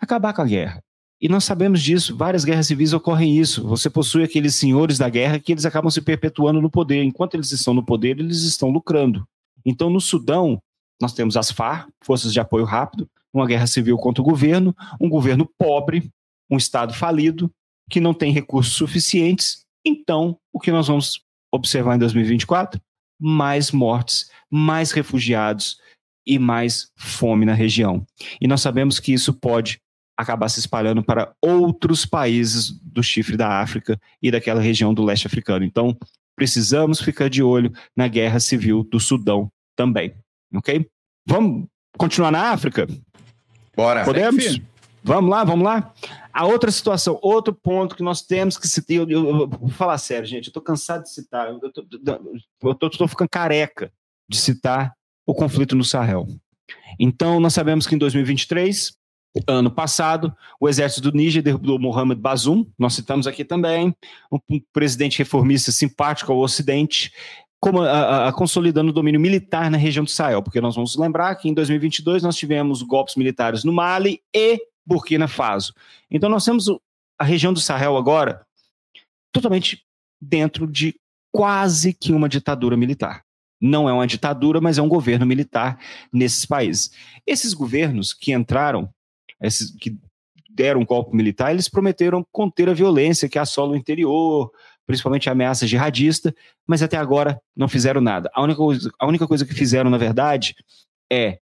acabar 0.01 0.33
com 0.33 0.41
a 0.41 0.45
guerra. 0.45 0.83
E 1.25 1.27
nós 1.27 1.43
sabemos 1.43 1.81
disso, 1.81 2.15
várias 2.15 2.45
guerras 2.45 2.67
civis 2.67 2.93
ocorrem 2.93 3.39
isso. 3.39 3.67
Você 3.67 3.89
possui 3.89 4.23
aqueles 4.23 4.53
senhores 4.53 4.99
da 4.99 5.09
guerra 5.09 5.39
que 5.39 5.53
eles 5.53 5.65
acabam 5.65 5.89
se 5.89 5.99
perpetuando 5.99 6.61
no 6.61 6.69
poder. 6.69 7.01
Enquanto 7.01 7.33
eles 7.33 7.51
estão 7.51 7.73
no 7.73 7.83
poder, 7.83 8.19
eles 8.19 8.43
estão 8.43 8.69
lucrando. 8.69 9.27
Então, 9.65 9.89
no 9.89 9.99
Sudão, 9.99 10.61
nós 11.01 11.13
temos 11.13 11.35
as 11.35 11.49
FARC, 11.49 11.89
Forças 12.03 12.31
de 12.31 12.39
Apoio 12.39 12.63
Rápido, 12.63 13.09
uma 13.33 13.47
guerra 13.47 13.65
civil 13.65 13.97
contra 13.97 14.21
o 14.21 14.23
governo, 14.23 14.75
um 15.01 15.09
governo 15.09 15.49
pobre, 15.57 16.11
um 16.47 16.57
Estado 16.57 16.93
falido, 16.93 17.49
que 17.89 17.99
não 17.99 18.13
tem 18.13 18.31
recursos 18.31 18.75
suficientes. 18.75 19.65
Então, 19.83 20.37
o 20.53 20.59
que 20.59 20.71
nós 20.71 20.85
vamos 20.85 21.21
observar 21.51 21.95
em 21.95 21.99
2024? 21.99 22.79
Mais 23.19 23.71
mortes, 23.71 24.29
mais 24.47 24.91
refugiados 24.91 25.79
e 26.23 26.37
mais 26.37 26.91
fome 26.95 27.47
na 27.47 27.53
região. 27.55 28.05
E 28.39 28.47
nós 28.47 28.61
sabemos 28.61 28.99
que 28.99 29.11
isso 29.11 29.33
pode 29.33 29.79
acabar 30.17 30.49
se 30.49 30.59
espalhando 30.59 31.03
para 31.03 31.33
outros 31.41 32.05
países 32.05 32.71
do 32.81 33.03
chifre 33.03 33.35
da 33.35 33.59
África 33.59 33.99
e 34.21 34.31
daquela 34.31 34.61
região 34.61 34.93
do 34.93 35.03
leste 35.03 35.27
africano. 35.27 35.65
Então, 35.65 35.97
precisamos 36.35 37.01
ficar 37.01 37.29
de 37.29 37.43
olho 37.43 37.71
na 37.95 38.07
guerra 38.07 38.39
civil 38.39 38.83
do 38.83 38.99
Sudão 38.99 39.51
também. 39.75 40.15
Ok? 40.53 40.87
Vamos 41.27 41.67
continuar 41.97 42.31
na 42.31 42.51
África? 42.51 42.87
Bora. 43.75 44.05
Podemos? 44.05 44.61
Vamos 45.03 45.29
lá, 45.29 45.43
vamos 45.43 45.63
lá. 45.63 45.93
A 46.33 46.45
outra 46.45 46.71
situação, 46.71 47.19
outro 47.21 47.53
ponto 47.53 47.95
que 47.95 48.01
nós 48.01 48.21
temos 48.21 48.57
que 48.57 48.67
citar. 48.67 48.97
Eu, 48.97 49.09
eu, 49.09 49.27
eu, 49.27 49.47
vou 49.47 49.69
falar 49.69 49.97
sério, 49.97 50.27
gente. 50.27 50.47
Eu 50.47 50.49
estou 50.49 50.63
cansado 50.63 51.03
de 51.03 51.11
citar. 51.11 51.49
Eu 51.49 52.71
estou 52.71 53.07
ficando 53.07 53.29
careca 53.29 53.91
de 54.27 54.37
citar 54.37 54.93
o 55.25 55.33
conflito 55.33 55.75
no 55.75 55.83
Sahel. 55.83 56.27
Então, 56.99 57.39
nós 57.39 57.53
sabemos 57.53 57.85
que 57.85 57.93
em 57.95 57.97
2023, 57.97 58.93
ano 59.47 59.69
passado, 59.69 60.35
o 60.59 60.69
exército 60.69 61.09
do 61.09 61.17
Níger 61.17 61.43
derrubou 61.43 61.79
Mohamed 61.79 62.21
Bazoum. 62.21 62.65
Nós 62.77 62.93
citamos 62.93 63.27
aqui 63.27 63.43
também. 63.43 63.95
Um, 64.31 64.39
presidente 64.71 65.17
reformista 65.17 65.71
simpático 65.71 66.31
ao 66.31 66.39
Ocidente 66.39 67.11
como, 67.59 67.81
a, 67.81 68.27
a, 68.27 68.33
consolidando 68.33 68.91
o 68.91 68.93
domínio 68.93 69.19
militar 69.19 69.71
na 69.71 69.77
região 69.77 70.05
do 70.05 70.11
Sahel, 70.11 70.43
porque 70.43 70.61
nós 70.61 70.75
vamos 70.75 70.95
lembrar 70.95 71.35
que 71.35 71.49
em 71.49 71.53
2022 71.53 72.21
nós 72.21 72.35
tivemos 72.35 72.81
golpes 72.83 73.15
militares 73.15 73.63
no 73.63 73.73
Mali 73.73 74.21
e 74.33 74.59
Burkina 74.85 75.27
Faso. 75.27 75.73
Então 76.11 76.29
nós 76.29 76.45
temos 76.45 76.67
a 77.17 77.23
região 77.23 77.51
do 77.51 77.59
Sahel 77.59 77.97
agora 77.97 78.45
totalmente 79.31 79.83
dentro 80.21 80.67
de 80.67 80.95
quase 81.31 81.93
que 81.93 82.13
uma 82.13 82.29
ditadura 82.29 82.77
militar. 82.77 83.23
Não 83.59 83.89
é 83.89 83.93
uma 83.93 84.05
ditadura, 84.05 84.61
mas 84.61 84.77
é 84.77 84.81
um 84.81 84.87
governo 84.87 85.25
militar 85.25 85.79
nesses 86.11 86.45
países. 86.45 86.91
Esses 87.25 87.53
governos 87.53 88.13
que 88.13 88.31
entraram, 88.31 88.89
esses 89.41 89.71
que 89.71 89.97
deram 90.49 90.81
um 90.81 90.85
golpe 90.85 91.15
militar, 91.15 91.51
eles 91.51 91.67
prometeram 91.67 92.25
conter 92.31 92.69
a 92.69 92.73
violência 92.73 93.27
que 93.27 93.37
assola 93.37 93.73
o 93.73 93.75
interior, 93.75 94.51
principalmente 94.85 95.27
a 95.27 95.33
ameaça 95.33 95.67
jihadista, 95.67 96.33
mas 96.65 96.81
até 96.81 96.95
agora 96.97 97.39
não 97.55 97.67
fizeram 97.67 97.99
nada. 97.99 98.29
A 98.33 98.41
única, 98.41 98.57
coisa, 98.57 98.91
a 98.99 99.05
única 99.05 99.27
coisa 99.27 99.45
que 99.45 99.53
fizeram, 99.53 99.89
na 99.89 99.97
verdade, 99.97 100.55
é 101.11 101.39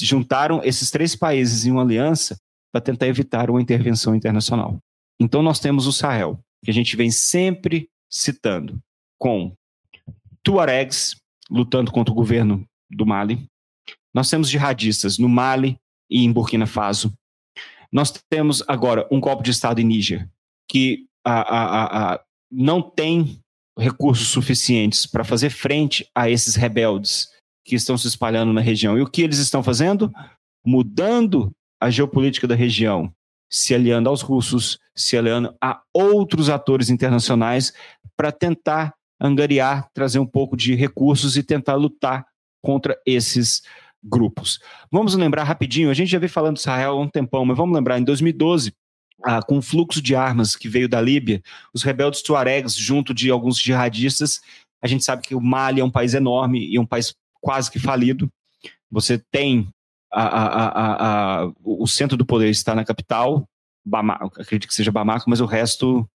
juntaram 0.00 0.60
esses 0.64 0.90
três 0.90 1.14
países 1.14 1.64
em 1.64 1.70
uma 1.70 1.82
aliança 1.82 2.36
para 2.72 2.80
tentar 2.80 3.06
evitar 3.06 3.50
uma 3.50 3.62
intervenção 3.62 4.14
internacional. 4.14 4.78
Então 5.20 5.42
nós 5.42 5.60
temos 5.60 5.86
o 5.86 5.92
Sahel, 5.92 6.40
que 6.64 6.70
a 6.70 6.74
gente 6.74 6.96
vem 6.96 7.10
sempre 7.10 7.88
citando, 8.10 8.80
com 9.18 9.54
Tuaregs 10.42 11.16
lutando 11.50 11.92
contra 11.92 12.12
o 12.12 12.16
governo 12.16 12.66
do 12.90 13.06
Mali. 13.06 13.46
Nós 14.14 14.28
temos 14.28 14.48
jihadistas 14.48 15.18
no 15.18 15.28
Mali 15.28 15.76
e 16.08 16.24
em 16.24 16.32
Burkina 16.32 16.66
Faso. 16.66 17.12
Nós 17.92 18.12
temos 18.28 18.62
agora 18.68 19.06
um 19.10 19.20
golpe 19.20 19.42
de 19.42 19.50
Estado 19.50 19.80
em 19.80 19.84
Níger, 19.84 20.28
que 20.70 21.06
a, 21.24 21.40
a, 21.40 22.14
a, 22.14 22.20
não 22.50 22.80
tem 22.80 23.40
recursos 23.78 24.28
suficientes 24.28 25.06
para 25.06 25.24
fazer 25.24 25.50
frente 25.50 26.08
a 26.14 26.28
esses 26.30 26.54
rebeldes 26.54 27.28
que 27.64 27.74
estão 27.74 27.96
se 27.96 28.06
espalhando 28.06 28.52
na 28.52 28.60
região. 28.60 28.98
E 28.98 29.02
o 29.02 29.06
que 29.06 29.22
eles 29.22 29.38
estão 29.38 29.62
fazendo? 29.62 30.12
Mudando 30.64 31.50
a 31.80 31.90
geopolítica 31.90 32.46
da 32.46 32.54
região, 32.54 33.12
se 33.50 33.74
aliando 33.74 34.08
aos 34.08 34.22
russos, 34.22 34.78
se 34.94 35.16
aliando 35.16 35.54
a 35.60 35.82
outros 35.92 36.48
atores 36.48 36.90
internacionais 36.90 37.72
para 38.16 38.30
tentar 38.30 38.94
angariar, 39.20 39.88
trazer 39.92 40.18
um 40.18 40.26
pouco 40.26 40.56
de 40.56 40.74
recursos 40.74 41.36
e 41.36 41.42
tentar 41.42 41.74
lutar 41.74 42.26
contra 42.62 42.98
esses 43.06 43.62
grupos. 44.02 44.58
Vamos 44.90 45.14
lembrar 45.14 45.44
rapidinho, 45.44 45.90
a 45.90 45.94
gente 45.94 46.10
já 46.10 46.18
veio 46.18 46.30
falando 46.30 46.54
de 46.54 46.60
Israel 46.60 46.92
há 46.92 47.00
um 47.00 47.08
tempão, 47.08 47.44
mas 47.44 47.56
vamos 47.56 47.74
lembrar, 47.74 47.98
em 47.98 48.04
2012, 48.04 48.72
ah, 49.22 49.42
com 49.42 49.58
o 49.58 49.62
fluxo 49.62 50.00
de 50.00 50.14
armas 50.14 50.56
que 50.56 50.68
veio 50.68 50.88
da 50.88 51.00
Líbia, 51.00 51.42
os 51.74 51.82
rebeldes 51.82 52.22
tuaregs, 52.22 52.74
junto 52.74 53.12
de 53.12 53.30
alguns 53.30 53.58
jihadistas, 53.60 54.40
a 54.82 54.86
gente 54.86 55.04
sabe 55.04 55.22
que 55.22 55.34
o 55.34 55.40
Mali 55.40 55.80
é 55.80 55.84
um 55.84 55.90
país 55.90 56.14
enorme 56.14 56.66
e 56.66 56.78
um 56.78 56.86
país 56.86 57.14
quase 57.40 57.70
que 57.70 57.78
falido. 57.78 58.30
Você 58.90 59.18
tem 59.30 59.68
a, 60.12 60.22
a, 60.22 61.42
a, 61.44 61.52
o 61.62 61.86
centro 61.86 62.16
do 62.16 62.26
poder 62.26 62.48
está 62.48 62.74
na 62.74 62.84
capital, 62.84 63.46
Bamako, 63.84 64.40
acredito 64.40 64.68
que 64.68 64.74
seja 64.74 64.90
Bamako, 64.90 65.28
mas 65.28 65.40
o 65.40 65.46
resto 65.46 66.08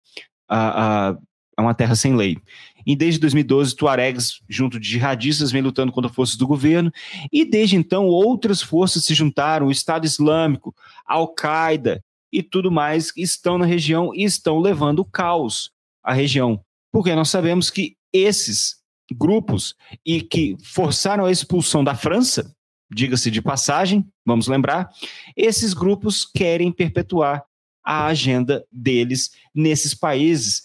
é 1.57 1.61
uma 1.61 1.73
terra 1.73 1.95
sem 1.95 2.15
lei. 2.15 2.37
E 2.85 2.95
desde 2.95 3.19
2012, 3.19 3.75
Tuaregs, 3.75 4.41
junto 4.47 4.79
de 4.79 4.87
jihadistas, 4.87 5.51
vem 5.51 5.61
lutando 5.61 5.91
contra 5.91 6.11
forças 6.11 6.35
do 6.35 6.45
governo. 6.45 6.91
E 7.31 7.43
desde 7.43 7.75
então, 7.75 8.05
outras 8.05 8.61
forças 8.61 9.03
se 9.05 9.13
juntaram: 9.13 9.67
o 9.67 9.71
Estado 9.71 10.05
Islâmico, 10.05 10.75
Al-Qaeda 11.05 12.03
e 12.31 12.43
tudo 12.43 12.71
mais, 12.71 13.11
estão 13.17 13.57
na 13.57 13.65
região 13.65 14.13
e 14.13 14.23
estão 14.23 14.59
levando 14.59 14.99
o 14.99 15.05
caos 15.05 15.71
à 16.03 16.13
região. 16.13 16.61
Porque 16.91 17.15
nós 17.15 17.29
sabemos 17.29 17.69
que 17.69 17.95
esses 18.13 18.75
grupos 19.13 19.75
e 20.05 20.21
que 20.21 20.55
forçaram 20.63 21.25
a 21.25 21.31
expulsão 21.31 21.83
da 21.83 21.95
França, 21.95 22.55
diga-se 22.91 23.29
de 23.29 23.41
passagem, 23.41 24.05
vamos 24.25 24.47
lembrar, 24.47 24.89
esses 25.35 25.73
grupos 25.73 26.25
querem 26.25 26.71
perpetuar 26.71 27.43
a 27.83 28.07
agenda 28.07 28.65
deles 28.71 29.31
nesses 29.53 29.93
países, 29.93 30.63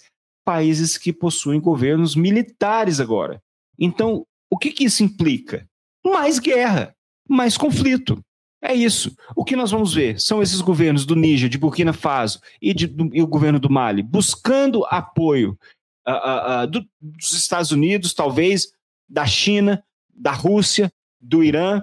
países 0.50 0.98
que 0.98 1.12
possuem 1.12 1.60
governos 1.60 2.16
militares 2.16 2.98
agora. 2.98 3.40
Então, 3.78 4.26
o 4.50 4.58
que, 4.58 4.72
que 4.72 4.82
isso 4.82 5.04
implica? 5.04 5.64
Mais 6.04 6.40
guerra, 6.40 6.92
mais 7.28 7.56
conflito. 7.56 8.20
É 8.60 8.74
isso. 8.74 9.16
O 9.36 9.44
que 9.44 9.54
nós 9.54 9.70
vamos 9.70 9.94
ver 9.94 10.20
são 10.20 10.42
esses 10.42 10.60
governos 10.60 11.06
do 11.06 11.14
Níger, 11.14 11.48
de 11.48 11.56
Burkina 11.56 11.92
Faso 11.92 12.40
e, 12.60 12.74
de, 12.74 12.88
do, 12.88 13.14
e 13.14 13.22
o 13.22 13.28
governo 13.28 13.60
do 13.60 13.70
Mali 13.70 14.02
buscando 14.02 14.84
apoio 14.86 15.56
uh, 16.08 16.64
uh, 16.64 16.66
do, 16.66 16.84
dos 17.00 17.32
Estados 17.32 17.70
Unidos, 17.70 18.12
talvez 18.12 18.72
da 19.08 19.24
China, 19.26 19.84
da 20.12 20.32
Rússia, 20.32 20.92
do 21.20 21.44
Irã, 21.44 21.80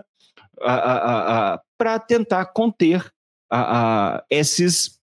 para 1.78 2.00
tentar 2.00 2.48
conter 2.48 3.14
esses, 4.30 5.00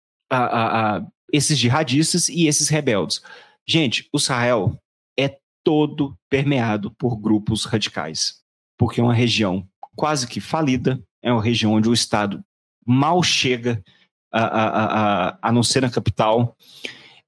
esses 1.31 1.57
jihadistas 1.59 2.27
e 2.27 2.47
esses 2.47 2.69
rebeldes. 2.69 3.21
Gente, 3.67 4.07
o 4.11 4.19
Sahel 4.19 4.77
é 5.17 5.37
todo 5.63 6.15
permeado 6.29 6.91
por 6.91 7.15
grupos 7.15 7.65
radicais, 7.65 8.41
porque 8.77 8.99
é 8.99 9.03
uma 9.03 9.13
região 9.13 9.67
quase 9.95 10.27
que 10.27 10.39
falida, 10.39 11.01
é 11.21 11.31
uma 11.31 11.43
região 11.43 11.73
onde 11.73 11.89
o 11.89 11.93
Estado 11.93 12.43
mal 12.85 13.21
chega 13.21 13.83
a, 14.31 14.41
a, 14.41 14.85
a, 15.29 15.37
a 15.41 15.51
não 15.51 15.61
ser 15.61 15.81
na 15.81 15.89
capital, 15.89 16.55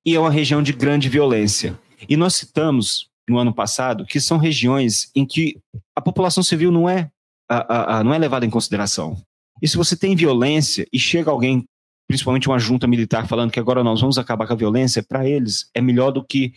e 0.05 0.15
é 0.15 0.19
uma 0.19 0.31
região 0.31 0.61
de 0.61 0.73
grande 0.73 1.07
violência. 1.07 1.79
E 2.09 2.17
nós 2.17 2.35
citamos 2.35 3.09
no 3.29 3.37
ano 3.37 3.53
passado 3.53 4.05
que 4.05 4.19
são 4.19 4.37
regiões 4.37 5.09
em 5.15 5.25
que 5.25 5.59
a 5.95 6.01
população 6.01 6.43
civil 6.43 6.71
não 6.71 6.89
é, 6.89 7.09
a, 7.49 7.99
a, 7.99 8.03
não 8.03 8.13
é 8.13 8.17
levada 8.17 8.45
em 8.45 8.49
consideração. 8.49 9.21
E 9.61 9.67
se 9.67 9.77
você 9.77 9.95
tem 9.95 10.15
violência 10.15 10.85
e 10.91 10.99
chega 10.99 11.31
alguém, 11.31 11.63
principalmente 12.07 12.47
uma 12.47 12.59
junta 12.59 12.87
militar, 12.87 13.27
falando 13.27 13.51
que 13.51 13.59
agora 13.59 13.83
nós 13.83 14.01
vamos 14.01 14.17
acabar 14.17 14.47
com 14.47 14.53
a 14.53 14.57
violência, 14.57 15.03
para 15.03 15.27
eles 15.27 15.69
é 15.73 15.81
melhor 15.81 16.11
do 16.11 16.23
que, 16.23 16.53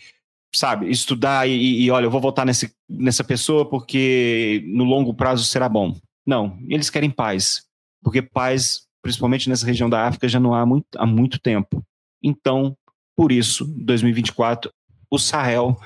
sabe, 0.55 0.91
estudar 0.91 1.49
e, 1.49 1.83
e 1.83 1.91
olha, 1.91 2.07
eu 2.07 2.11
vou 2.11 2.21
votar 2.21 2.45
nesse, 2.45 2.73
nessa 2.89 3.25
pessoa 3.25 3.69
porque 3.69 4.63
no 4.67 4.85
longo 4.85 5.15
prazo 5.15 5.45
será 5.45 5.69
bom. 5.69 5.97
Não, 6.27 6.59
eles 6.69 6.91
querem 6.91 7.11
paz, 7.11 7.65
porque 8.03 8.21
paz, 8.21 8.87
principalmente 9.03 9.49
nessa 9.49 9.67
região 9.67 9.89
da 9.89 10.07
África, 10.07 10.29
já 10.29 10.41
não 10.41 10.55
há 10.55 10.67
muito, 10.67 10.87
há 10.97 11.07
muito 11.07 11.39
tempo. 11.39 11.83
Então, 12.23 12.77
por 13.17 13.31
isso, 13.31 13.65
2024, 13.65 14.71
o 15.11 15.19
Sahel 15.19 15.79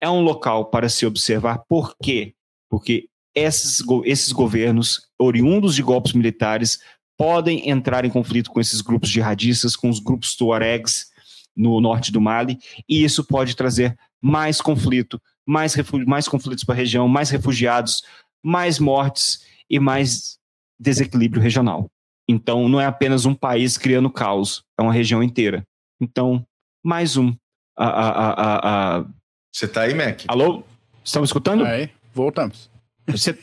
é 0.00 0.08
um 0.08 0.20
local 0.20 0.66
para 0.66 0.88
se 0.88 1.04
observar. 1.04 1.58
Por 1.68 1.96
quê? 2.00 2.34
Porque 2.70 3.08
esses, 3.34 3.82
esses 4.04 4.32
governos, 4.32 5.08
oriundos 5.18 5.74
de 5.74 5.82
golpes 5.82 6.12
militares, 6.12 6.80
podem 7.18 7.68
entrar 7.68 8.04
em 8.04 8.10
conflito 8.10 8.50
com 8.50 8.60
esses 8.60 8.80
grupos 8.80 9.10
jihadistas, 9.10 9.74
com 9.74 9.90
os 9.90 9.98
grupos 9.98 10.36
tuaregs 10.36 11.08
no 11.54 11.80
norte 11.80 12.12
do 12.12 12.20
Mali, 12.20 12.56
e 12.88 13.02
isso 13.02 13.24
pode 13.24 13.56
trazer 13.56 13.98
mais 14.22 14.60
conflito, 14.60 15.20
mais, 15.44 15.74
mais 16.06 16.28
conflitos 16.28 16.62
para 16.62 16.76
a 16.76 16.78
região, 16.78 17.08
mais 17.08 17.30
refugiados, 17.30 18.04
mais 18.42 18.78
mortes 18.78 19.44
e 19.68 19.80
mais 19.80 20.38
desequilíbrio 20.78 21.42
regional. 21.42 21.90
Então, 22.28 22.68
não 22.68 22.80
é 22.80 22.86
apenas 22.86 23.26
um 23.26 23.34
país 23.34 23.76
criando 23.76 24.08
caos, 24.08 24.62
é 24.78 24.82
uma 24.82 24.92
região 24.92 25.20
inteira. 25.20 25.66
Então, 26.00 26.46
mais 26.84 27.16
um. 27.16 27.34
A, 27.76 27.86
a, 27.86 28.98
a, 28.98 29.04
Você 29.52 29.64
está 29.64 29.82
aí, 29.82 29.94
Mac? 29.94 30.22
Alô? 30.28 30.62
Estamos 31.02 31.30
escutando? 31.30 31.64
Aí, 31.64 31.90
voltamos. 32.14 32.70
Você... 33.08 33.36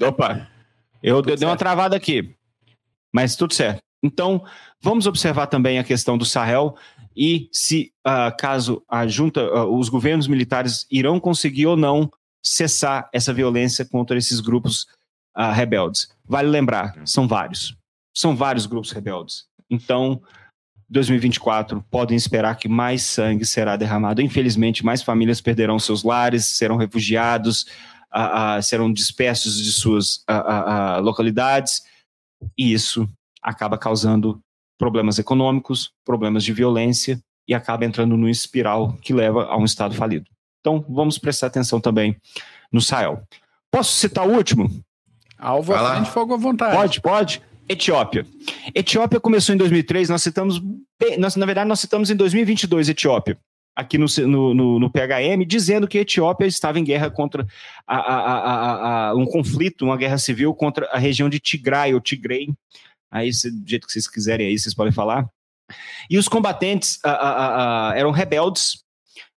Opa, 0.00 0.48
eu 1.02 1.16
tudo 1.16 1.26
dei 1.26 1.38
certo. 1.38 1.50
uma 1.50 1.56
travada 1.56 1.96
aqui, 1.96 2.34
mas 3.16 3.34
tudo 3.34 3.54
certo. 3.54 3.80
Então, 4.04 4.44
vamos 4.78 5.06
observar 5.06 5.46
também 5.46 5.78
a 5.78 5.84
questão 5.84 6.18
do 6.18 6.24
Sahel 6.26 6.76
e 7.16 7.48
se, 7.50 7.90
uh, 8.06 8.36
caso 8.38 8.82
a 8.86 9.06
junta, 9.06 9.42
uh, 9.42 9.74
os 9.74 9.88
governos 9.88 10.28
militares 10.28 10.86
irão 10.90 11.18
conseguir 11.18 11.66
ou 11.66 11.78
não 11.78 12.10
cessar 12.44 13.08
essa 13.14 13.32
violência 13.32 13.86
contra 13.86 14.18
esses 14.18 14.38
grupos 14.38 14.82
uh, 15.34 15.50
rebeldes. 15.50 16.10
Vale 16.26 16.48
lembrar, 16.48 16.94
são 17.06 17.26
vários. 17.26 17.74
São 18.14 18.36
vários 18.36 18.66
grupos 18.66 18.92
rebeldes. 18.92 19.46
Então, 19.70 20.20
2024 20.90 21.82
podem 21.90 22.18
esperar 22.18 22.56
que 22.56 22.68
mais 22.68 23.02
sangue 23.02 23.46
será 23.46 23.76
derramado. 23.76 24.20
Infelizmente, 24.20 24.84
mais 24.84 25.02
famílias 25.02 25.40
perderão 25.40 25.78
seus 25.78 26.02
lares, 26.02 26.44
serão 26.44 26.76
refugiados, 26.76 27.64
serão 28.62 28.92
dispersos 28.92 29.62
de 29.62 29.72
suas 29.72 30.24
localidades, 31.02 31.82
e 32.56 32.72
isso 32.72 33.08
acaba 33.42 33.78
causando 33.78 34.40
problemas 34.78 35.18
econômicos, 35.18 35.90
problemas 36.04 36.44
de 36.44 36.52
violência 36.52 37.20
e 37.48 37.54
acaba 37.54 37.84
entrando 37.84 38.16
numa 38.16 38.30
espiral 38.30 38.92
que 39.00 39.12
leva 39.12 39.44
a 39.44 39.56
um 39.56 39.64
estado 39.64 39.94
falido. 39.94 40.26
Então, 40.60 40.84
vamos 40.88 41.16
prestar 41.16 41.46
atenção 41.46 41.80
também 41.80 42.16
no 42.72 42.80
Sahel. 42.80 43.22
Posso 43.70 43.92
citar 43.92 44.26
o 44.26 44.32
último? 44.32 44.68
Alvo 45.38 45.74
à 45.74 45.94
frente, 45.94 46.10
fogo 46.10 46.34
à 46.34 46.36
vontade. 46.36 46.76
Pode, 46.76 47.00
pode. 47.00 47.42
Etiópia. 47.68 48.26
Etiópia 48.74 49.20
começou 49.20 49.54
em 49.54 49.58
2003, 49.58 50.08
nós 50.08 50.22
citamos, 50.22 50.60
nós, 51.18 51.36
na 51.36 51.46
verdade, 51.46 51.68
nós 51.68 51.80
citamos 51.80 52.10
em 52.10 52.16
2022 52.16 52.88
Etiópia, 52.88 53.38
aqui 53.76 53.98
no, 53.98 54.06
no, 54.26 54.78
no, 54.80 54.90
PHM, 54.90 55.44
dizendo 55.46 55.86
que 55.86 55.98
a 55.98 56.00
Etiópia 56.00 56.46
estava 56.46 56.78
em 56.80 56.84
guerra 56.84 57.10
contra 57.10 57.46
a, 57.86 57.96
a, 57.96 59.08
a, 59.10 59.14
um 59.14 59.26
conflito, 59.26 59.84
uma 59.84 59.98
guerra 59.98 60.16
civil 60.16 60.54
contra 60.54 60.86
a 60.86 60.98
região 60.98 61.28
de 61.28 61.38
Tigray, 61.38 61.92
ou 61.92 62.00
Tigrei, 62.00 62.48
aí 63.10 63.30
do 63.30 63.68
jeito 63.68 63.86
que 63.86 63.92
vocês 63.92 64.08
quiserem 64.08 64.46
aí, 64.46 64.58
vocês 64.58 64.74
podem 64.74 64.92
falar. 64.92 65.28
E 66.08 66.16
os 66.16 66.26
combatentes 66.26 66.98
eram 67.94 68.10
rebeldes, 68.12 68.82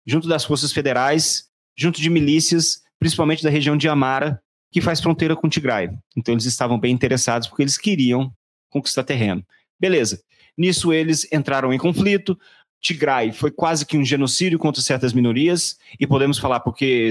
junto 0.06 0.28
das 0.28 0.46
forças 0.46 0.72
federais, 0.72 1.50
junto 1.78 2.00
de 2.00 2.10
milícias, 2.10 2.82
principalmente 2.98 3.44
da 3.44 3.50
região 3.50 3.76
de 3.76 3.90
Amara, 3.90 4.42
que 4.72 4.80
faz 4.80 5.02
fronteira 5.02 5.36
com 5.36 5.50
Tigray. 5.50 5.90
Então 6.16 6.34
eles 6.34 6.46
estavam 6.46 6.80
bem 6.80 6.94
interessados 6.94 7.48
porque 7.48 7.64
eles 7.64 7.78
queriam 7.78 8.32
conquistar 8.70 9.04
terreno. 9.04 9.44
Beleza. 9.80 10.22
Nisso 10.58 10.94
eles 10.94 11.32
entraram 11.32 11.74
em 11.74 11.78
conflito. 11.78 12.38
Tigray 12.82 13.32
foi 13.32 13.52
quase 13.52 13.86
que 13.86 13.98
um 13.98 14.06
genocídio 14.06 14.58
contra 14.58 14.82
certas 14.82 15.14
minorias, 15.14 15.78
e 16.00 16.08
podemos 16.08 16.38
falar 16.38 16.60
porque 16.62 17.10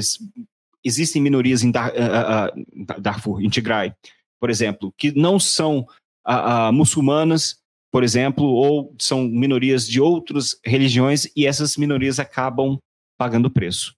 existem 0.84 1.20
minorias 1.20 1.62
em 1.62 1.70
Dar, 1.70 1.90
uh, 1.90 2.94
uh, 2.96 3.00
Darfur, 3.00 3.42
em 3.42 3.48
Tigray, 3.48 3.92
por 4.40 4.50
exemplo, 4.50 4.92
que 4.96 5.12
não 5.12 5.38
são 5.38 5.86
uh, 6.26 6.72
muçulmanas, 6.72 7.58
por 7.90 8.02
exemplo, 8.02 8.46
ou 8.46 8.94
são 8.98 9.24
minorias 9.24 9.86
de 9.86 10.00
outras 10.00 10.58
religiões, 10.64 11.26
e 11.36 11.46
essas 11.46 11.76
minorias 11.76 12.18
acabam 12.18 12.78
pagando 13.18 13.50
preço. 13.50 13.94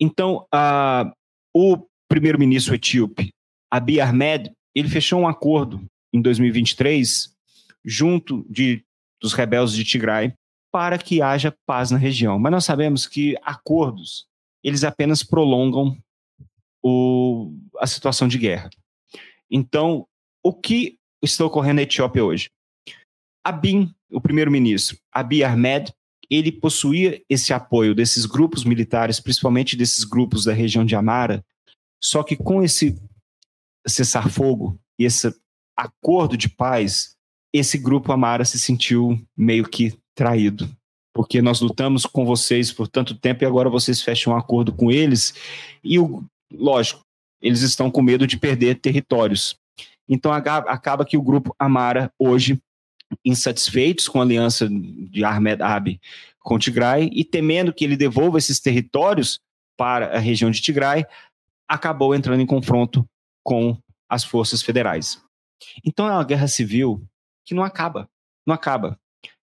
Então, 0.00 0.46
o 1.54 1.86
primeiro-ministro 2.08 2.74
etíope 2.74 3.30
Abiy 3.70 4.00
Ahmed, 4.00 4.52
ele 4.74 4.88
fechou 4.88 5.20
um 5.20 5.28
acordo 5.28 5.84
em 6.12 6.20
2023 6.20 7.34
junto 7.84 8.44
de, 8.48 8.84
dos 9.20 9.32
rebeldes 9.32 9.74
de 9.74 9.84
Tigray 9.84 10.34
para 10.72 10.98
que 10.98 11.20
haja 11.20 11.54
paz 11.66 11.90
na 11.90 11.98
região. 11.98 12.38
Mas 12.38 12.50
nós 12.50 12.64
sabemos 12.64 13.06
que 13.06 13.36
acordos, 13.42 14.26
eles 14.64 14.82
apenas 14.82 15.22
prolongam 15.22 15.96
o, 16.82 17.52
a 17.78 17.86
situação 17.86 18.26
de 18.26 18.38
guerra. 18.38 18.70
Então, 19.50 20.06
o 20.42 20.52
que 20.52 20.98
está 21.22 21.44
ocorrendo 21.44 21.76
na 21.76 21.82
Etiópia 21.82 22.24
hoje? 22.24 22.50
Abiy, 23.44 23.90
o 24.10 24.20
primeiro-ministro, 24.20 24.96
Abiy 25.12 25.44
Ahmed, 25.44 25.92
ele 26.30 26.50
possuía 26.50 27.22
esse 27.28 27.52
apoio 27.52 27.94
desses 27.94 28.24
grupos 28.24 28.64
militares, 28.64 29.20
principalmente 29.20 29.76
desses 29.76 30.04
grupos 30.04 30.44
da 30.44 30.52
região 30.52 30.84
de 30.84 30.96
Amara, 30.96 31.44
só 32.02 32.22
que 32.22 32.34
com 32.34 32.62
esse 32.62 32.98
cessar-fogo 33.86 34.80
e 34.98 35.04
esse 35.04 35.32
acordo 35.76 36.36
de 36.36 36.48
paz, 36.48 37.16
esse 37.52 37.76
grupo 37.76 38.12
Amara 38.12 38.44
se 38.44 38.58
sentiu 38.58 39.20
meio 39.36 39.68
que 39.68 39.92
traído. 40.14 40.68
Porque 41.14 41.42
nós 41.42 41.60
lutamos 41.60 42.06
com 42.06 42.24
vocês 42.24 42.72
por 42.72 42.88
tanto 42.88 43.14
tempo 43.14 43.44
e 43.44 43.46
agora 43.46 43.68
vocês 43.68 44.00
fecham 44.00 44.32
um 44.32 44.36
acordo 44.36 44.72
com 44.72 44.90
eles. 44.90 45.34
E, 45.84 45.98
o, 45.98 46.24
lógico, 46.50 47.02
eles 47.40 47.60
estão 47.60 47.90
com 47.90 48.00
medo 48.00 48.26
de 48.26 48.38
perder 48.38 48.76
territórios. 48.76 49.56
Então 50.08 50.32
acaba 50.32 51.04
que 51.04 51.16
o 51.16 51.22
grupo 51.22 51.54
Amara, 51.58 52.12
hoje, 52.18 52.60
insatisfeitos 53.24 54.08
com 54.08 54.20
a 54.20 54.22
aliança 54.22 54.68
de 54.68 55.24
Ahmed 55.24 55.62
Abi 55.62 56.00
com 56.40 56.58
Tigray 56.58 57.08
e 57.12 57.24
temendo 57.24 57.72
que 57.72 57.84
ele 57.84 57.96
devolva 57.96 58.38
esses 58.38 58.58
territórios, 58.58 59.40
para 59.76 60.16
a 60.16 60.18
região 60.18 60.50
de 60.50 60.60
Tigray, 60.60 61.04
acabou 61.68 62.14
entrando 62.14 62.40
em 62.40 62.46
confronto 62.46 63.04
com 63.42 63.76
as 64.08 64.22
forças 64.22 64.62
federais. 64.62 65.20
Então 65.84 66.06
é 66.06 66.12
uma 66.12 66.24
guerra 66.24 66.46
civil 66.46 67.04
que 67.44 67.54
não 67.54 67.64
acaba, 67.64 68.08
não 68.46 68.54
acaba. 68.54 68.98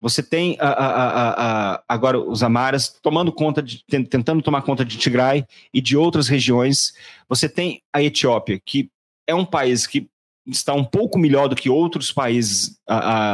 Você 0.06 0.22
tem 0.22 0.56
a, 0.60 0.68
a, 0.68 1.30
a, 1.74 1.82
agora 1.88 2.16
os 2.16 2.40
Amaras 2.40 2.96
tomando 3.02 3.32
conta 3.32 3.60
de, 3.60 3.82
tentando 3.88 4.40
tomar 4.40 4.62
conta 4.62 4.84
de 4.84 4.96
Tigray 4.96 5.44
e 5.74 5.80
de 5.80 5.96
outras 5.96 6.28
regiões. 6.28 6.94
Você 7.28 7.48
tem 7.48 7.82
a 7.92 8.00
Etiópia, 8.00 8.60
que 8.64 8.88
é 9.26 9.34
um 9.34 9.44
país 9.44 9.84
que 9.84 10.08
está 10.46 10.72
um 10.74 10.84
pouco 10.84 11.18
melhor 11.18 11.48
do 11.48 11.56
que 11.56 11.68
outros 11.68 12.12
países 12.12 12.78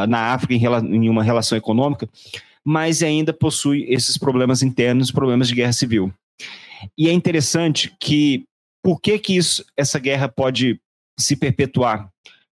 na 0.09 0.33
África 0.33 0.55
em, 0.55 0.97
em 0.97 1.11
uma 1.11 1.23
relação 1.23 1.59
econômica, 1.59 2.09
mas 2.65 3.03
ainda 3.03 3.35
possui 3.35 3.85
esses 3.87 4.17
problemas 4.17 4.63
internos, 4.63 5.13
problemas 5.13 5.49
de 5.49 5.55
guerra 5.55 5.75
civil. 5.75 6.11
E 6.97 7.07
é 7.07 7.13
interessante 7.13 7.95
que 8.01 8.47
por 8.83 8.99
que 8.99 9.19
que 9.19 9.37
isso, 9.37 9.63
essa 9.77 9.99
guerra 9.99 10.27
pode 10.27 10.81
se 11.19 11.37
perpetuar 11.37 12.09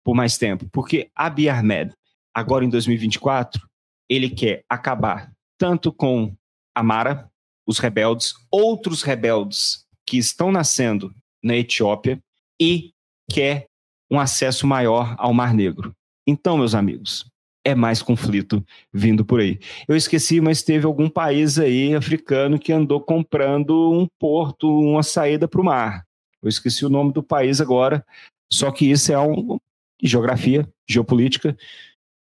por 0.03 0.15
mais 0.15 0.39
tempo? 0.39 0.67
Porque 0.73 1.11
Abiy 1.15 1.51
Ahmed, 1.51 1.93
agora 2.35 2.65
em 2.65 2.71
2024, 2.71 3.61
ele 4.09 4.31
quer 4.31 4.65
acabar 4.69 5.33
tanto 5.59 5.93
com 5.93 6.35
Amara, 6.75 7.31
os 7.67 7.79
rebeldes, 7.79 8.35
outros 8.51 9.03
rebeldes 9.03 9.85
que 10.07 10.19
estão 10.19 10.53
nascendo 10.53 11.15
na 11.43 11.57
Etiópia 11.57 12.21
e 12.61 12.93
quer 13.31 13.67
um 14.11 14.21
acesso 14.21 14.67
maior 14.67 15.15
ao 15.19 15.35
Mar 15.35 15.53
Negro. 15.53 15.93
Então, 16.27 16.59
meus 16.59 16.75
amigos, 16.75 17.27
é 17.65 17.75
mais 17.75 18.01
conflito 18.01 18.65
vindo 18.93 19.25
por 19.25 19.41
aí. 19.41 19.59
Eu 19.89 19.97
esqueci, 19.97 20.41
mas 20.41 20.63
teve 20.63 20.87
algum 20.87 21.09
país 21.09 21.59
aí 21.59 21.95
africano 21.95 22.59
que 22.59 22.73
andou 22.73 23.01
comprando 23.01 23.93
um 23.93 24.07
porto, 24.21 24.69
uma 24.69 25.03
saída 25.03 25.49
para 25.49 25.61
o 25.61 25.65
mar. 25.65 26.07
Eu 26.41 26.49
esqueci 26.49 26.87
o 26.87 26.91
nome 26.91 27.13
do 27.13 27.23
país 27.23 27.61
agora, 27.61 28.05
só 28.53 28.71
que 28.71 28.89
isso 28.89 29.13
é 29.13 29.19
um 29.19 29.59
geografia, 30.01 30.69
geopolítica. 30.89 31.57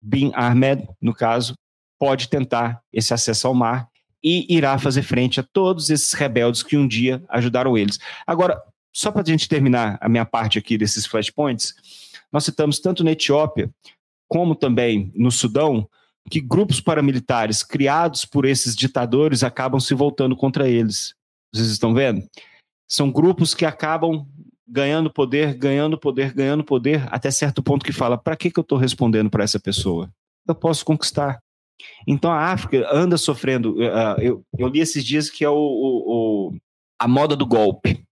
Bin 0.02 0.32
Ahmed, 0.34 0.88
no 1.00 1.14
caso, 1.14 1.54
pode 2.00 2.30
tentar 2.30 2.82
esse 2.92 3.14
acesso 3.14 3.48
ao 3.48 3.54
mar 3.54 3.90
e 4.24 4.46
irá 4.54 4.78
fazer 4.78 5.04
frente 5.04 5.40
a 5.40 5.44
todos 5.44 5.90
esses 5.90 6.14
rebeldes 6.14 6.64
que 6.64 6.78
um 6.78 6.88
dia 6.88 7.24
ajudaram 7.30 7.78
eles. 7.78 8.00
Agora, 8.26 8.62
só 8.94 9.12
para 9.12 9.22
a 9.22 9.26
gente 9.26 9.48
terminar 9.48 9.98
a 10.02 10.10
minha 10.10 10.26
parte 10.26 10.58
aqui 10.58 10.78
desses 10.78 11.06
flashpoints, 11.06 11.74
nós 12.32 12.44
citamos 12.44 12.80
tanto 12.80 13.04
na 13.04 13.12
Etiópia 13.12 13.70
como 14.28 14.56
também 14.56 15.12
no 15.16 15.32
Sudão 15.32 15.88
que 16.30 16.42
grupos 16.42 16.82
paramilitares 16.82 17.64
criados 17.64 18.26
por 18.26 18.46
esses 18.46 18.76
ditadores 18.76 19.44
acabam 19.44 19.80
se 19.80 19.94
voltando 19.94 20.36
contra 20.36 20.68
eles. 20.68 21.14
Vocês 21.54 21.70
estão 21.70 21.94
vendo? 21.94 22.28
São 22.90 23.12
grupos 23.12 23.54
que 23.54 23.66
acabam 23.66 24.28
ganhando 24.68 25.10
poder, 25.12 25.54
ganhando 25.54 25.98
poder, 25.98 26.34
ganhando 26.34 26.64
poder, 26.64 27.08
até 27.10 27.32
certo 27.32 27.64
ponto 27.64 27.86
que 27.86 27.94
fala: 27.94 28.18
para 28.18 28.36
que, 28.36 28.52
que 28.52 28.60
eu 28.60 28.62
estou 28.62 28.78
respondendo 28.78 29.30
para 29.30 29.44
essa 29.44 29.60
pessoa? 29.60 30.12
Eu 30.48 30.56
posso 30.56 30.84
conquistar. 30.84 31.40
Então 32.08 32.32
a 32.32 32.52
África 32.52 32.88
anda 32.92 33.18
sofrendo. 33.18 33.76
Uh, 33.76 34.22
eu, 34.22 34.46
eu, 34.58 34.68
li 34.68 34.80
esses 34.80 35.04
dias 35.04 35.30
que 35.30 35.44
é 35.44 35.50
o, 35.50 35.56
o, 35.56 36.50
o, 36.50 36.58
a 37.00 37.08
moda 37.08 37.36
do 37.36 37.46
golpe, 37.46 38.04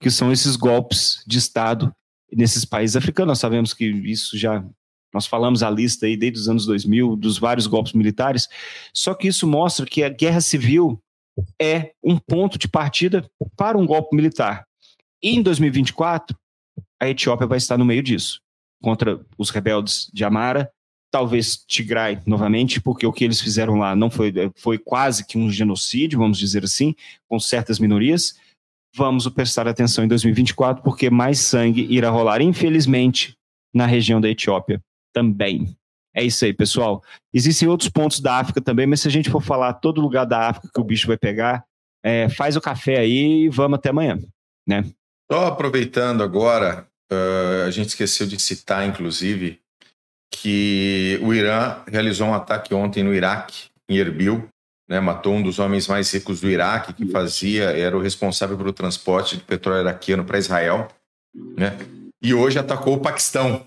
que 0.00 0.10
são 0.10 0.32
esses 0.32 0.56
golpes 0.56 1.22
de 1.26 1.38
Estado 1.38 1.92
nesses 2.32 2.64
países 2.64 2.96
africanos. 2.96 3.28
Nós 3.28 3.38
sabemos 3.38 3.72
que 3.72 3.84
isso 3.84 4.36
já. 4.36 4.64
Nós 5.12 5.26
falamos 5.26 5.62
a 5.62 5.70
lista 5.70 6.04
aí 6.04 6.16
desde 6.16 6.38
os 6.38 6.48
anos 6.48 6.66
2000 6.66 7.16
dos 7.16 7.38
vários 7.38 7.66
golpes 7.66 7.94
militares, 7.94 8.46
só 8.92 9.14
que 9.14 9.28
isso 9.28 9.46
mostra 9.46 9.86
que 9.86 10.02
a 10.02 10.08
guerra 10.10 10.40
civil 10.40 11.00
é 11.60 11.92
um 12.04 12.18
ponto 12.18 12.58
de 12.58 12.68
partida 12.68 13.28
para 13.56 13.78
um 13.78 13.86
golpe 13.86 14.14
militar. 14.14 14.66
E 15.22 15.34
em 15.34 15.42
2024, 15.42 16.36
a 17.00 17.08
Etiópia 17.08 17.46
vai 17.46 17.58
estar 17.58 17.78
no 17.78 17.86
meio 17.86 18.02
disso, 18.02 18.40
contra 18.82 19.18
os 19.38 19.48
rebeldes 19.50 20.10
de 20.12 20.24
Amara, 20.24 20.70
talvez 21.10 21.56
Tigray 21.56 22.18
novamente, 22.26 22.80
porque 22.80 23.06
o 23.06 23.12
que 23.12 23.24
eles 23.24 23.40
fizeram 23.40 23.76
lá 23.78 23.96
não 23.96 24.10
foi, 24.10 24.32
foi 24.56 24.78
quase 24.78 25.26
que 25.26 25.38
um 25.38 25.50
genocídio, 25.50 26.18
vamos 26.18 26.38
dizer 26.38 26.64
assim, 26.64 26.94
com 27.28 27.38
certas 27.38 27.78
minorias. 27.78 28.38
Vamos 28.94 29.28
prestar 29.28 29.68
atenção 29.68 30.04
em 30.04 30.08
2024, 30.08 30.82
porque 30.82 31.10
mais 31.10 31.38
sangue 31.38 31.86
irá 31.90 32.10
rolar, 32.10 32.40
infelizmente, 32.40 33.36
na 33.74 33.86
região 33.86 34.20
da 34.20 34.28
Etiópia 34.28 34.80
também. 35.12 35.76
É 36.14 36.22
isso 36.22 36.44
aí, 36.44 36.52
pessoal. 36.52 37.02
Existem 37.32 37.68
outros 37.68 37.88
pontos 37.88 38.20
da 38.20 38.36
África 38.38 38.60
também, 38.60 38.86
mas 38.86 39.00
se 39.00 39.08
a 39.08 39.10
gente 39.10 39.30
for 39.30 39.42
falar 39.42 39.74
todo 39.74 40.00
lugar 40.00 40.24
da 40.24 40.48
África 40.48 40.70
que 40.72 40.80
o 40.80 40.84
bicho 40.84 41.06
vai 41.06 41.16
pegar, 41.16 41.64
é, 42.02 42.28
faz 42.28 42.56
o 42.56 42.60
café 42.60 42.98
aí 42.98 43.44
e 43.44 43.48
vamos 43.48 43.78
até 43.78 43.90
amanhã, 43.90 44.18
né? 44.66 44.84
Só 45.30 45.46
aproveitando 45.46 46.22
agora, 46.22 46.88
uh, 47.12 47.66
a 47.66 47.70
gente 47.70 47.88
esqueceu 47.88 48.26
de 48.26 48.40
citar, 48.40 48.88
inclusive, 48.88 49.60
que 50.30 51.18
o 51.22 51.32
Irã 51.32 51.82
realizou 51.86 52.28
um 52.28 52.34
ataque 52.34 52.74
ontem 52.74 53.02
no 53.02 53.14
Iraque, 53.14 53.68
em 53.88 53.96
Erbil, 53.96 54.48
né, 54.88 55.00
matou 55.00 55.34
um 55.34 55.42
dos 55.42 55.58
homens 55.58 55.86
mais 55.86 56.12
ricos 56.12 56.40
do 56.40 56.48
Iraque, 56.48 56.92
que 56.92 57.06
fazia, 57.10 57.64
era 57.76 57.96
o 57.96 58.00
responsável 58.00 58.56
pelo 58.56 58.72
transporte 58.72 59.36
de 59.36 59.42
petróleo 59.42 59.82
iraquiano 59.82 60.24
para 60.24 60.38
Israel, 60.38 60.88
né, 61.34 61.76
e 62.22 62.32
hoje 62.34 62.58
atacou 62.58 62.94
o 62.94 63.00
Paquistão. 63.00 63.66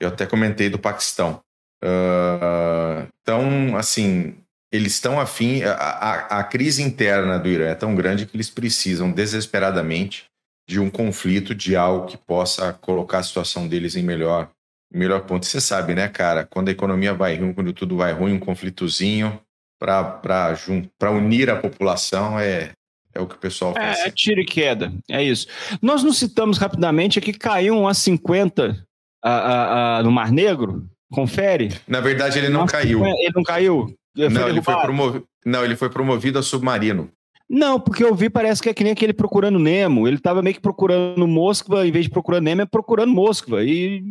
Eu 0.00 0.08
até 0.08 0.26
comentei 0.26 0.68
do 0.68 0.78
Paquistão. 0.78 1.40
Uh, 1.82 3.06
então, 3.22 3.76
assim, 3.76 4.36
eles 4.72 4.94
estão 4.94 5.20
afim. 5.20 5.62
A, 5.62 5.72
a, 5.72 6.38
a, 6.40 6.44
crise 6.44 6.82
interna 6.82 7.38
do 7.38 7.48
Irã 7.48 7.66
é 7.66 7.74
tão 7.74 7.94
grande 7.94 8.26
que 8.26 8.36
eles 8.36 8.50
precisam 8.50 9.10
desesperadamente 9.10 10.26
de 10.68 10.80
um 10.80 10.90
conflito, 10.90 11.54
de 11.54 11.76
algo 11.76 12.06
que 12.06 12.16
possa 12.16 12.72
colocar 12.72 13.18
a 13.18 13.22
situação 13.22 13.68
deles 13.68 13.96
em 13.96 14.02
melhor, 14.02 14.50
melhor 14.94 15.20
ponto. 15.22 15.44
Você 15.44 15.60
sabe, 15.60 15.94
né, 15.94 16.08
cara? 16.08 16.44
Quando 16.44 16.68
a 16.68 16.72
economia 16.72 17.12
vai 17.12 17.36
ruim, 17.36 17.52
quando 17.52 17.72
tudo 17.72 17.96
vai 17.96 18.12
ruim, 18.12 18.32
um 18.32 18.38
conflitozinho 18.38 19.40
para 19.78 21.10
unir 21.10 21.50
a 21.50 21.56
população 21.56 22.38
é, 22.38 22.70
é 23.12 23.20
o 23.20 23.26
que 23.26 23.34
o 23.34 23.38
pessoal 23.38 23.74
faz. 23.74 23.98
É, 23.98 24.08
é 24.08 24.10
tiro 24.10 24.40
e 24.40 24.44
queda, 24.44 24.92
é 25.10 25.22
isso. 25.22 25.46
Nós 25.82 26.02
não 26.02 26.12
citamos 26.12 26.58
rapidamente 26.58 27.18
aqui, 27.18 27.32
caiu 27.32 27.74
um 27.74 27.84
A50 27.84 28.76
a, 29.22 29.30
a, 29.30 29.98
a, 29.98 30.02
no 30.02 30.10
Mar 30.10 30.30
Negro, 30.30 30.88
confere. 31.12 31.72
Na 31.86 32.00
verdade, 32.00 32.38
ele 32.38 32.48
não 32.48 32.62
Nossa, 32.62 32.72
caiu. 32.72 33.04
Ele 33.04 33.32
não 33.34 33.42
caiu? 33.42 33.94
Ele 34.16 34.28
não, 34.32 34.48
ele 34.48 34.62
foi 34.62 34.76
promovido, 34.80 35.26
não, 35.44 35.64
ele 35.64 35.76
foi 35.76 35.90
promovido 35.90 36.38
a 36.38 36.42
submarino. 36.42 37.10
Não, 37.48 37.78
porque 37.78 38.02
eu 38.02 38.14
vi, 38.14 38.30
parece 38.30 38.62
que 38.62 38.70
é 38.70 38.74
que 38.74 38.82
nem 38.82 38.92
aquele 38.92 39.12
procurando 39.12 39.58
Nemo. 39.58 40.08
Ele 40.08 40.16
estava 40.16 40.40
meio 40.40 40.54
que 40.54 40.62
procurando 40.62 41.26
Moskva, 41.26 41.86
em 41.86 41.92
vez 41.92 42.06
de 42.06 42.10
procurando 42.10 42.44
Nemo, 42.44 42.62
é 42.62 42.66
procurando 42.66 43.12
Moskva. 43.12 43.62
E 43.62 44.02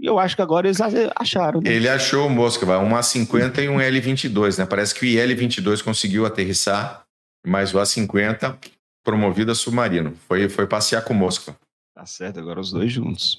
eu 0.00 0.18
acho 0.18 0.36
que 0.36 0.42
agora 0.42 0.66
eles 0.66 0.78
acharam. 1.16 1.60
Né? 1.60 1.72
Ele 1.72 1.88
achou 1.88 2.26
o 2.26 2.30
Moskva, 2.30 2.78
um 2.78 2.90
A50 2.90 3.62
e 3.62 3.68
um 3.68 3.76
L22, 3.76 4.58
né? 4.58 4.66
Parece 4.66 4.94
que 4.94 5.00
o 5.00 5.08
L22 5.08 5.82
conseguiu 5.82 6.26
aterrissar, 6.26 7.04
mas 7.46 7.74
o 7.74 7.78
A50 7.78 8.56
promovido 9.04 9.52
a 9.52 9.54
submarino. 9.54 10.14
Foi, 10.26 10.48
foi 10.48 10.66
passear 10.66 11.02
com 11.02 11.12
o 11.12 11.16
Moskva. 11.16 11.56
Tá 11.94 12.06
certo, 12.06 12.40
agora 12.40 12.60
os 12.60 12.70
dois 12.70 12.90
juntos. 12.90 13.38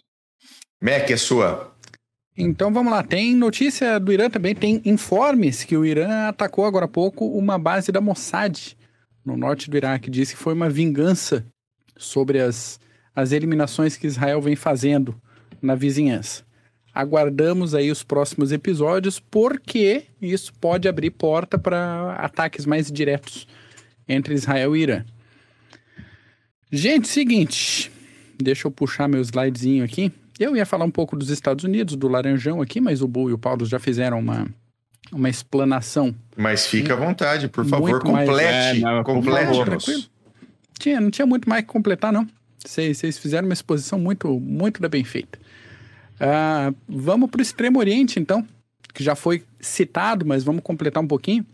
Mac, 0.81 1.09
é 1.09 1.17
sua. 1.17 1.73
Então 2.35 2.73
vamos 2.73 2.91
lá, 2.91 3.03
tem 3.03 3.35
notícia 3.35 3.99
do 3.99 4.11
Irã 4.11 4.27
também, 4.27 4.55
tem 4.55 4.81
informes 4.85 5.63
que 5.63 5.77
o 5.77 5.85
Irã 5.85 6.27
atacou 6.27 6.65
agora 6.65 6.85
há 6.85 6.87
pouco 6.87 7.27
uma 7.27 7.59
base 7.59 7.91
da 7.91 8.01
Mossad 8.01 8.75
no 9.23 9.37
norte 9.37 9.69
do 9.69 9.77
Iraque. 9.77 10.09
Disse 10.09 10.35
que 10.35 10.41
foi 10.41 10.53
uma 10.53 10.69
vingança 10.69 11.45
sobre 11.95 12.39
as, 12.39 12.79
as 13.15 13.31
eliminações 13.31 13.95
que 13.95 14.07
Israel 14.07 14.41
vem 14.41 14.55
fazendo 14.55 15.15
na 15.64 15.76
vizinhança. 15.76 16.43
Aguardamos 16.93 17.74
aí 17.74 17.89
os 17.89 18.03
próximos 18.03 18.51
episódios, 18.51 19.20
porque 19.20 20.03
isso 20.22 20.53
pode 20.53 20.88
abrir 20.88 21.09
porta 21.09 21.57
para 21.57 22.14
ataques 22.20 22.68
mais 22.68 22.91
diretos 22.91 23.47
entre 24.07 24.36
Israel 24.36 24.76
e 24.76 24.82
Irã. 24.82 25.05
Gente, 26.72 27.07
seguinte, 27.07 27.91
deixa 28.38 28.68
eu 28.68 28.72
puxar 28.72 29.07
meu 29.07 29.22
slidezinho 29.22 29.84
aqui. 29.84 30.11
Eu 30.39 30.55
ia 30.55 30.66
falar 30.66 30.86
um 30.86 30.91
pouco 30.91 31.16
dos 31.16 31.30
Estados 31.30 31.64
Unidos, 31.64 31.95
do 31.95 32.07
Laranjão 32.07 32.61
aqui, 32.61 32.82
mas 32.82 33.01
o 33.01 33.07
Bu 33.07 33.30
e 33.30 33.34
o 33.34 33.38
Paulo 33.38 33.66
já 33.66 33.80
fizeram 33.80 34.20
uma, 34.20 34.47
uma 35.11 35.30
explanação. 35.30 36.14
Mas 36.36 36.68
fique 36.68 36.91
à 36.91 36.95
vontade, 36.95 37.47
por 37.47 37.66
favor, 37.66 38.01
complete. 38.01 38.28
Mais, 38.28 38.78
é, 38.78 38.80
não, 38.80 39.03
complete. 39.03 39.64
Tranquilo. 39.64 40.03
Tinha, 40.80 40.99
não 40.99 41.09
tinha 41.09 41.26
muito 41.26 41.47
mais 41.47 41.61
que 41.61 41.68
completar, 41.68 42.11
não. 42.11 42.28
Vocês, 42.64 42.97
vocês 42.97 43.18
fizeram 43.18 43.47
uma 43.47 43.53
exposição 43.53 43.99
muito, 43.99 44.39
muito 44.39 44.88
bem 44.89 45.03
feita. 45.03 45.39
Uh, 46.16 46.76
vamos 46.88 47.30
para 47.30 47.39
o 47.39 47.41
Extremo 47.41 47.80
Oriente, 47.80 48.20
então, 48.20 48.45
que 48.93 49.03
já 49.03 49.16
foi 49.16 49.43
citado, 49.59 50.26
mas 50.26 50.43
vamos 50.43 50.64
completar 50.64 51.01
um 51.01 51.07
pouquinho. 51.07 51.45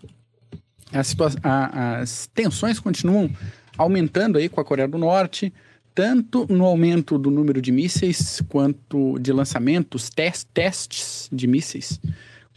As, 0.92 1.16
a, 1.44 2.00
as 2.00 2.28
tensões 2.34 2.80
continuam 2.80 3.30
aumentando 3.78 4.38
aí 4.38 4.50
com 4.50 4.60
a 4.60 4.66
Coreia 4.66 4.88
do 4.88 4.98
Norte, 4.98 5.54
tanto 5.96 6.46
no 6.50 6.66
aumento 6.66 7.18
do 7.18 7.32
número 7.32 7.62
de 7.62 7.72
mísseis, 7.72 8.42
quanto 8.50 9.18
de 9.20 9.32
lançamentos, 9.32 10.10
test, 10.10 10.48
testes 10.54 11.30
de 11.32 11.48
mísseis, 11.48 12.00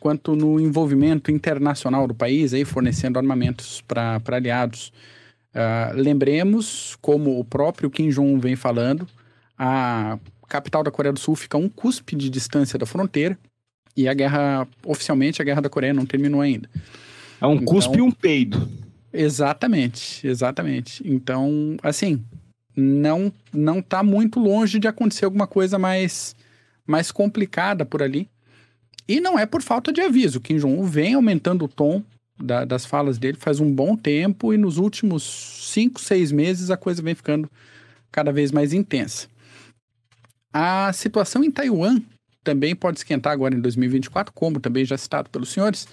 quanto 0.00 0.34
no 0.34 0.58
envolvimento 0.58 1.30
internacional 1.30 2.06
do 2.08 2.14
país, 2.14 2.52
aí 2.52 2.64
fornecendo 2.64 3.18
armamentos 3.18 3.80
para 3.82 4.20
aliados. 4.32 4.92
Uh, 5.54 5.94
lembremos, 5.94 6.96
como 7.00 7.38
o 7.38 7.44
próprio 7.44 7.90
Kim 7.90 8.08
Jong-un 8.08 8.38
vem 8.38 8.56
falando, 8.56 9.06
a 9.58 10.18
capital 10.52 10.82
da 10.82 10.90
Coreia 10.90 11.14
do 11.14 11.18
Sul 11.18 11.34
fica 11.34 11.56
um 11.56 11.66
cuspe 11.66 12.14
de 12.14 12.28
distância 12.28 12.78
da 12.78 12.84
fronteira 12.84 13.38
e 13.96 14.06
a 14.06 14.12
guerra, 14.12 14.68
oficialmente, 14.84 15.40
a 15.40 15.44
guerra 15.44 15.62
da 15.62 15.70
Coreia 15.70 15.94
não 15.94 16.04
terminou 16.04 16.42
ainda. 16.42 16.68
É 17.40 17.46
um 17.46 17.54
então, 17.54 17.64
cuspe 17.64 17.98
e 17.98 18.02
um 18.02 18.10
peido. 18.10 18.68
Exatamente, 19.10 20.26
exatamente. 20.26 21.02
Então, 21.06 21.76
assim, 21.82 22.22
não 22.76 23.32
não 23.52 23.78
está 23.78 24.02
muito 24.02 24.38
longe 24.38 24.78
de 24.78 24.86
acontecer 24.86 25.24
alguma 25.24 25.46
coisa 25.46 25.78
mais, 25.78 26.36
mais 26.86 27.10
complicada 27.10 27.86
por 27.86 28.02
ali. 28.02 28.28
E 29.08 29.20
não 29.20 29.38
é 29.38 29.46
por 29.46 29.62
falta 29.62 29.90
de 29.90 30.02
aviso. 30.02 30.40
Kim 30.40 30.58
Jong-un 30.58 30.84
vem 30.84 31.14
aumentando 31.14 31.64
o 31.64 31.68
tom 31.68 32.02
da, 32.38 32.64
das 32.64 32.84
falas 32.84 33.18
dele 33.18 33.38
faz 33.38 33.58
um 33.58 33.72
bom 33.72 33.96
tempo 33.96 34.52
e 34.52 34.58
nos 34.58 34.76
últimos 34.76 35.22
cinco, 35.72 36.00
seis 36.00 36.30
meses 36.30 36.70
a 36.70 36.76
coisa 36.76 37.02
vem 37.02 37.14
ficando 37.14 37.50
cada 38.10 38.30
vez 38.30 38.52
mais 38.52 38.72
intensa. 38.72 39.31
A 40.52 40.92
situação 40.92 41.42
em 41.42 41.50
Taiwan 41.50 42.00
também 42.44 42.74
pode 42.74 42.98
esquentar 42.98 43.32
agora 43.32 43.54
em 43.54 43.60
2024, 43.60 44.32
como 44.32 44.60
também 44.60 44.84
já 44.84 44.98
citado 44.98 45.30
pelos 45.30 45.50
senhores, 45.50 45.86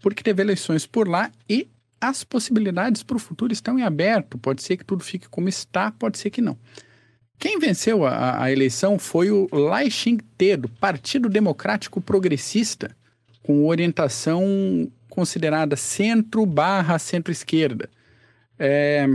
porque 0.00 0.22
teve 0.22 0.42
eleições 0.42 0.86
por 0.86 1.08
lá 1.08 1.30
e 1.48 1.68
as 2.00 2.22
possibilidades 2.22 3.02
para 3.02 3.16
o 3.16 3.20
futuro 3.20 3.52
estão 3.52 3.78
em 3.78 3.82
aberto. 3.82 4.38
Pode 4.38 4.62
ser 4.62 4.76
que 4.76 4.84
tudo 4.84 5.02
fique 5.02 5.28
como 5.28 5.48
está, 5.48 5.90
pode 5.90 6.18
ser 6.18 6.30
que 6.30 6.40
não. 6.40 6.56
Quem 7.38 7.58
venceu 7.58 8.04
a, 8.04 8.42
a 8.42 8.52
eleição 8.52 8.98
foi 8.98 9.30
o 9.30 9.48
Lai 9.52 9.90
Ching-te, 9.90 10.56
do 10.56 10.68
Partido 10.68 11.28
Democrático 11.28 12.00
Progressista, 12.00 12.96
com 13.42 13.66
orientação 13.66 14.90
considerada 15.08 15.76
centro 15.76 16.44
barra 16.44 16.98
centro-esquerda. 16.98 17.88
É, 18.58 19.06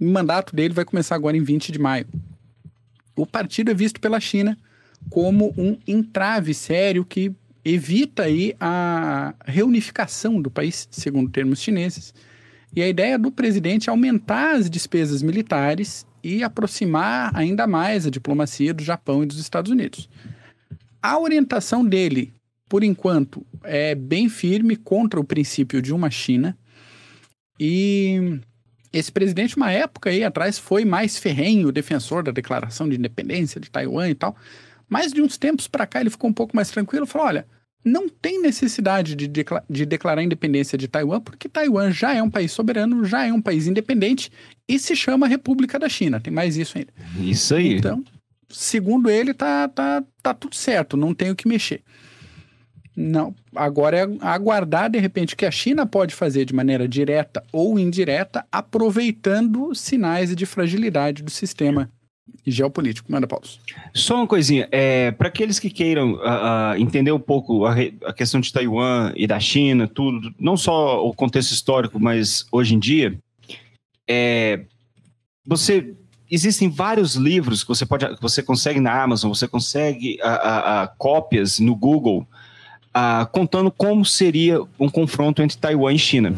o 0.00 0.06
mandato 0.06 0.54
dele 0.54 0.74
vai 0.74 0.84
começar 0.84 1.14
agora 1.14 1.36
em 1.36 1.42
20 1.42 1.72
de 1.72 1.78
maio. 1.78 2.06
O 3.16 3.26
partido 3.26 3.70
é 3.70 3.74
visto 3.74 4.00
pela 4.00 4.20
China 4.20 4.56
como 5.10 5.54
um 5.56 5.78
entrave 5.86 6.52
sério 6.52 7.04
que 7.04 7.32
evita 7.64 8.24
aí 8.24 8.54
a 8.60 9.34
reunificação 9.44 10.40
do 10.40 10.50
país, 10.50 10.86
segundo 10.90 11.30
termos 11.30 11.60
chineses. 11.60 12.14
E 12.74 12.82
a 12.82 12.88
ideia 12.88 13.18
do 13.18 13.32
presidente 13.32 13.88
é 13.88 13.90
aumentar 13.90 14.54
as 14.56 14.68
despesas 14.68 15.22
militares 15.22 16.06
e 16.22 16.44
aproximar 16.44 17.30
ainda 17.34 17.66
mais 17.66 18.06
a 18.06 18.10
diplomacia 18.10 18.74
do 18.74 18.84
Japão 18.84 19.22
e 19.22 19.26
dos 19.26 19.38
Estados 19.38 19.70
Unidos. 19.70 20.08
A 21.02 21.18
orientação 21.18 21.84
dele, 21.84 22.34
por 22.68 22.84
enquanto, 22.84 23.46
é 23.62 23.94
bem 23.94 24.28
firme 24.28 24.76
contra 24.76 25.18
o 25.18 25.24
princípio 25.24 25.80
de 25.80 25.94
uma 25.94 26.10
China. 26.10 26.56
E 27.58 28.40
esse 28.98 29.12
presidente, 29.12 29.56
uma 29.56 29.70
época 29.70 30.10
aí 30.10 30.24
atrás, 30.24 30.58
foi 30.58 30.84
mais 30.84 31.18
ferrenho 31.18 31.70
defensor 31.72 32.22
da 32.22 32.32
declaração 32.32 32.88
de 32.88 32.96
independência 32.96 33.60
de 33.60 33.70
Taiwan 33.70 34.08
e 34.08 34.14
tal. 34.14 34.36
Mas 34.88 35.12
de 35.12 35.20
uns 35.20 35.36
tempos 35.36 35.68
para 35.68 35.86
cá 35.86 36.00
ele 36.00 36.10
ficou 36.10 36.30
um 36.30 36.32
pouco 36.32 36.54
mais 36.54 36.70
tranquilo, 36.70 37.06
falou: 37.06 37.26
olha, 37.26 37.46
não 37.84 38.08
tem 38.08 38.40
necessidade 38.40 39.14
de, 39.14 39.28
decla 39.28 39.62
de 39.68 39.86
declarar 39.86 40.20
a 40.20 40.24
independência 40.24 40.76
de 40.76 40.88
Taiwan, 40.88 41.20
porque 41.20 41.48
Taiwan 41.48 41.90
já 41.90 42.14
é 42.14 42.22
um 42.22 42.30
país 42.30 42.50
soberano, 42.52 43.04
já 43.04 43.24
é 43.24 43.32
um 43.32 43.40
país 43.40 43.66
independente 43.66 44.30
e 44.68 44.78
se 44.78 44.96
chama 44.96 45.28
República 45.28 45.78
da 45.78 45.88
China. 45.88 46.20
Tem 46.20 46.32
mais 46.32 46.56
isso 46.56 46.78
ainda. 46.78 46.92
Isso 47.20 47.54
aí. 47.54 47.74
Então, 47.74 48.02
segundo 48.48 49.08
ele, 49.08 49.32
tá, 49.32 49.68
tá, 49.68 50.02
tá 50.22 50.34
tudo 50.34 50.56
certo, 50.56 50.96
não 50.96 51.14
tem 51.14 51.30
o 51.30 51.36
que 51.36 51.46
mexer. 51.46 51.82
Não, 52.96 53.34
agora 53.54 53.98
é 53.98 54.06
aguardar 54.22 54.88
de 54.88 54.98
repente 54.98 55.36
que 55.36 55.44
a 55.44 55.50
China 55.50 55.84
pode 55.84 56.14
fazer 56.14 56.46
de 56.46 56.54
maneira 56.54 56.88
direta 56.88 57.44
ou 57.52 57.78
indireta, 57.78 58.46
aproveitando 58.50 59.74
sinais 59.74 60.34
de 60.34 60.46
fragilidade 60.46 61.22
do 61.22 61.30
sistema 61.30 61.90
geopolítico. 62.46 63.12
Manda, 63.12 63.26
Paulo. 63.26 63.44
Só 63.92 64.16
uma 64.16 64.26
coisinha. 64.26 64.66
É, 64.70 65.10
Para 65.10 65.28
aqueles 65.28 65.58
que 65.58 65.68
queiram 65.68 66.14
uh, 66.14 66.16
uh, 66.16 66.76
entender 66.78 67.12
um 67.12 67.20
pouco 67.20 67.66
a, 67.66 67.74
a, 68.06 68.12
questão 68.14 68.40
de 68.40 68.52
Taiwan 68.52 69.12
e 69.14 69.26
da 69.26 69.38
China, 69.38 69.86
tudo, 69.86 70.34
não 70.38 70.56
só 70.56 71.06
o 71.06 71.12
contexto 71.12 71.52
histórico, 71.52 72.00
mas 72.00 72.46
hoje 72.50 72.74
em 72.74 72.78
dia, 72.78 73.18
é, 74.08 74.64
você 75.46 75.94
existem 76.30 76.68
vários 76.68 77.14
livros 77.14 77.62
que 77.62 77.68
você 77.68 77.84
pode, 77.84 78.14
que 78.14 78.22
você 78.22 78.42
consegue 78.42 78.80
na 78.80 79.02
Amazon, 79.02 79.32
você 79.32 79.46
consegue 79.46 80.18
uh, 80.22 80.88
cópias 80.98 81.58
no 81.58 81.74
Google, 81.74 82.26
contando 83.32 83.70
como 83.70 84.04
seria 84.04 84.60
um 84.78 84.88
confronto 84.88 85.42
entre 85.42 85.56
Taiwan 85.56 85.92
e 85.92 85.98
China. 85.98 86.34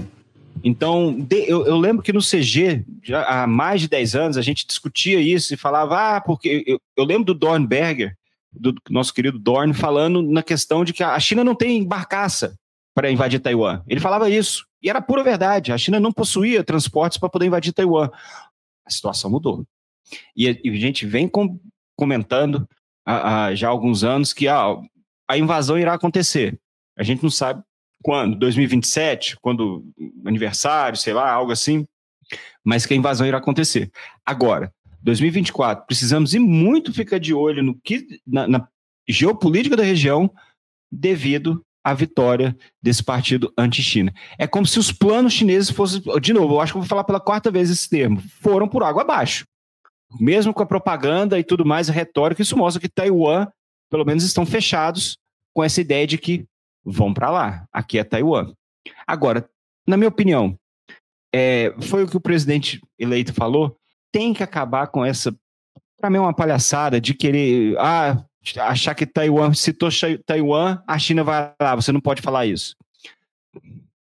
Então, 0.62 1.12
de, 1.12 1.48
eu, 1.48 1.66
eu, 1.66 1.76
lembro 1.76 2.02
que 2.02 2.12
no 2.12 2.20
CG, 2.20 2.84
já 3.02 3.22
há 3.24 3.46
mais 3.46 3.80
de 3.80 3.88
10 3.88 4.14
anos, 4.16 4.36
a 4.36 4.42
gente 4.42 4.66
discutia 4.66 5.20
isso 5.20 5.54
e 5.54 5.56
falava, 5.56 6.16
ah, 6.16 6.20
porque 6.20 6.64
eu, 6.66 6.80
eu 6.96 7.04
lembro 7.04 7.26
do 7.26 7.34
Dornberger, 7.34 8.16
do 8.52 8.74
nosso 8.90 9.14
querido 9.14 9.38
Dorn, 9.38 9.72
falando 9.72 10.22
na 10.22 10.42
questão 10.42 10.84
de 10.84 10.92
que 10.92 11.02
a 11.02 11.18
China 11.20 11.44
não 11.44 11.54
tem 11.54 11.84
barcaça 11.84 12.56
para 12.94 13.10
invadir 13.10 13.40
Taiwan. 13.40 13.82
Ele 13.86 14.00
falava 14.00 14.28
isso. 14.28 14.66
E 14.82 14.90
era 14.90 15.00
pura 15.00 15.22
verdade. 15.22 15.72
A 15.72 15.78
China 15.78 16.00
não 16.00 16.12
possuía 16.12 16.64
transportes 16.64 17.18
para 17.18 17.28
poder 17.28 17.46
invadir 17.46 17.72
Taiwan. 17.72 18.10
A 18.84 18.90
situação 18.90 19.30
mudou. 19.30 19.64
E, 20.36 20.46
e 20.64 20.70
a 20.70 20.80
gente 20.80 21.06
vem 21.06 21.28
com, 21.28 21.60
comentando 21.94 22.66
já 23.54 23.68
há 23.68 23.70
alguns 23.70 24.02
anos 24.02 24.32
que 24.32 24.48
ah, 24.48 24.76
a 25.28 25.36
invasão 25.36 25.78
irá 25.78 25.94
acontecer. 25.94 26.58
A 26.96 27.02
gente 27.02 27.22
não 27.22 27.30
sabe 27.30 27.62
quando? 28.02 28.36
2027? 28.36 29.36
Quando 29.40 29.84
aniversário, 30.24 30.96
sei 30.96 31.12
lá, 31.12 31.30
algo 31.30 31.52
assim. 31.52 31.86
Mas 32.64 32.86
que 32.86 32.94
a 32.94 32.96
invasão 32.96 33.26
irá 33.26 33.38
acontecer. 33.38 33.90
Agora, 34.24 34.72
2024, 35.02 35.86
precisamos 35.86 36.34
ir 36.34 36.38
muito 36.38 36.92
ficar 36.92 37.18
de 37.18 37.32
olho 37.32 37.62
no 37.62 37.78
que 37.80 38.20
na, 38.26 38.48
na 38.48 38.68
geopolítica 39.08 39.76
da 39.76 39.82
região 39.82 40.30
devido 40.90 41.64
à 41.84 41.94
vitória 41.94 42.56
desse 42.82 43.02
partido 43.02 43.52
anti-China. 43.56 44.12
É 44.38 44.46
como 44.46 44.66
se 44.66 44.78
os 44.78 44.92
planos 44.92 45.32
chineses 45.32 45.70
fossem, 45.70 46.02
de 46.20 46.32
novo, 46.32 46.54
eu 46.54 46.60
acho 46.60 46.72
que 46.72 46.78
vou 46.78 46.88
falar 46.88 47.04
pela 47.04 47.20
quarta 47.20 47.50
vez 47.50 47.70
esse 47.70 47.88
termo, 47.88 48.22
foram 48.40 48.68
por 48.68 48.82
água 48.82 49.02
abaixo. 49.02 49.46
Mesmo 50.18 50.52
com 50.52 50.62
a 50.62 50.66
propaganda 50.66 51.38
e 51.38 51.44
tudo 51.44 51.64
mais, 51.64 51.88
a 51.88 51.92
retórica, 51.92 52.42
isso 52.42 52.56
mostra 52.56 52.80
que 52.80 52.88
Taiwan, 52.88 53.46
pelo 53.90 54.04
menos, 54.04 54.24
estão 54.24 54.46
fechados 54.46 55.18
com 55.54 55.64
essa 55.64 55.80
ideia 55.80 56.06
de 56.06 56.18
que 56.18 56.46
vão 56.84 57.12
para 57.12 57.30
lá. 57.30 57.66
Aqui 57.72 57.98
é 57.98 58.04
Taiwan. 58.04 58.52
Agora, 59.06 59.48
na 59.86 59.96
minha 59.96 60.08
opinião, 60.08 60.58
é, 61.34 61.74
foi 61.80 62.04
o 62.04 62.08
que 62.08 62.16
o 62.16 62.20
presidente 62.20 62.80
eleito 62.98 63.32
falou. 63.32 63.76
Tem 64.12 64.32
que 64.32 64.42
acabar 64.42 64.86
com 64.88 65.04
essa, 65.04 65.34
para 65.98 66.10
mim, 66.10 66.18
uma 66.18 66.34
palhaçada 66.34 67.00
de 67.00 67.14
querer 67.14 67.76
ah, 67.78 68.24
achar 68.60 68.94
que 68.94 69.06
Taiwan, 69.06 69.52
citou 69.52 69.90
Taiwan, 70.24 70.82
a 70.86 70.98
China 70.98 71.24
vai 71.24 71.52
lá. 71.60 71.74
Você 71.74 71.92
não 71.92 72.00
pode 72.00 72.22
falar 72.22 72.46
isso. 72.46 72.74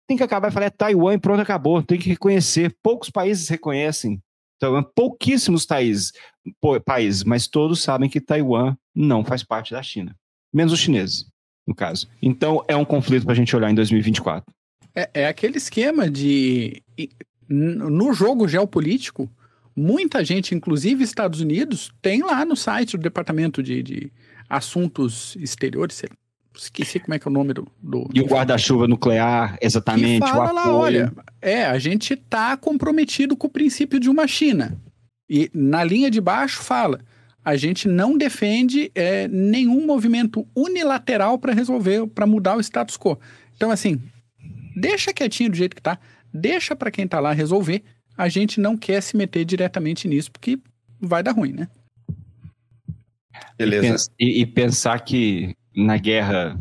Tem 0.08 0.16
que 0.16 0.24
acabar 0.24 0.50
e 0.50 0.52
falar 0.52 0.68
é 0.68 0.70
Taiwan 0.70 1.16
e 1.16 1.20
pronto, 1.20 1.42
acabou. 1.42 1.84
Tem 1.84 2.00
que 2.00 2.10
reconhecer. 2.10 2.76
Poucos 2.82 3.10
países 3.10 3.50
reconhecem 3.50 4.22
Taiwan, 4.60 4.84
pouquíssimos 4.84 5.66
países, 5.66 6.12
países, 6.86 7.24
mas 7.24 7.48
todos 7.48 7.82
sabem 7.82 8.10
que 8.10 8.22
Taiwan 8.22 8.76
não 8.96 9.24
faz 9.24 9.44
parte 9.44 9.72
da 9.72 9.84
China, 9.84 10.16
menos 10.54 10.74
os 10.74 10.80
chineses 10.80 11.28
no 11.68 11.76
caso. 11.76 12.08
Então 12.22 12.64
é 12.68 12.76
um 12.76 12.86
conflito 12.86 13.26
para 13.26 13.34
a 13.34 13.36
gente 13.36 13.54
olhar 13.56 13.70
em 13.70 13.76
2024. 13.76 14.52
É, 14.96 15.10
é 15.14 15.28
aquele 15.28 15.58
esquema 15.58 16.10
de. 16.10 16.82
No 17.50 18.14
jogo 18.14 18.48
geopolítico, 18.48 19.30
muita 19.76 20.24
gente, 20.24 20.56
inclusive 20.56 21.04
Estados 21.04 21.40
Unidos, 21.40 21.92
tem 22.02 22.22
lá 22.22 22.44
no 22.44 22.56
site 22.56 22.98
do 22.98 23.04
Departamento 23.04 23.62
de, 23.62 23.84
de 23.84 24.12
Assuntos 24.50 25.36
Exteriores, 25.38 26.02
esqueci 26.58 27.00
como 27.00 27.14
é 27.14 27.20
que 27.20 27.28
é 27.28 27.32
o 27.32 27.34
nome 27.34 27.54
do... 27.54 27.68
do 27.82 28.10
e 28.14 28.22
o 28.22 28.26
guarda-chuva 28.26 28.88
nuclear, 28.88 29.58
exatamente, 29.62 30.24
que 30.24 30.30
fala 30.30 30.52
lá, 30.52 30.72
olha, 30.72 31.12
é, 31.42 31.66
a 31.66 31.78
gente 31.80 32.14
está 32.14 32.58
comprometido 32.58 33.36
com 33.36 33.48
o 33.48 33.50
princípio 33.50 34.00
de 34.00 34.10
uma 34.10 34.28
China. 34.28 34.78
E 35.30 35.50
na 35.54 35.84
linha 35.84 36.10
de 36.10 36.22
baixo 36.22 36.62
fala, 36.62 37.00
a 37.44 37.56
gente 37.56 37.88
não 37.88 38.18
defende 38.18 38.92
é, 38.94 39.28
nenhum 39.28 39.86
movimento 39.86 40.46
unilateral 40.56 41.38
para 41.38 41.54
resolver, 41.54 42.08
para 42.08 42.26
mudar 42.26 42.58
o 42.58 42.60
status 42.60 42.98
quo. 42.98 43.18
Então, 43.56 43.72
assim, 43.72 44.02
deixa 44.76 45.14
quietinho 45.14 45.52
do 45.52 45.56
jeito 45.56 45.76
que 45.76 45.82
tá, 45.82 46.00
deixa 46.34 46.76
para 46.76 46.92
quem 46.92 47.08
tá 47.08 47.20
lá 47.20 47.32
resolver. 47.32 47.84
A 48.18 48.28
gente 48.28 48.60
não 48.60 48.76
quer 48.76 49.02
se 49.02 49.16
meter 49.16 49.46
diretamente 49.46 50.08
nisso, 50.08 50.32
porque 50.32 50.60
vai 51.00 51.22
dar 51.22 51.32
ruim, 51.32 51.54
né? 51.54 51.68
Beleza. 53.58 54.10
E, 54.20 54.42
e 54.42 54.46
pensar 54.46 55.00
que 55.00 55.56
na 55.78 55.98
guerra 55.98 56.60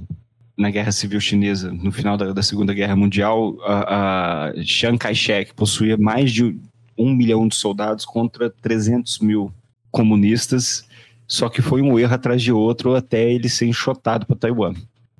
na 0.56 0.70
guerra 0.70 0.90
civil 0.90 1.20
chinesa, 1.20 1.70
no 1.70 1.92
final 1.92 2.16
da, 2.16 2.32
da 2.32 2.42
Segunda 2.42 2.72
Guerra 2.72 2.96
Mundial, 2.96 3.58
a, 3.62 4.46
a 4.46 4.52
Chiang 4.62 4.96
Kai-shek 4.96 5.52
possuía 5.52 5.98
mais 5.98 6.32
de 6.32 6.56
um 6.96 7.14
milhão 7.14 7.46
de 7.46 7.54
soldados 7.54 8.06
contra 8.06 8.48
300 8.48 9.18
mil 9.18 9.52
comunistas, 9.90 10.88
só 11.28 11.50
que 11.50 11.60
foi 11.60 11.82
um 11.82 11.98
erro 11.98 12.14
atrás 12.14 12.40
de 12.40 12.52
outro 12.52 12.94
até 12.94 13.30
ele 13.30 13.50
ser 13.50 13.66
enxotado 13.66 14.24
para 14.24 14.36
Taiwan. 14.36 14.72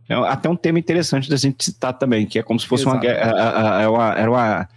É 0.09 0.15
até 0.15 0.49
um 0.49 0.57
tema 0.57 0.79
interessante 0.79 1.29
da 1.29 1.37
gente 1.37 1.63
citar 1.63 1.93
também, 1.93 2.25
que 2.25 2.39
é 2.39 2.43
como 2.43 2.59
se 2.59 2.67
fosse 2.67 2.85
Exato. 2.85 2.97
uma 2.97 3.03
guerra, 3.03 3.31
a, 3.33 3.51
a, 3.51 4.13
a, 4.15 4.19
era 4.19 4.31
uma, 4.31 4.69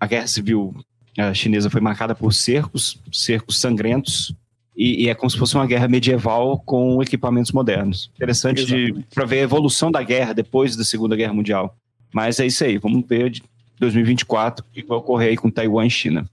a 0.00 0.06
guerra 0.06 0.26
civil 0.26 0.74
a 1.18 1.34
chinesa 1.34 1.68
foi 1.68 1.80
marcada 1.80 2.14
por 2.14 2.32
cercos, 2.32 3.00
cercos 3.12 3.60
sangrentos, 3.60 4.34
e, 4.80 5.04
e, 5.04 5.08
é 5.10 5.14
como 5.14 5.28
se 5.28 5.36
fosse 5.36 5.54
uma 5.54 5.66
guerra 5.66 5.86
medieval 5.86 6.58
com 6.64 7.02
equipamentos 7.02 7.52
modernos. 7.52 8.10
Interessante 8.14 8.64
para 9.14 9.26
ver 9.26 9.40
a 9.40 9.42
evolução 9.42 9.90
da 9.90 10.02
guerra 10.02 10.32
depois 10.32 10.74
da 10.74 10.84
Segunda 10.84 11.14
Guerra 11.14 11.34
Mundial. 11.34 11.76
Mas 12.10 12.40
é 12.40 12.46
isso 12.46 12.64
aí, 12.64 12.78
vamos 12.78 13.04
ver 13.06 13.28
de 13.28 13.42
2024 13.78 14.64
o 14.64 14.72
que 14.72 14.82
vai 14.82 14.96
ocorrer 14.96 15.28
aí 15.28 15.36
com 15.36 15.50
Taiwan 15.50 15.86
e 15.86 15.90
China. 15.90 16.26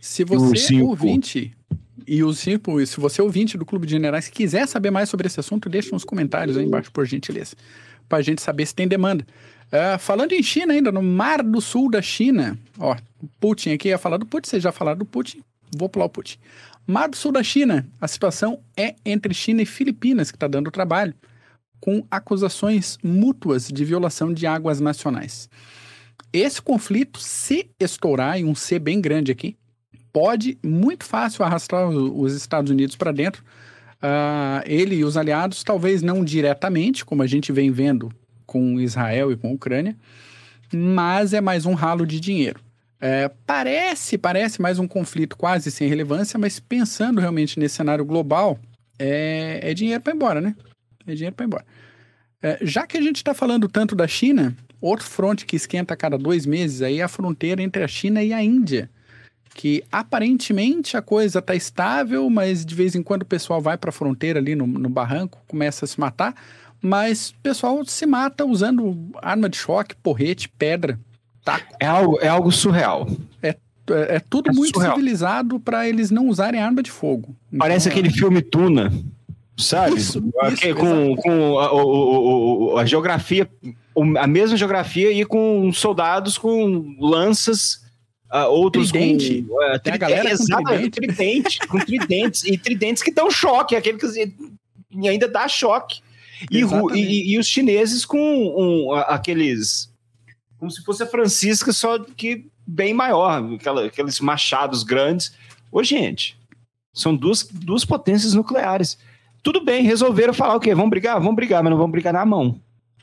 Se 0.00 0.22
você 0.22 0.76
é 0.76 0.82
ouvinte 0.82 1.52
e 2.06 2.22
o 2.22 2.32
Circo, 2.32 2.86
se 2.86 3.00
você 3.00 3.20
é 3.20 3.24
ouvinte 3.24 3.58
do 3.58 3.66
Clube 3.66 3.84
de 3.84 3.94
Generais 3.94 4.28
quiser 4.28 4.68
saber 4.68 4.92
mais 4.92 5.08
sobre 5.08 5.26
esse 5.26 5.40
assunto, 5.40 5.68
deixe 5.68 5.90
nos 5.90 6.04
comentários 6.04 6.56
aí 6.56 6.64
embaixo, 6.64 6.92
por 6.92 7.04
gentileza, 7.04 7.56
para 8.08 8.18
a 8.18 8.22
gente 8.22 8.40
saber 8.40 8.64
se 8.64 8.76
tem 8.76 8.86
demanda. 8.86 9.26
Uh, 9.66 9.98
falando 9.98 10.32
em 10.32 10.42
China 10.42 10.72
ainda, 10.72 10.92
no 10.92 11.02
Mar 11.02 11.42
do 11.42 11.60
Sul 11.60 11.90
da 11.90 12.00
China, 12.00 12.56
ó, 12.78 12.96
Putin 13.40 13.70
aqui 13.70 13.88
ia 13.88 13.98
falar 13.98 14.18
do 14.18 14.24
Putin, 14.24 14.48
vocês 14.48 14.62
já 14.62 14.70
falaram 14.70 14.98
do 14.98 15.04
Putin, 15.04 15.40
vou 15.76 15.88
pular 15.88 16.06
o 16.06 16.08
Putin. 16.08 16.38
Mar 16.90 17.06
do 17.06 17.16
Sul 17.16 17.32
da 17.32 17.42
China, 17.42 17.86
a 18.00 18.08
situação 18.08 18.60
é 18.74 18.94
entre 19.04 19.34
China 19.34 19.60
e 19.60 19.66
Filipinas, 19.66 20.30
que 20.30 20.36
está 20.36 20.48
dando 20.48 20.70
trabalho, 20.70 21.12
com 21.78 22.02
acusações 22.10 22.96
mútuas 23.04 23.68
de 23.68 23.84
violação 23.84 24.32
de 24.32 24.46
águas 24.46 24.80
nacionais. 24.80 25.50
Esse 26.32 26.62
conflito, 26.62 27.20
se 27.20 27.68
estourar, 27.78 28.38
em 28.38 28.46
um 28.46 28.54
C 28.54 28.78
bem 28.78 29.02
grande 29.02 29.30
aqui, 29.30 29.54
pode 30.10 30.56
muito 30.64 31.04
fácil 31.04 31.44
arrastar 31.44 31.90
os 31.90 32.34
Estados 32.34 32.70
Unidos 32.70 32.96
para 32.96 33.12
dentro. 33.12 33.44
Uh, 33.96 34.64
ele 34.64 34.94
e 34.94 35.04
os 35.04 35.18
aliados, 35.18 35.62
talvez 35.62 36.00
não 36.00 36.24
diretamente, 36.24 37.04
como 37.04 37.22
a 37.22 37.26
gente 37.26 37.52
vem 37.52 37.70
vendo 37.70 38.10
com 38.46 38.80
Israel 38.80 39.30
e 39.30 39.36
com 39.36 39.48
a 39.48 39.52
Ucrânia, 39.52 39.94
mas 40.72 41.34
é 41.34 41.40
mais 41.42 41.66
um 41.66 41.74
ralo 41.74 42.06
de 42.06 42.18
dinheiro. 42.18 42.60
É, 43.00 43.30
parece, 43.46 44.18
parece 44.18 44.60
mais 44.60 44.78
um 44.78 44.88
conflito 44.88 45.36
quase 45.36 45.70
sem 45.70 45.88
relevância, 45.88 46.38
mas 46.38 46.58
pensando 46.58 47.20
realmente 47.20 47.58
nesse 47.58 47.76
cenário 47.76 48.04
global, 48.04 48.58
é, 48.98 49.60
é 49.62 49.74
dinheiro 49.74 50.02
para 50.02 50.14
embora, 50.14 50.40
né? 50.40 50.56
É 51.06 51.14
dinheiro 51.14 51.34
para 51.34 51.46
embora. 51.46 51.64
É, 52.42 52.58
já 52.62 52.86
que 52.86 52.98
a 52.98 53.00
gente 53.00 53.16
está 53.16 53.32
falando 53.32 53.68
tanto 53.68 53.94
da 53.94 54.08
China, 54.08 54.56
outro 54.80 55.06
fronte 55.06 55.46
que 55.46 55.56
esquenta 55.56 55.94
a 55.94 55.96
cada 55.96 56.18
dois 56.18 56.44
meses 56.44 56.82
aí 56.82 56.98
é 56.98 57.02
a 57.02 57.08
fronteira 57.08 57.62
entre 57.62 57.84
a 57.84 57.88
China 57.88 58.22
e 58.22 58.32
a 58.32 58.42
Índia, 58.42 58.90
que 59.54 59.82
aparentemente 59.92 60.96
a 60.96 61.02
coisa 61.02 61.38
está 61.38 61.54
estável, 61.54 62.28
mas 62.28 62.66
de 62.66 62.74
vez 62.74 62.96
em 62.96 63.02
quando 63.02 63.22
o 63.22 63.26
pessoal 63.26 63.60
vai 63.60 63.78
para 63.78 63.90
a 63.90 63.92
fronteira 63.92 64.40
ali 64.40 64.56
no, 64.56 64.66
no 64.66 64.88
barranco, 64.88 65.40
começa 65.46 65.84
a 65.84 65.88
se 65.88 65.98
matar, 66.00 66.34
mas 66.82 67.30
o 67.30 67.34
pessoal 67.42 67.84
se 67.84 68.06
mata 68.06 68.44
usando 68.44 69.10
arma 69.22 69.48
de 69.48 69.56
choque, 69.56 69.94
porrete, 69.96 70.48
pedra 70.48 70.98
taco. 71.48 71.74
É 71.80 71.86
algo, 71.86 72.18
é 72.20 72.28
algo 72.28 72.52
surreal. 72.52 73.08
É, 73.42 73.48
é, 73.48 73.56
é 74.16 74.20
tudo 74.20 74.50
é 74.50 74.52
muito 74.52 74.74
surreal. 74.74 74.96
civilizado 74.96 75.58
para 75.58 75.88
eles 75.88 76.10
não 76.10 76.28
usarem 76.28 76.60
arma 76.60 76.82
de 76.82 76.90
fogo. 76.90 77.34
Então, 77.48 77.58
Parece 77.58 77.88
aquele 77.88 78.10
filme 78.10 78.42
Tuna, 78.42 78.92
sabe? 79.56 79.96
Isso, 79.96 80.22
isso, 80.52 80.74
com, 80.74 81.16
com 81.16 81.58
a, 81.58 82.78
a, 82.78 82.82
a, 82.82 82.84
geografia, 82.84 83.48
a 84.18 84.26
mesma 84.26 84.56
geografia 84.56 85.10
e 85.10 85.24
com 85.24 85.72
soldados 85.72 86.36
com 86.36 86.94
lanças. 87.00 87.86
Uh, 88.30 88.44
outros 88.50 88.90
tridente. 88.90 89.42
com 89.42 89.54
uh, 89.54 89.78
tri... 89.78 89.92
a 89.94 89.96
galera 89.96 90.28
é, 90.28 90.36
com 90.36 90.62
tridente. 90.62 90.90
tridente 90.90 91.58
com 91.66 91.78
tridentes 91.78 92.44
e 92.44 92.58
tridentes 92.58 93.02
que 93.02 93.10
dão 93.10 93.30
choque, 93.30 93.74
aquele 93.74 93.96
que 93.96 95.08
ainda 95.08 95.26
dá 95.26 95.48
choque. 95.48 96.02
E, 96.50 96.60
e, 96.94 97.34
e, 97.34 97.38
os 97.38 97.46
chineses 97.46 98.04
com 98.04 98.18
um, 98.18 98.92
aqueles 98.92 99.90
como 100.58 100.70
se 100.70 100.82
fosse 100.82 101.02
a 101.02 101.06
Francisca, 101.06 101.72
só 101.72 101.98
que 101.98 102.46
bem 102.66 102.92
maior, 102.92 103.54
aquela, 103.54 103.86
aqueles 103.86 104.20
machados 104.20 104.82
grandes. 104.82 105.32
Ô, 105.70 105.82
gente, 105.82 106.36
são 106.92 107.14
duas, 107.14 107.44
duas 107.44 107.84
potências 107.84 108.34
nucleares. 108.34 108.98
Tudo 109.42 109.64
bem, 109.64 109.84
resolveram 109.84 110.34
falar 110.34 110.56
o 110.56 110.60
quê? 110.60 110.74
Vamos 110.74 110.90
brigar? 110.90 111.18
Vamos 111.20 111.36
brigar, 111.36 111.62
mas 111.62 111.70
não 111.70 111.78
vamos 111.78 111.92
brigar 111.92 112.12
na 112.12 112.26
mão. 112.26 112.60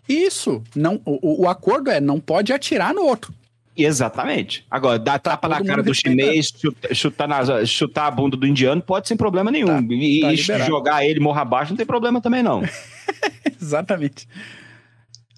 Isso. 0.07 0.61
Não, 0.75 1.01
o, 1.05 1.43
o 1.43 1.49
acordo 1.49 1.89
é 1.89 1.99
não 1.99 2.19
pode 2.19 2.53
atirar 2.53 2.93
no 2.93 3.03
outro. 3.03 3.33
Exatamente. 3.75 4.65
Agora, 4.71 4.97
dar 4.97 5.19
tá 5.19 5.31
tapa 5.31 5.49
na 5.49 5.63
cara 5.63 5.83
do 5.83 5.93
chinês, 5.93 6.53
chutar, 6.55 6.95
chutar, 6.95 7.27
na, 7.27 7.65
chutar 7.65 8.07
a 8.07 8.11
bunda 8.11 8.37
do 8.37 8.47
indiano, 8.47 8.81
pode 8.81 9.07
sem 9.07 9.17
problema 9.17 9.51
nenhum. 9.51 9.67
Tá, 9.67 9.81
e, 9.93 10.45
tá 10.45 10.59
jogar 10.59 11.05
ele 11.05 11.19
morra 11.19 11.41
abaixo 11.41 11.71
não 11.71 11.77
tem 11.77 11.85
problema 11.85 12.21
também, 12.21 12.41
não. 12.41 12.63
Exatamente. 13.61 14.27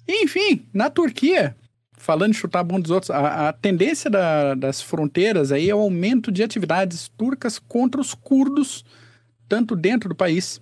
Enfim, 0.06 0.64
na 0.72 0.88
Turquia, 0.88 1.56
falando 1.98 2.32
de 2.32 2.38
chutar 2.38 2.60
a 2.60 2.64
bunda 2.64 2.82
dos 2.82 2.90
outros, 2.90 3.10
a, 3.10 3.48
a 3.48 3.52
tendência 3.52 4.08
da, 4.08 4.54
das 4.54 4.80
fronteiras 4.80 5.52
aí 5.52 5.68
é 5.68 5.74
o 5.74 5.80
aumento 5.80 6.32
de 6.32 6.42
atividades 6.42 7.08
turcas 7.16 7.58
contra 7.58 8.00
os 8.00 8.14
curdos, 8.14 8.84
tanto 9.48 9.76
dentro 9.76 10.08
do 10.08 10.14
país 10.14 10.60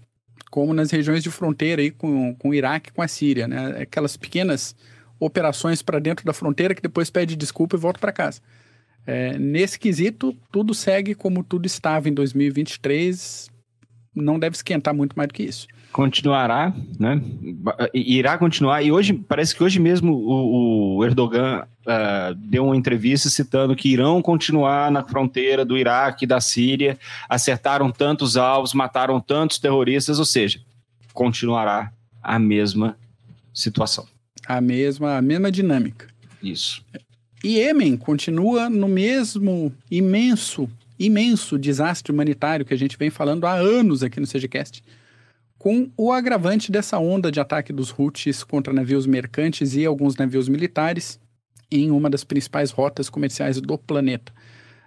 como 0.51 0.73
nas 0.73 0.91
regiões 0.91 1.23
de 1.23 1.31
fronteira 1.31 1.83
aí 1.83 1.91
com, 1.91 2.35
com 2.35 2.49
o 2.49 2.55
Iraque 2.55 2.91
e 2.91 2.93
com 2.93 3.03
a 3.03 3.09
Síria, 3.09 3.47
né? 3.47 3.83
Aquelas 3.83 4.17
pequenas 4.17 4.75
operações 5.19 5.83
para 5.83 5.99
dentro 5.99 6.25
da 6.25 6.33
fronteira 6.33 6.75
que 6.75 6.83
depois 6.83 7.11
pede 7.11 7.37
desculpa 7.37 7.77
e 7.77 7.79
volta 7.79 7.99
para 7.99 8.13
casa. 8.13 8.41
É, 9.07 9.39
nesse 9.39 9.79
quesito, 9.79 10.37
tudo 10.51 10.75
segue 10.75 11.15
como 11.15 11.45
tudo 11.45 11.67
estava 11.67 12.09
em 12.09 12.13
2023, 12.13 13.51
não 14.15 14.39
deve 14.39 14.57
esquentar 14.57 14.95
muito 14.95 15.17
mais 15.17 15.29
do 15.29 15.35
que 15.35 15.43
isso 15.43 15.69
continuará, 15.97 16.75
né? 17.01 17.23
Irá 17.95 18.37
continuar. 18.37 18.83
E 18.83 18.93
hoje, 18.93 19.15
parece 19.15 19.57
que 19.57 19.65
hoje 19.65 19.81
mesmo 19.81 20.13
o, 20.13 20.99
o 20.99 21.05
Erdogan 21.07 21.67
uh, 21.87 22.35
deu 22.35 22.67
uma 22.67 22.77
entrevista 22.77 23.31
citando 23.31 23.75
que 23.75 23.89
irão 23.89 24.21
continuar 24.21 24.91
na 24.91 25.03
fronteira 25.03 25.65
do 25.65 25.75
Iraque 25.75 26.27
e 26.27 26.29
da 26.29 26.39
Síria, 26.39 26.99
acertaram 27.27 27.91
tantos 27.91 28.37
alvos, 28.37 28.75
mataram 28.75 29.19
tantos 29.19 29.59
terroristas, 29.59 30.19
ou 30.19 30.27
seja, 30.27 30.61
continuará 31.15 31.91
a 32.23 32.39
mesma 32.39 32.95
situação. 33.55 34.07
A 34.47 34.61
mesma, 34.61 35.17
a 35.17 35.23
mesma 35.23 35.51
dinâmica. 35.51 36.09
Isso. 36.43 36.85
E 37.43 37.57
Iêmen 37.57 37.97
continua 37.97 38.69
no 38.69 38.87
mesmo 38.87 39.73
imenso, 39.91 40.69
imenso 40.99 41.59
desastre 41.59 42.13
humanitário 42.13 42.67
que 42.67 42.75
a 42.75 42.79
gente 42.79 42.99
vem 42.99 43.09
falando 43.09 43.47
há 43.47 43.55
anos 43.55 44.03
aqui 44.03 44.21
no 44.21 44.27
CGCast 44.27 44.83
com 45.67 45.91
o 45.97 46.13
agravante 46.13 46.71
dessa 46.71 46.97
onda 46.97 47.29
de 47.29 47.41
ataque 47.41 47.73
dos 47.73 47.93
Houthis 47.99 48.45
contra 48.45 48.73
navios 48.73 49.05
mercantes 49.05 49.75
e 49.75 49.85
alguns 49.85 50.15
navios 50.15 50.49
militares 50.49 51.19
em 51.69 51.91
uma 51.91 52.09
das 52.09 52.23
principais 52.23 52.71
rotas 52.71 53.11
comerciais 53.11 53.61
do 53.61 53.77
planeta. 53.77 54.33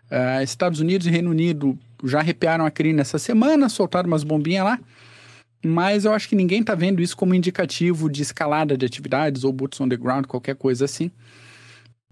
Uh, 0.10 0.42
Estados 0.42 0.80
Unidos 0.80 1.06
e 1.06 1.10
Reino 1.10 1.32
Unido 1.32 1.78
já 2.06 2.20
arrepiaram 2.20 2.66
a 2.66 2.72
crina 2.72 3.02
essa 3.02 3.20
semana, 3.20 3.68
soltaram 3.68 4.08
umas 4.08 4.24
bombinhas 4.24 4.64
lá, 4.64 4.80
mas 5.66 6.06
eu 6.06 6.14
acho 6.14 6.30
que 6.30 6.36
ninguém 6.38 6.62
está 6.62 6.76
vendo 6.76 7.02
isso 7.02 7.18
como 7.18 7.36
indicativo 7.36 8.10
de 8.10 8.22
escalada 8.22 8.78
de 8.78 8.86
atividades 8.86 9.44
ou 9.44 9.52
boots 9.52 9.82
on 9.82 9.90
the 9.90 9.98
ground, 9.98 10.28
qualquer 10.28 10.56
coisa 10.56 10.86
assim. 10.86 11.12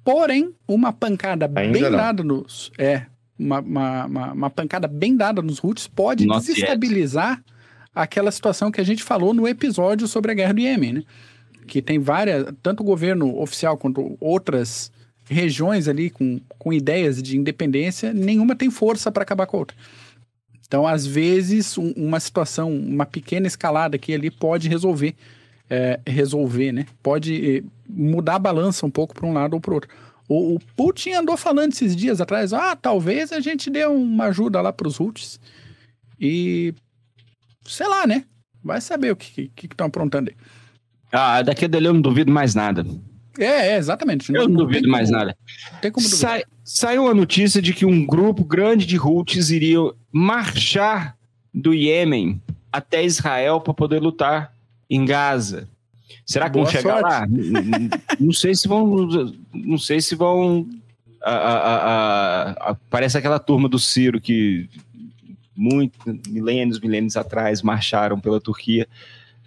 Porém, 0.03 0.53
uma 0.67 0.91
pancada 0.91 1.45
Ainda 1.45 1.71
bem 1.71 1.81
não. 1.83 1.91
dada 1.91 2.21
nos. 2.21 2.69
É, 2.77 3.05
uma, 3.39 3.61
uma, 3.61 4.05
uma, 4.05 4.33
uma, 4.33 4.49
pancada 4.49 4.89
bem 4.89 5.15
dada 5.15 5.41
nos 5.41 5.63
Houthis 5.63 5.87
pode 5.87 6.25
Not 6.25 6.45
desestabilizar. 6.45 7.37
Yet 7.37 7.56
aquela 8.01 8.31
situação 8.31 8.71
que 8.71 8.81
a 8.81 8.83
gente 8.83 9.03
falou 9.03 9.33
no 9.33 9.47
episódio 9.47 10.07
sobre 10.07 10.31
a 10.31 10.35
guerra 10.35 10.53
do 10.53 10.61
Iêmen, 10.61 10.93
né? 10.93 11.03
Que 11.67 11.81
tem 11.81 11.99
várias, 11.99 12.45
tanto 12.63 12.81
o 12.81 12.85
governo 12.85 13.39
oficial 13.39 13.77
quanto 13.77 14.17
outras 14.19 14.91
regiões 15.29 15.87
ali 15.87 16.09
com, 16.09 16.39
com 16.57 16.71
ideias 16.71 17.21
de 17.21 17.37
independência, 17.37 18.13
nenhuma 18.13 18.55
tem 18.55 18.69
força 18.69 19.11
para 19.11 19.23
acabar 19.23 19.45
com 19.45 19.57
a 19.57 19.59
outra. 19.59 19.77
Então, 20.65 20.85
às 20.85 21.05
vezes, 21.05 21.77
um, 21.77 21.91
uma 21.95 22.19
situação, 22.19 22.71
uma 22.71 23.05
pequena 23.05 23.47
escalada 23.47 23.95
aqui 23.95 24.13
ali 24.13 24.29
pode 24.29 24.67
resolver, 24.67 25.15
é, 25.69 25.99
resolver, 26.05 26.71
né? 26.71 26.85
Pode 27.01 27.57
eh, 27.57 27.63
mudar 27.89 28.35
a 28.35 28.39
balança 28.39 28.85
um 28.85 28.89
pouco 28.89 29.13
para 29.13 29.25
um 29.25 29.33
lado 29.33 29.53
ou 29.53 29.61
para 29.61 29.71
o 29.71 29.75
outro. 29.75 29.89
O, 30.29 30.59
Putin 30.75 31.11
andou 31.11 31.37
falando 31.37 31.71
esses 31.71 31.95
dias 31.95 32.19
atrás, 32.19 32.51
ah, 32.51 32.75
talvez 32.75 33.31
a 33.31 33.39
gente 33.39 33.69
dê 33.69 33.85
uma 33.85 34.25
ajuda 34.25 34.59
lá 34.59 34.73
para 34.73 34.87
os 34.87 34.99
Houthis. 34.99 35.39
E 36.19 36.73
sei 37.67 37.87
lá, 37.87 38.07
né? 38.07 38.25
Vai 38.63 38.81
saber 38.81 39.11
o 39.11 39.15
que 39.15 39.51
estão 39.63 39.87
aprontando 39.87 40.29
aí. 40.29 40.35
Ah, 41.11 41.41
daqui 41.41 41.67
dele 41.67 41.87
eu 41.87 41.93
não 41.93 42.01
duvido 42.01 42.31
mais 42.31 42.53
nada. 42.53 42.85
É, 43.37 43.69
é 43.69 43.77
exatamente. 43.77 44.33
Eu 44.33 44.43
não, 44.43 44.49
não 44.49 44.65
duvido 44.65 44.89
mais 44.89 45.09
como, 45.09 45.19
nada. 45.19 45.37
Tem 45.81 45.91
como 45.91 46.07
Sai, 46.07 46.43
saiu 46.63 47.07
a 47.07 47.13
notícia 47.13 47.61
de 47.61 47.73
que 47.73 47.85
um 47.85 48.05
grupo 48.05 48.43
grande 48.43 48.85
de 48.85 48.99
Houthis 48.99 49.51
iria 49.51 49.79
marchar 50.11 51.15
do 51.53 51.73
Iêmen 51.73 52.41
até 52.71 53.03
Israel 53.03 53.61
para 53.61 53.73
poder 53.73 54.01
lutar 54.01 54.53
em 54.89 55.05
Gaza. 55.05 55.67
Será 56.25 56.49
que 56.49 56.53
Boa 56.53 56.65
vão 56.65 56.71
chegar 56.71 56.99
sorte. 56.99 57.09
lá? 57.09 57.27
não 58.19 58.33
sei 58.33 58.53
se 58.53 58.67
vão. 58.67 59.07
Não 59.53 59.77
sei 59.77 60.01
se 60.01 60.15
vão. 60.15 60.67
A, 61.21 61.31
a, 61.31 62.51
a, 62.71 62.75
parece 62.89 63.17
aquela 63.17 63.39
turma 63.39 63.67
do 63.67 63.79
Ciro 63.79 64.21
que 64.21 64.69
muito 65.57 65.97
milênios, 66.29 66.79
milênios 66.79 67.17
atrás, 67.17 67.61
marcharam 67.61 68.19
pela 68.19 68.39
Turquia. 68.39 68.87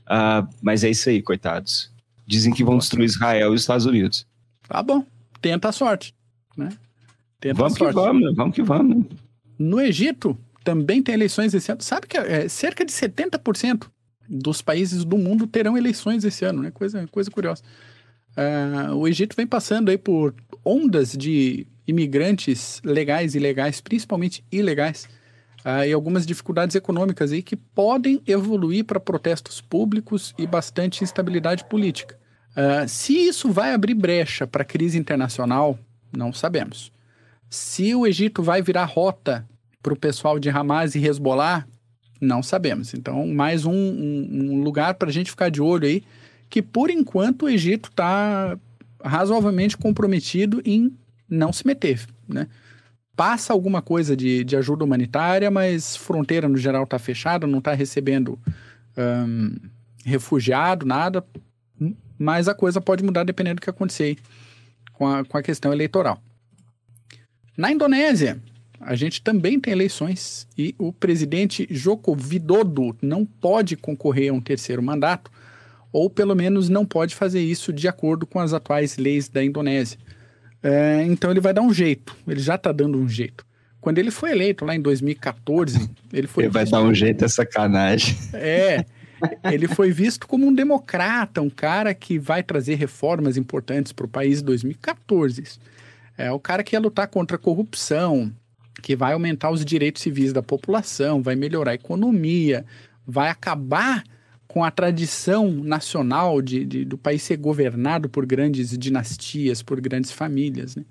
Uh, 0.03 0.47
mas 0.61 0.83
é 0.83 0.91
isso 0.91 1.09
aí, 1.09 1.23
coitados. 1.23 1.91
Dizem 2.27 2.53
que 2.53 2.65
vão 2.65 2.77
destruir 2.77 3.05
Israel 3.05 3.53
e 3.53 3.55
os 3.55 3.61
Estados 3.61 3.87
Unidos. 3.87 4.27
Tá 4.69 4.83
bom, 4.83 5.05
tenta 5.41 5.69
a 5.69 5.73
sorte, 5.73 6.15
né? 6.57 6.71
Tenta 7.41 7.55
vamos 7.55 7.79
que 7.79 7.91
vamos, 7.91 8.23
né? 8.23 8.33
vamos 8.35 8.55
que 8.55 8.63
vamos. 8.63 9.07
No 9.59 9.81
Egito, 9.81 10.37
também 10.65 11.03
tem 11.03 11.15
eleições 11.15 11.55
esse 11.55 11.71
ano. 11.73 11.83
Sabe 11.83 12.07
que 12.07 12.17
é, 12.17 12.49
cerca 12.49 12.85
de 12.85 12.93
70% 12.93 13.87
dos 14.29 14.63
países 14.63 15.05
do 15.05 15.17
mundo 15.17 15.47
terão 15.47 15.77
eleições 15.77 16.25
esse 16.25 16.45
ano, 16.45 16.63
né? 16.63 16.71
Coisa, 16.71 17.07
coisa 17.09 17.31
curiosa. 17.31 17.63
Uh, 18.37 18.95
o 18.95 19.09
Egito 19.09 19.35
vem 19.35 19.47
passando 19.47 19.91
aí 19.91 19.99
por 19.99 20.35
ondas 20.65 21.13
de 21.13 21.67
imigrantes 21.87 22.81
legais 22.85 23.35
e 23.35 23.39
ilegais, 23.39 23.81
principalmente 23.81 24.45
ilegais, 24.53 25.09
uh, 25.65 25.85
e 25.87 25.93
algumas 25.93 26.27
dificuldades 26.27 26.77
econômicas 26.77 27.33
aí 27.33 27.43
que 27.43 27.57
podem 27.57 28.23
evoluir 28.27 28.85
para 28.85 29.01
protestos 29.01 29.61
públicos 29.61 30.35
e 30.39 30.47
bastante 30.47 31.05
instabilidade 31.05 31.65
política. 31.65 32.19
Uh, 32.51 32.89
se 32.89 33.15
isso 33.15 33.51
vai 33.51 33.73
abrir 33.73 33.95
brecha 33.95 34.47
para 34.47 34.65
crise 34.65 34.99
internacional, 34.99 35.79
não 36.17 36.33
sabemos. 36.33 36.93
Se 37.49 37.95
o 37.95 38.07
Egito 38.07 38.43
vai 38.43 38.63
virar 38.63 38.85
rota 38.85 39.47
para 39.83 39.93
o 39.93 39.97
pessoal 39.97 40.39
de 40.39 40.51
Hamas 40.51 40.95
e 40.95 41.05
Hezbollah, 41.05 41.67
não 42.21 42.43
sabemos. 42.43 42.93
Então, 42.95 43.27
mais 43.27 43.65
um, 43.65 43.73
um, 43.73 44.29
um 44.31 44.63
lugar 44.63 44.95
para 44.95 45.09
a 45.09 45.13
gente 45.13 45.31
ficar 45.31 45.49
de 45.49 45.63
olho 45.63 45.87
aí, 45.87 46.03
que 46.49 46.61
por 46.61 46.91
enquanto 46.91 47.43
o 47.43 47.49
Egito 47.49 47.89
está 47.89 48.59
razoavelmente 49.03 49.77
comprometido 49.77 50.61
em 50.65 50.95
não 51.29 51.53
se 51.53 51.67
meter, 51.67 52.05
né? 52.29 52.49
Passa 53.21 53.53
alguma 53.53 53.83
coisa 53.83 54.16
de, 54.16 54.43
de 54.45 54.57
ajuda 54.57 54.83
humanitária, 54.83 55.51
mas 55.51 55.95
fronteira 55.95 56.49
no 56.49 56.57
geral 56.57 56.85
está 56.85 56.99
fechada, 56.99 57.47
não 57.47 57.59
está 57.59 57.75
recebendo 57.75 58.39
um, 58.97 59.57
refugiado, 60.03 60.87
nada. 60.87 61.23
Mas 62.18 62.49
a 62.49 62.55
coisa 62.55 62.81
pode 62.81 63.05
mudar 63.05 63.25
dependendo 63.25 63.57
do 63.57 63.61
que 63.61 63.68
acontecer 63.68 64.16
com 64.95 65.07
a, 65.07 65.23
com 65.23 65.37
a 65.37 65.43
questão 65.43 65.71
eleitoral. 65.71 66.18
Na 67.59 67.71
Indonésia, 67.71 68.41
a 68.81 68.95
gente 68.95 69.21
também 69.21 69.61
tem 69.61 69.75
eleições 69.75 70.49
e 70.57 70.75
o 70.79 70.91
presidente 70.91 71.68
Joko 71.71 72.16
Widodo 72.16 72.97
não 73.03 73.27
pode 73.27 73.77
concorrer 73.77 74.31
a 74.31 74.35
um 74.35 74.41
terceiro 74.41 74.83
mandato, 74.83 75.31
ou 75.93 76.09
pelo 76.09 76.35
menos 76.35 76.71
não 76.71 76.87
pode 76.87 77.14
fazer 77.14 77.43
isso 77.43 77.71
de 77.71 77.87
acordo 77.87 78.27
com 78.27 78.41
as 78.41 78.55
atuais 78.55 78.97
leis 78.97 79.29
da 79.29 79.45
Indonésia. 79.45 79.99
É, 80.63 81.03
então 81.05 81.31
ele 81.31 81.41
vai 81.41 81.53
dar 81.53 81.63
um 81.63 81.73
jeito, 81.73 82.15
ele 82.27 82.41
já 82.41 82.57
está 82.57 82.71
dando 82.73 82.99
um 82.99 83.09
jeito. 83.09 83.45
Quando 83.81 83.99
ele 83.99 84.11
foi 84.11 84.31
eleito 84.33 84.65
lá 84.65 84.75
em 84.75 84.81
2014, 84.81 85.91
ele 86.13 86.27
foi. 86.27 86.45
Ele 86.45 86.53
vai 86.53 86.67
dar 86.67 86.83
um 86.83 86.93
jeito, 86.93 87.25
é 87.25 87.29
sacanagem. 87.29 88.17
É. 88.35 88.85
Ele 89.45 89.69
foi 89.69 89.91
visto 89.91 90.27
como 90.27 90.47
um 90.47 90.55
democrata, 90.55 91.43
um 91.43 91.51
cara 91.51 91.93
que 91.95 92.19
vai 92.19 92.43
trazer 92.43 92.75
reformas 92.75 93.37
importantes 93.37 93.93
para 93.93 94.07
o 94.07 94.09
país 94.09 94.41
em 94.41 94.45
2014. 94.45 95.45
É 96.17 96.31
o 96.31 96.39
cara 96.39 96.63
que 96.63 96.75
ia 96.75 96.81
lutar 96.81 97.09
contra 97.09 97.37
a 97.37 97.41
corrupção, 97.41 98.33
que 98.83 98.97
vai 98.97 99.13
aumentar 99.13 99.51
os 99.51 99.65
direitos 99.65 100.03
civis 100.03 100.33
da 100.33 100.43
população, 100.43 101.23
vai 101.23 101.37
melhorar 101.37 101.73
a 101.73 101.75
economia, 101.75 102.65
vai 103.07 103.29
acabar 103.29 104.05
com 104.51 104.64
a 104.64 104.70
tradição 104.72 105.48
nacional 105.48 106.42
de, 106.42 106.64
de, 106.64 106.84
do 106.84 106.98
país 106.98 107.22
ser 107.22 107.36
governado 107.36 108.09
por 108.09 108.26
grandes 108.26 108.76
dinastias, 108.76 109.62
por 109.62 109.80
grandes 109.80 110.11
famílias. 110.11 110.74
Né? 110.74 110.84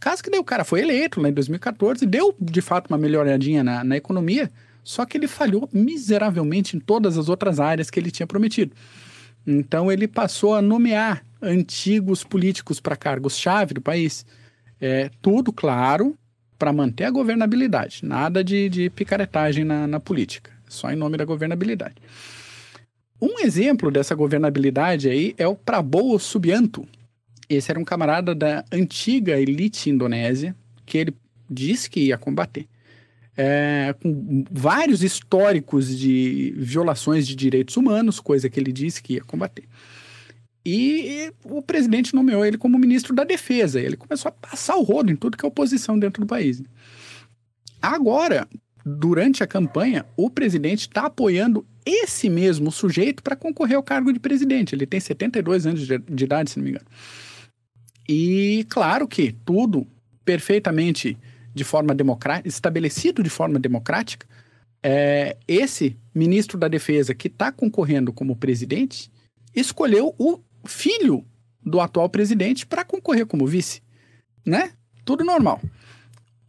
Caso 0.00 0.22
que 0.22 0.30
daí 0.30 0.40
o 0.40 0.44
cara 0.44 0.64
foi 0.64 0.80
eleito 0.80 1.20
lá 1.20 1.28
em 1.28 1.34
2014, 1.34 2.06
deu 2.06 2.34
de 2.40 2.62
fato 2.62 2.88
uma 2.88 2.96
melhoradinha 2.96 3.62
na, 3.62 3.84
na 3.84 3.98
economia, 3.98 4.50
só 4.82 5.04
que 5.04 5.18
ele 5.18 5.28
falhou 5.28 5.68
miseravelmente 5.70 6.74
em 6.74 6.80
todas 6.80 7.18
as 7.18 7.28
outras 7.28 7.60
áreas 7.60 7.90
que 7.90 8.00
ele 8.00 8.10
tinha 8.10 8.26
prometido. 8.26 8.74
Então 9.46 9.92
ele 9.92 10.08
passou 10.08 10.54
a 10.54 10.62
nomear 10.62 11.22
antigos 11.42 12.24
políticos 12.24 12.80
para 12.80 12.96
cargos-chave 12.96 13.74
do 13.74 13.82
país. 13.82 14.24
É, 14.80 15.10
tudo, 15.20 15.52
claro, 15.52 16.16
para 16.58 16.72
manter 16.72 17.04
a 17.04 17.10
governabilidade. 17.10 18.00
Nada 18.02 18.42
de, 18.42 18.70
de 18.70 18.88
picaretagem 18.88 19.62
na, 19.62 19.86
na 19.86 20.00
política, 20.00 20.50
só 20.66 20.90
em 20.90 20.96
nome 20.96 21.18
da 21.18 21.26
governabilidade. 21.26 21.96
Um 23.22 23.38
exemplo 23.38 23.88
dessa 23.88 24.16
governabilidade 24.16 25.08
aí 25.08 25.32
é 25.38 25.46
o 25.46 25.54
Prabowo 25.54 26.18
Subianto. 26.18 26.84
Esse 27.48 27.70
era 27.70 27.78
um 27.78 27.84
camarada 27.84 28.34
da 28.34 28.64
antiga 28.72 29.40
elite 29.40 29.88
indonésia 29.88 30.56
que 30.84 30.98
ele 30.98 31.14
disse 31.48 31.88
que 31.88 32.00
ia 32.00 32.18
combater. 32.18 32.66
É, 33.36 33.94
com 34.02 34.44
vários 34.50 35.04
históricos 35.04 35.96
de 35.96 36.52
violações 36.56 37.24
de 37.24 37.36
direitos 37.36 37.76
humanos, 37.76 38.18
coisa 38.18 38.50
que 38.50 38.58
ele 38.58 38.72
disse 38.72 39.00
que 39.00 39.14
ia 39.14 39.22
combater. 39.22 39.68
E 40.66 41.32
o 41.44 41.62
presidente 41.62 42.16
nomeou 42.16 42.44
ele 42.44 42.58
como 42.58 42.76
ministro 42.76 43.14
da 43.14 43.22
Defesa. 43.22 43.80
Ele 43.80 43.96
começou 43.96 44.30
a 44.30 44.32
passar 44.32 44.74
o 44.74 44.82
rodo 44.82 45.12
em 45.12 45.16
tudo 45.16 45.36
que 45.36 45.44
é 45.44 45.48
oposição 45.48 45.96
dentro 45.96 46.22
do 46.22 46.26
país. 46.26 46.60
Agora, 47.80 48.48
durante 48.84 49.44
a 49.44 49.46
campanha, 49.46 50.04
o 50.16 50.28
presidente 50.28 50.80
está 50.80 51.06
apoiando 51.06 51.64
esse 51.84 52.28
mesmo 52.28 52.70
sujeito 52.70 53.22
para 53.22 53.36
concorrer 53.36 53.76
ao 53.76 53.82
cargo 53.82 54.12
de 54.12 54.20
presidente. 54.20 54.74
Ele 54.74 54.86
tem 54.86 55.00
72 55.00 55.66
anos 55.66 55.86
de, 55.86 55.98
de 55.98 56.24
idade, 56.24 56.50
se 56.50 56.58
não 56.58 56.64
me 56.64 56.70
engano. 56.70 56.86
E 58.08 58.66
claro 58.68 59.06
que 59.06 59.32
tudo 59.44 59.86
perfeitamente 60.24 61.16
de 61.54 61.64
forma 61.64 61.94
democrática, 61.94 62.48
estabelecido 62.48 63.22
de 63.22 63.30
forma 63.30 63.58
democrática, 63.58 64.26
é, 64.82 65.36
esse 65.46 65.96
ministro 66.14 66.58
da 66.58 66.66
Defesa 66.66 67.14
que 67.14 67.28
está 67.28 67.52
concorrendo 67.52 68.12
como 68.12 68.36
presidente 68.36 69.10
escolheu 69.54 70.14
o 70.18 70.40
filho 70.64 71.24
do 71.64 71.80
atual 71.80 72.08
presidente 72.08 72.66
para 72.66 72.84
concorrer 72.84 73.26
como 73.26 73.46
vice, 73.46 73.80
né? 74.44 74.72
Tudo 75.04 75.24
normal. 75.24 75.60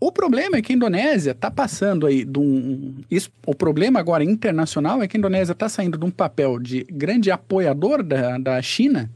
O 0.05 0.11
problema 0.11 0.57
é 0.57 0.61
que 0.61 0.73
a 0.73 0.75
Indonésia 0.75 1.31
está 1.31 1.49
passando 1.49 2.05
aí 2.05 2.25
de 2.25 2.37
um. 2.37 2.95
Isso, 3.09 3.31
o 3.47 3.55
problema 3.55 4.01
agora 4.01 4.21
internacional 4.21 5.01
é 5.01 5.07
que 5.07 5.15
a 5.15 5.19
Indonésia 5.19 5.53
está 5.53 5.69
saindo 5.69 5.97
de 5.97 6.03
um 6.03 6.11
papel 6.11 6.59
de 6.59 6.83
grande 6.91 7.31
apoiador 7.31 8.03
da, 8.03 8.37
da 8.37 8.61
China 8.61 9.09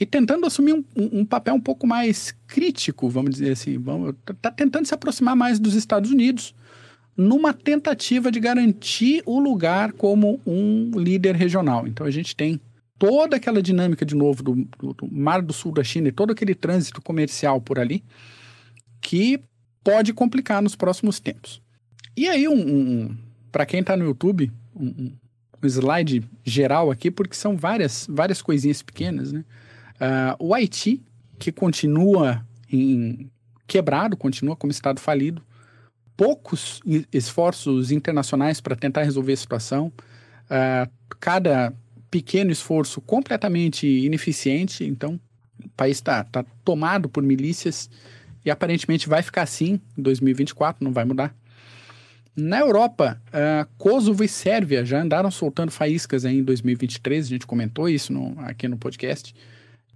e 0.00 0.04
tentando 0.04 0.46
assumir 0.46 0.72
um, 0.72 0.84
um, 0.96 1.24
papel 1.24 1.54
um 1.54 1.60
pouco 1.60 1.86
mais 1.86 2.34
crítico, 2.48 3.08
vamos 3.08 3.36
dizer 3.36 3.52
assim. 3.52 3.80
Está 4.28 4.50
tentando 4.50 4.84
se 4.84 4.92
aproximar 4.92 5.36
mais 5.36 5.60
dos 5.60 5.74
Estados 5.74 6.10
Unidos 6.10 6.56
numa 7.16 7.54
tentativa 7.54 8.32
de 8.32 8.40
garantir 8.40 9.22
o 9.24 9.38
lugar 9.38 9.92
como 9.92 10.40
um 10.44 10.90
líder 10.96 11.36
regional. 11.36 11.86
Então 11.86 12.04
a 12.04 12.10
gente 12.10 12.34
tem 12.34 12.60
toda 12.98 13.36
aquela 13.36 13.62
dinâmica 13.62 14.04
de 14.04 14.16
novo 14.16 14.42
do, 14.42 14.54
do, 14.76 14.92
do 14.92 15.08
Mar 15.08 15.40
do 15.40 15.52
Sul 15.52 15.70
da 15.70 15.84
China 15.84 16.08
e 16.08 16.12
todo 16.12 16.32
aquele 16.32 16.56
trânsito 16.56 17.00
comercial 17.00 17.60
por 17.60 17.78
ali 17.78 18.02
que 19.00 19.38
pode 19.84 20.14
complicar 20.14 20.62
nos 20.62 20.74
próximos 20.74 21.20
tempos. 21.20 21.62
E 22.16 22.26
aí, 22.26 22.48
um, 22.48 22.54
um 22.54 23.16
para 23.52 23.66
quem 23.66 23.80
está 23.80 23.96
no 23.96 24.04
YouTube, 24.04 24.50
um, 24.74 24.86
um, 24.86 25.12
slide 25.68 26.24
geral 26.42 26.90
aqui, 26.90 27.10
porque 27.10 27.36
são 27.36 27.56
várias, 27.56 28.06
várias 28.10 28.42
coisinhas 28.42 28.82
pequenas, 28.82 29.32
né? 29.32 29.44
Uh, 29.94 30.46
o 30.46 30.54
Haiti, 30.54 31.02
que 31.38 31.52
continua 31.52 32.44
em 32.70 33.30
quebrado, 33.66 34.16
continua 34.16 34.56
como 34.56 34.70
estado 34.70 35.00
falido, 35.00 35.42
poucos 36.16 36.80
esforços 37.12 37.90
internacionais 37.90 38.60
para 38.60 38.76
tentar 38.76 39.02
resolver 39.04 39.32
a 39.32 39.36
situação, 39.36 39.92
uh, 40.46 40.90
cada 41.20 41.72
pequeno 42.10 42.50
esforço 42.50 43.00
completamente 43.00 43.86
ineficiente, 43.86 44.84
então 44.84 45.18
o 45.64 45.68
país 45.70 45.96
está 45.96 46.24
tá 46.24 46.44
tomado 46.64 47.08
por 47.08 47.22
milícias 47.22 47.88
e 48.44 48.50
aparentemente 48.50 49.08
vai 49.08 49.22
ficar 49.22 49.42
assim 49.42 49.80
em 49.96 50.02
2024, 50.02 50.84
não 50.84 50.92
vai 50.92 51.04
mudar. 51.04 51.34
Na 52.36 52.58
Europa, 52.58 53.20
uh, 53.28 53.68
Kosovo 53.78 54.24
e 54.24 54.28
Sérvia 54.28 54.84
já 54.84 55.00
andaram 55.00 55.30
soltando 55.30 55.70
faíscas 55.70 56.24
em 56.24 56.42
2023, 56.42 57.26
a 57.26 57.28
gente 57.28 57.46
comentou 57.46 57.88
isso 57.88 58.12
no, 58.12 58.34
aqui 58.40 58.66
no 58.66 58.76
podcast, 58.76 59.34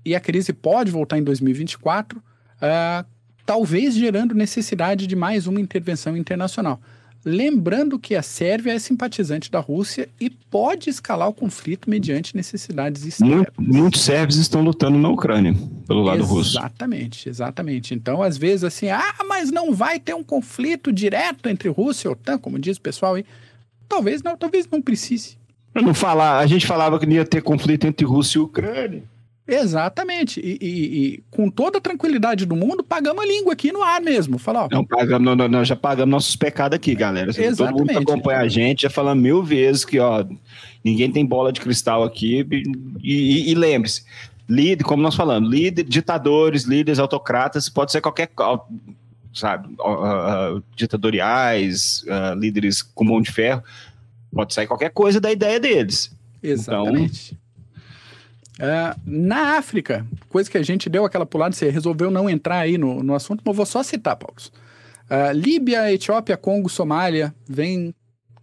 e 0.04 0.14
a 0.14 0.20
crise 0.20 0.52
pode 0.52 0.90
voltar 0.90 1.18
em 1.18 1.24
2024, 1.24 2.18
uh, 2.18 2.22
ah, 2.60 3.04
talvez 3.44 3.94
gerando 3.94 4.34
necessidade 4.34 5.06
de 5.06 5.16
mais 5.16 5.48
uma 5.48 5.60
intervenção 5.60 6.16
internacional. 6.16 6.80
Lembrando 7.24 7.98
que 7.98 8.14
a 8.14 8.22
Sérvia 8.22 8.72
é 8.72 8.78
simpatizante 8.78 9.50
da 9.50 9.58
Rússia 9.58 10.08
e 10.20 10.30
pode 10.30 10.88
escalar 10.88 11.28
o 11.28 11.34
conflito 11.34 11.90
mediante 11.90 12.36
necessidades 12.36 13.04
externas. 13.04 13.46
muitos 13.58 14.02
sérvios 14.02 14.38
estão 14.38 14.62
lutando 14.62 14.98
na 14.98 15.08
Ucrânia, 15.08 15.54
pelo 15.86 16.02
lado 16.02 16.20
exatamente, 16.20 16.38
russo. 16.38 16.58
Exatamente, 16.58 17.28
exatamente. 17.28 17.94
Então, 17.94 18.22
às 18.22 18.38
vezes, 18.38 18.64
assim, 18.64 18.88
ah, 18.88 19.14
mas 19.26 19.50
não 19.50 19.74
vai 19.74 19.98
ter 19.98 20.14
um 20.14 20.22
conflito 20.22 20.92
direto 20.92 21.48
entre 21.48 21.68
Rússia 21.68 22.08
e 22.08 22.12
OTAN, 22.12 22.38
como 22.38 22.58
diz 22.58 22.76
o 22.76 22.80
pessoal 22.80 23.16
aí. 23.16 23.24
Talvez 23.88 24.22
não, 24.22 24.36
talvez 24.36 24.68
não 24.70 24.80
precise. 24.80 25.36
Não 25.74 25.92
falar, 25.92 26.38
a 26.38 26.46
gente 26.46 26.66
falava 26.66 26.98
que 26.98 27.06
não 27.06 27.14
ia 27.14 27.24
ter 27.24 27.42
conflito 27.42 27.86
entre 27.86 28.06
Rússia 28.06 28.38
e 28.38 28.42
Ucrânia. 28.42 29.02
Exatamente. 29.48 30.40
E, 30.40 30.58
e, 30.60 31.06
e, 31.06 31.22
com 31.30 31.48
toda 31.48 31.78
a 31.78 31.80
tranquilidade 31.80 32.44
do 32.44 32.54
mundo, 32.54 32.84
pagamos 32.84 33.24
a 33.24 33.26
língua 33.26 33.54
aqui 33.54 33.72
no 33.72 33.82
ar 33.82 33.98
mesmo. 33.98 34.38
Fala, 34.38 34.64
ó. 34.64 34.68
Não, 34.70 34.84
pagamos, 34.84 35.36
não, 35.36 35.48
não, 35.48 35.64
já 35.64 35.74
pagamos 35.74 36.10
nossos 36.10 36.36
pecados 36.36 36.76
aqui, 36.76 36.94
galera. 36.94 37.30
Exatamente. 37.30 37.56
Todo 37.56 37.78
mundo 37.78 37.88
que 37.88 37.96
acompanha 37.96 38.40
a 38.40 38.48
gente 38.48 38.82
já 38.82 38.90
fala 38.90 39.14
mil 39.14 39.42
vezes 39.42 39.86
que, 39.86 39.98
ó, 39.98 40.22
ninguém 40.84 41.10
tem 41.10 41.24
bola 41.24 41.50
de 41.50 41.62
cristal 41.62 42.04
aqui. 42.04 42.46
E, 43.02 43.50
e 43.50 43.54
lembre-se, 43.54 44.04
líder, 44.46 44.84
como 44.84 45.02
nós 45.02 45.14
falamos, 45.14 45.50
líder, 45.50 45.84
ditadores, 45.84 46.64
líderes 46.64 46.98
autocratas, 46.98 47.70
pode 47.70 47.90
ser 47.90 48.02
qualquer 48.02 48.30
sabe, 49.32 49.68
uh, 49.80 50.62
ditatoriais, 50.76 52.02
uh, 52.02 52.38
líderes 52.38 52.82
com 52.82 53.04
mão 53.04 53.22
de 53.22 53.32
ferro, 53.32 53.62
pode 54.32 54.52
sair 54.52 54.66
qualquer 54.66 54.90
coisa 54.90 55.18
da 55.18 55.32
ideia 55.32 55.58
deles. 55.58 56.14
Exatamente. 56.42 57.32
Então... 57.32 57.47
na 59.06 59.56
África, 59.56 60.06
coisa 60.28 60.50
que 60.50 60.58
a 60.58 60.62
gente 60.62 60.88
deu 60.88 61.04
aquela 61.04 61.24
pulada, 61.24 61.54
você 61.54 61.70
resolveu 61.70 62.10
não 62.10 62.28
entrar 62.28 62.58
aí 62.58 62.76
no, 62.76 63.02
no 63.02 63.14
assunto, 63.14 63.42
mas 63.44 63.56
vou 63.56 63.66
só 63.66 63.82
citar, 63.82 64.16
Paulo. 64.16 64.36
Líbia, 65.34 65.92
Etiópia, 65.92 66.36
Congo, 66.36 66.68
Somália, 66.68 67.34
vem 67.48 67.94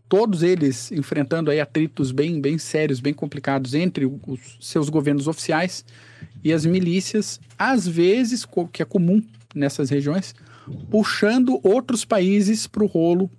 todos 0.07 0.43
eles 0.43 0.91
enfrentando 0.91 1.51
aí 1.51 1.59
atritos 1.59 2.11
bem, 2.11 2.39
bem 2.39 2.57
sérios, 2.57 2.99
bem 2.99 3.13
complicados 3.13 3.73
entre 3.73 4.05
os 4.05 4.57
seus 4.61 4.89
governos 4.89 5.27
oficiais 5.27 5.83
e 6.43 6.53
as 6.53 6.65
milícias, 6.65 7.39
às 7.57 7.87
vezes, 7.87 8.45
que 8.71 8.81
é 8.81 8.85
comum 8.85 9.21
nessas 9.53 9.89
regiões, 9.89 10.33
puxando 10.89 11.59
outros 11.63 12.05
países 12.05 12.67
para 12.67 12.83
o 12.83 12.87
rolo 12.87 13.29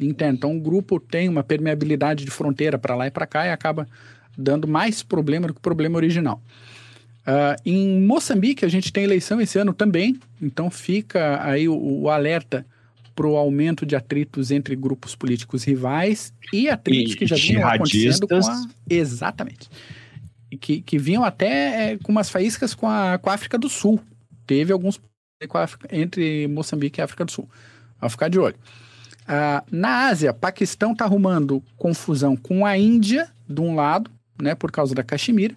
interno. 0.00 0.36
Então, 0.36 0.56
o 0.56 0.60
grupo 0.60 0.98
tem 0.98 1.28
uma 1.28 1.42
permeabilidade 1.42 2.24
de 2.24 2.30
fronteira 2.30 2.78
para 2.78 2.94
lá 2.94 3.06
e 3.06 3.10
para 3.10 3.26
cá 3.26 3.46
e 3.46 3.50
acaba 3.50 3.86
dando 4.36 4.66
mais 4.66 5.02
problema 5.02 5.46
do 5.46 5.54
que 5.54 5.58
o 5.58 5.62
problema 5.62 5.96
original. 5.96 6.42
Uh, 7.26 7.56
em 7.64 8.00
Moçambique, 8.00 8.64
a 8.64 8.68
gente 8.68 8.92
tem 8.92 9.04
eleição 9.04 9.40
esse 9.40 9.58
ano 9.58 9.72
também, 9.72 10.18
então 10.42 10.70
fica 10.70 11.42
aí 11.42 11.68
o, 11.68 12.02
o 12.02 12.10
alerta 12.10 12.66
para 13.14 13.26
o 13.26 13.36
aumento 13.36 13.86
de 13.86 13.96
atritos 13.96 14.50
entre 14.50 14.74
grupos 14.76 15.14
políticos 15.14 15.64
rivais 15.64 16.34
e 16.52 16.68
atritos 16.68 17.14
e 17.14 17.16
que 17.16 17.26
já 17.26 17.36
vinham 17.36 17.66
acontecendo 17.66 18.26
com 18.26 18.34
a... 18.34 18.66
Exatamente. 18.90 19.70
Que, 20.60 20.82
que 20.82 20.98
vinham 20.98 21.24
até 21.24 21.92
é, 21.92 21.98
com 21.98 22.12
umas 22.12 22.28
faíscas 22.28 22.74
com 22.74 22.86
a, 22.88 23.18
com 23.18 23.30
a 23.30 23.34
África 23.34 23.56
do 23.56 23.68
Sul. 23.68 24.00
Teve 24.46 24.72
alguns 24.72 25.00
África, 25.54 25.88
entre 25.90 26.46
Moçambique 26.48 27.00
e 27.00 27.02
África 27.02 27.24
do 27.24 27.30
Sul. 27.30 27.48
Vamos 28.00 28.12
ficar 28.12 28.28
de 28.28 28.38
olho. 28.38 28.56
Ah, 29.26 29.64
na 29.70 30.08
Ásia, 30.08 30.32
Paquistão 30.34 30.92
está 30.92 31.04
arrumando 31.04 31.62
confusão 31.76 32.36
com 32.36 32.66
a 32.66 32.76
Índia, 32.76 33.28
de 33.48 33.60
um 33.60 33.74
lado, 33.74 34.10
né, 34.40 34.54
por 34.54 34.70
causa 34.70 34.94
da 34.94 35.02
Caxemira, 35.02 35.54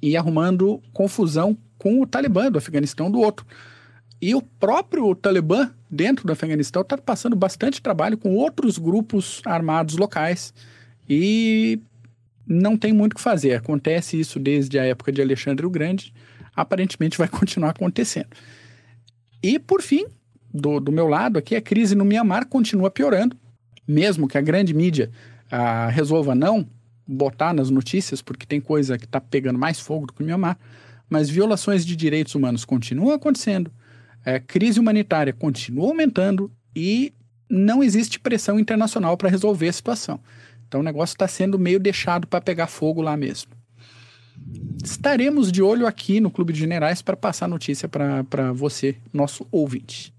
e 0.00 0.16
arrumando 0.16 0.80
confusão 0.92 1.56
com 1.78 2.00
o 2.00 2.06
Talibã 2.06 2.50
do 2.50 2.58
Afeganistão 2.58 3.10
do 3.10 3.20
outro. 3.20 3.46
E 4.20 4.34
o 4.34 4.42
próprio 4.42 5.14
Talibã, 5.14 5.70
dentro 5.90 6.26
do 6.26 6.32
Afeganistão, 6.32 6.82
está 6.82 6.98
passando 6.98 7.36
bastante 7.36 7.80
trabalho 7.80 8.18
com 8.18 8.34
outros 8.34 8.78
grupos 8.78 9.40
armados 9.44 9.96
locais 9.96 10.52
e 11.08 11.80
não 12.46 12.76
tem 12.76 12.92
muito 12.92 13.12
o 13.12 13.16
que 13.16 13.22
fazer. 13.22 13.54
Acontece 13.54 14.18
isso 14.18 14.40
desde 14.40 14.78
a 14.78 14.84
época 14.84 15.12
de 15.12 15.22
Alexandre 15.22 15.66
o 15.66 15.70
Grande, 15.70 16.12
aparentemente 16.54 17.18
vai 17.18 17.28
continuar 17.28 17.70
acontecendo. 17.70 18.28
E, 19.42 19.58
por 19.58 19.82
fim, 19.82 20.06
do, 20.52 20.80
do 20.80 20.90
meu 20.90 21.06
lado 21.06 21.38
aqui, 21.38 21.54
a 21.54 21.62
crise 21.62 21.94
no 21.94 22.04
Mianmar 22.04 22.46
continua 22.46 22.90
piorando, 22.90 23.36
mesmo 23.86 24.26
que 24.26 24.36
a 24.36 24.40
grande 24.40 24.74
mídia 24.74 25.10
ah, 25.50 25.88
resolva 25.88 26.34
não 26.34 26.66
botar 27.08 27.54
nas 27.54 27.70
notícias, 27.70 28.20
porque 28.20 28.44
tem 28.44 28.60
coisa 28.60 28.98
que 28.98 29.06
está 29.06 29.18
pegando 29.18 29.58
mais 29.58 29.80
fogo 29.80 30.06
do 30.06 30.12
que 30.12 30.22
o 30.22 30.26
Mianmar, 30.26 30.58
mas 31.08 31.30
violações 31.30 31.86
de 31.86 31.96
direitos 31.96 32.34
humanos 32.34 32.66
continuam 32.66 33.14
acontecendo, 33.14 33.72
é, 34.24 34.38
crise 34.38 34.78
humanitária 34.78 35.32
continua 35.32 35.88
aumentando 35.88 36.52
e 36.76 37.14
não 37.48 37.82
existe 37.82 38.20
pressão 38.20 38.60
internacional 38.60 39.16
para 39.16 39.30
resolver 39.30 39.68
a 39.68 39.72
situação. 39.72 40.20
Então 40.66 40.80
o 40.80 40.84
negócio 40.84 41.14
está 41.14 41.26
sendo 41.26 41.58
meio 41.58 41.80
deixado 41.80 42.26
para 42.26 42.42
pegar 42.42 42.66
fogo 42.66 43.00
lá 43.00 43.16
mesmo. 43.16 43.52
Estaremos 44.84 45.50
de 45.50 45.62
olho 45.62 45.86
aqui 45.86 46.20
no 46.20 46.30
Clube 46.30 46.52
de 46.52 46.58
Generais 46.58 47.00
para 47.00 47.16
passar 47.16 47.48
notícia 47.48 47.88
para 47.88 48.52
você, 48.52 48.96
nosso 49.12 49.46
ouvinte. 49.50 50.12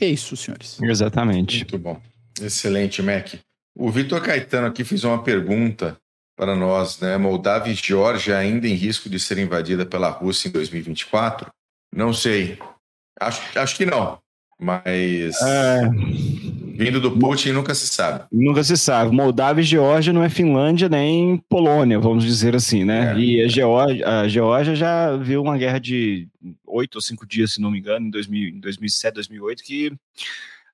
É 0.00 0.06
isso, 0.06 0.36
senhores. 0.36 0.78
Exatamente. 0.82 1.58
Muito 1.58 1.78
bom. 1.78 2.00
Excelente, 2.40 3.00
Mac. 3.02 3.34
O 3.74 3.90
Vitor 3.90 4.20
Caetano 4.20 4.66
aqui 4.66 4.84
fez 4.84 5.04
uma 5.04 5.22
pergunta 5.22 5.96
para 6.38 6.54
nós, 6.54 7.00
né? 7.00 7.18
Moldávia 7.18 7.72
e 7.72 7.74
Geórgia 7.74 8.38
ainda 8.38 8.68
em 8.68 8.74
risco 8.74 9.10
de 9.10 9.18
ser 9.18 9.38
invadida 9.38 9.84
pela 9.84 10.08
Rússia 10.08 10.48
em 10.48 10.52
2024? 10.52 11.50
Não 11.92 12.14
sei. 12.14 12.56
Acho, 13.20 13.58
acho 13.58 13.76
que 13.76 13.84
não. 13.84 14.18
Mas. 14.58 15.34
É... 15.42 15.90
Vindo 16.78 17.00
do 17.00 17.18
Putin 17.18 17.50
nunca 17.50 17.74
se 17.74 17.88
sabe. 17.88 18.24
Nunca 18.30 18.62
se 18.62 18.76
sabe. 18.76 19.10
Moldávia 19.10 19.62
e 19.62 19.64
Geórgia 19.64 20.12
não 20.12 20.22
é 20.22 20.28
Finlândia 20.28 20.88
nem 20.88 21.36
Polônia, 21.48 21.98
vamos 21.98 22.22
dizer 22.22 22.54
assim, 22.54 22.84
né? 22.84 23.14
É. 23.14 23.18
E 23.18 23.42
a 23.42 23.48
Geórgia, 23.48 24.20
a 24.20 24.28
Geórgia 24.28 24.76
já 24.76 25.16
viu 25.16 25.42
uma 25.42 25.58
guerra 25.58 25.80
de 25.80 26.28
oito 26.64 26.94
ou 26.94 27.00
cinco 27.00 27.26
dias, 27.26 27.54
se 27.54 27.60
não 27.60 27.72
me 27.72 27.80
engano, 27.80 28.06
em, 28.06 28.10
2000, 28.10 28.48
em 28.50 28.60
2007, 28.60 29.14
2008, 29.14 29.64
que 29.64 29.92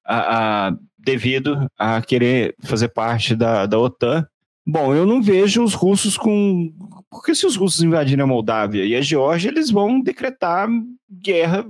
a, 0.05 0.67
a, 0.69 0.77
devido 0.99 1.67
a 1.79 2.03
querer 2.03 2.55
fazer 2.63 2.89
parte 2.89 3.35
da, 3.35 3.65
da 3.65 3.79
OTAN. 3.79 4.27
Bom, 4.67 4.95
eu 4.95 5.05
não 5.05 5.23
vejo 5.23 5.63
os 5.63 5.75
russos 5.75 6.17
com. 6.17 6.73
Porque 7.11 7.35
se 7.35 7.47
os 7.47 7.57
russos 7.57 7.83
invadirem 7.83 8.23
a 8.23 8.27
Moldávia 8.27 8.85
e 8.85 8.97
a 8.97 9.01
Geórgia, 9.01 9.49
eles 9.49 9.71
vão 9.71 10.01
decretar 10.01 10.69
guerra 11.11 11.67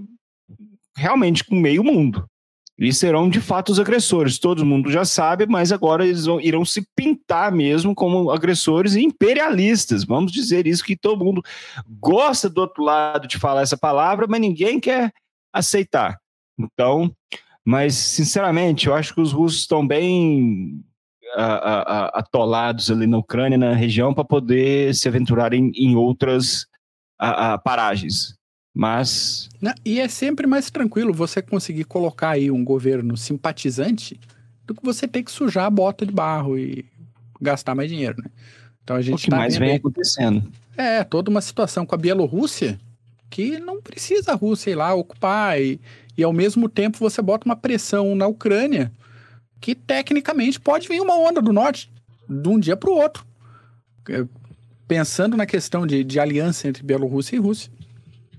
realmente 0.97 1.45
com 1.45 1.57
meio 1.57 1.83
mundo. 1.83 2.25
Eles 2.77 2.99
serão 2.99 3.29
de 3.29 3.41
fato 3.41 3.71
os 3.71 3.79
agressores, 3.79 4.39
todo 4.39 4.67
mundo 4.67 4.91
já 4.91 5.05
sabe, 5.05 5.47
mas 5.47 5.71
agora 5.71 6.05
eles 6.05 6.27
vão, 6.27 6.41
irão 6.41 6.65
se 6.65 6.85
pintar 6.97 7.53
mesmo 7.53 7.95
como 7.95 8.31
agressores 8.31 8.95
e 8.95 9.03
imperialistas. 9.03 10.05
Vamos 10.05 10.33
dizer 10.33 10.67
isso 10.67 10.85
que 10.85 10.97
todo 10.97 11.25
mundo 11.25 11.43
gosta 11.89 12.51
do 12.51 12.61
outro 12.61 12.83
lado 12.83 13.29
de 13.29 13.39
falar 13.39 13.63
essa 13.63 13.77
palavra, 13.77 14.27
mas 14.29 14.41
ninguém 14.41 14.81
quer 14.81 15.13
aceitar. 15.53 16.19
Então, 16.59 17.15
mas 17.65 17.95
sinceramente, 17.95 18.89
eu 18.89 18.95
acho 18.95 19.15
que 19.15 19.21
os 19.21 19.33
russos 19.33 19.61
estão 19.61 19.87
bem 19.87 20.85
atolados 21.35 22.91
ali 22.91 23.07
na 23.07 23.19
Ucrânia, 23.19 23.59
na 23.59 23.75
região, 23.75 24.15
para 24.15 24.25
poder 24.25 24.95
se 24.95 25.09
aventurarem 25.09 25.73
em 25.75 25.97
outras 25.97 26.67
paragens. 27.65 28.35
Mas. 28.75 29.49
Não, 29.61 29.73
e 29.85 30.01
é 30.01 30.09
sempre 30.09 30.47
mais 30.47 30.71
tranquilo 30.71 31.15
você 31.15 31.41
conseguir 31.41 31.85
colocar 31.85 32.31
aí 32.31 32.51
um 32.51 32.65
governo 32.65 33.17
simpatizante 33.17 34.19
do 34.67 34.75
que 34.75 34.85
você 34.85 35.07
ter 35.07 35.23
que 35.23 35.31
sujar 35.31 35.67
a 35.67 35.71
bota 35.71 36.05
de 36.05 36.13
barro 36.13 36.59
e 36.59 36.85
gastar 37.41 37.75
mais 37.75 37.89
dinheiro, 37.89 38.17
né? 38.19 38.31
Então 38.83 38.97
a 38.97 39.03
gente. 39.03 39.15
O 39.15 39.19
que 39.19 39.31
tá 39.31 39.37
mais 39.37 39.57
vem 39.57 39.77
acontecendo. 39.77 40.51
É, 40.77 41.05
toda 41.05 41.31
uma 41.31 41.41
situação 41.41 41.87
com 41.87 41.95
a 41.95 41.99
Bielorrússia 41.99 42.79
que 43.31 43.59
não 43.59 43.81
precisa 43.81 44.33
a 44.33 44.35
Rússia 44.37 44.71
ir 44.71 44.75
lá 44.75 44.95
ocupar 44.95 45.61
e, 45.61 45.81
e 46.17 46.23
ao 46.23 46.33
mesmo 46.33 46.69
tempo 46.69 46.99
você 46.99 47.23
bota 47.23 47.45
uma 47.47 47.57
pressão 47.57 48.15
na 48.15 48.27
Ucrânia 48.27 48.93
que 49.65 49.75
tecnicamente 49.75 50.61
pode 50.61 50.87
vir 50.87 51.01
uma 51.01 51.19
onda 51.19 51.41
do 51.41 51.51
norte 51.51 51.91
de 52.29 52.49
um 52.51 52.59
dia 52.59 52.77
para 52.77 52.91
o 52.91 52.97
outro. 52.97 53.25
É, 54.11 54.23
pensando 54.87 55.39
na 55.39 55.47
questão 55.47 55.87
de, 55.87 56.05
de 56.05 56.21
aliança 56.21 56.69
entre 56.69 56.83
Bielorrússia 56.83 57.35
e 57.35 57.39
Rússia. 57.39 57.73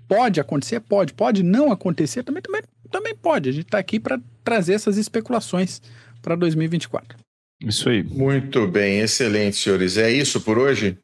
Pode 0.08 0.40
acontecer? 0.40 0.80
Pode. 0.82 1.16
Pode 1.16 1.41
não 1.41 1.72
acontecer? 1.72 2.22
Também, 2.22 2.44
também, 2.44 2.62
também 2.91 3.16
pode. 3.16 3.50
A 3.50 3.52
gente 3.52 3.66
está 3.66 3.80
aqui 3.80 4.00
para 4.00 4.22
trazer 4.44 4.74
essas 4.74 4.98
especulações 4.98 5.82
para 6.22 6.36
2024. 6.36 7.18
Isso 7.60 7.90
aí. 7.90 8.04
Muito 8.04 8.68
bem, 8.68 9.00
excelente, 9.00 9.58
senhores. 9.58 9.98
É 9.98 10.12
isso 10.12 10.40
por 10.41 10.60
hoje? 10.60 10.95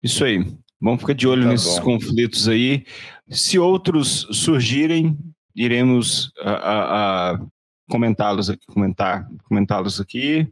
Isso 0.00 0.24
aí. 0.24 0.38
Vamos 0.80 1.00
ficar 1.00 1.14
de 1.14 1.26
olho 1.26 1.42
tá 1.42 1.48
nesses 1.48 1.80
bom. 1.80 1.82
conflitos 1.82 2.46
aí. 2.46 2.86
Se 3.28 3.58
outros 3.58 4.28
surgirem, 4.30 5.18
iremos 5.56 6.30
a, 6.38 6.52
a, 6.52 7.32
a 7.32 7.46
comentá-los 7.88 8.50
aqui, 8.50 8.66
comentar, 8.66 9.28
comentá-los 9.44 10.00
aqui. 10.00 10.48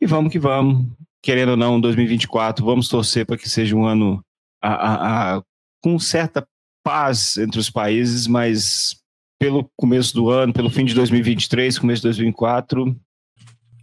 E 0.00 0.06
vamos 0.06 0.32
que 0.32 0.38
vamos. 0.38 0.86
Querendo 1.22 1.50
ou 1.50 1.56
não, 1.56 1.80
2024, 1.80 2.64
vamos 2.64 2.88
torcer 2.88 3.26
para 3.26 3.36
que 3.36 3.48
seja 3.48 3.76
um 3.76 3.84
ano 3.84 4.24
a, 4.62 5.42
com 5.82 5.98
certa 5.98 6.46
paz 6.82 7.36
entre 7.36 7.58
os 7.58 7.70
países, 7.70 8.26
mas 8.26 8.96
pelo 9.38 9.70
começo 9.76 10.14
do 10.14 10.30
ano, 10.30 10.52
pelo 10.52 10.70
fim 10.70 10.84
de 10.84 10.94
2023, 10.94 11.78
começo 11.78 12.02
de 12.02 12.08
2024, 12.08 12.94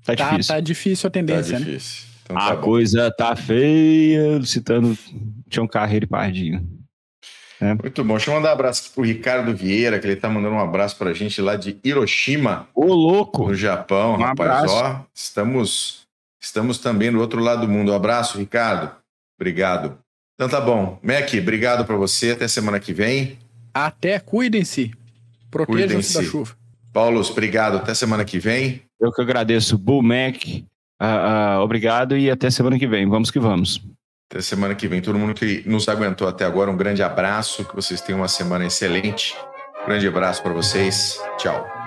tá, 0.04 0.16
tá 0.16 0.30
difícil. 0.32 0.56
Tá 0.56 0.60
difícil 0.60 1.08
a 1.08 1.12
tendência, 1.12 1.54
tá 1.54 1.60
né? 1.60 1.66
difícil. 1.66 2.04
né? 2.04 2.18
Então, 2.24 2.36
tá 2.36 2.48
a 2.48 2.56
bom. 2.56 2.62
coisa 2.62 3.12
tá 3.12 3.36
feia, 3.36 4.44
citando 4.44 4.98
Tião 5.50 5.68
Carreiro 5.68 6.06
e 6.06 6.10
Pardinho. 6.10 6.77
É. 7.60 7.74
Muito 7.74 8.04
bom. 8.04 8.16
Deixa 8.16 8.30
eu 8.30 8.36
mandar 8.36 8.50
um 8.50 8.54
abraço 8.54 8.92
pro 8.94 9.04
Ricardo 9.04 9.56
Vieira, 9.56 10.00
que 10.00 10.06
ele 10.06 10.16
tá 10.16 10.30
mandando 10.30 10.56
um 10.56 10.60
abraço 10.60 10.96
pra 10.98 11.14
gente 11.14 11.42
lá 11.42 11.56
de 11.56 11.78
Hiroshima. 11.84 12.68
Ô, 12.74 12.86
louco! 12.86 13.48
No 13.48 13.56
Japão, 13.56 14.14
um 14.14 14.18
rapaz. 14.18 14.50
Abraço. 14.50 14.76
Ó, 14.76 15.00
estamos, 15.14 16.08
estamos 16.42 16.78
também 16.78 17.12
do 17.12 17.20
outro 17.20 17.40
lado 17.40 17.62
do 17.62 17.68
mundo. 17.68 17.92
Um 17.92 17.96
abraço, 17.96 18.38
Ricardo. 18.38 18.92
Obrigado. 19.40 19.98
Então 20.36 20.48
tá 20.48 20.62
bom. 20.62 21.00
Mac, 21.02 21.34
obrigado 21.34 21.84
para 21.84 21.96
você. 21.96 22.32
Até 22.32 22.48
semana 22.48 22.80
que 22.80 22.94
vem. 22.94 23.40
Até, 23.74 24.20
cuidem-se. 24.20 24.92
Protejam-se 25.50 26.14
da 26.14 26.24
chuva. 26.24 26.56
Paulo, 26.94 27.22
obrigado. 27.22 27.78
Até 27.78 27.94
semana 27.94 28.24
que 28.24 28.38
vem. 28.38 28.82
Eu 29.00 29.12
que 29.12 29.22
agradeço. 29.22 29.78
Bull 29.78 30.04
Mac, 30.04 30.36
uh, 30.46 31.60
uh, 31.60 31.62
obrigado 31.62 32.16
e 32.18 32.30
até 32.30 32.50
semana 32.50 32.78
que 32.78 32.88
vem. 32.88 33.08
Vamos 33.08 33.32
que 33.32 33.40
vamos. 33.40 33.82
Até 34.30 34.42
semana 34.42 34.76
que 34.76 34.88
vem. 34.88 35.02
Todo 35.02 35.18
mundo 35.18 35.34
que 35.34 35.64
nos 35.66 35.88
aguentou 35.88 36.28
até 36.28 36.46
agora, 36.46 36.70
um 36.70 36.78
grande 36.78 37.02
abraço. 37.02 37.64
Que 37.66 37.76
vocês 37.76 38.02
tenham 38.02 38.20
uma 38.20 38.28
semana 38.28 38.66
excelente. 38.66 39.36
Grande 39.86 40.08
abraço 40.08 40.44
para 40.44 40.54
vocês. 40.54 41.18
Tchau. 41.38 41.87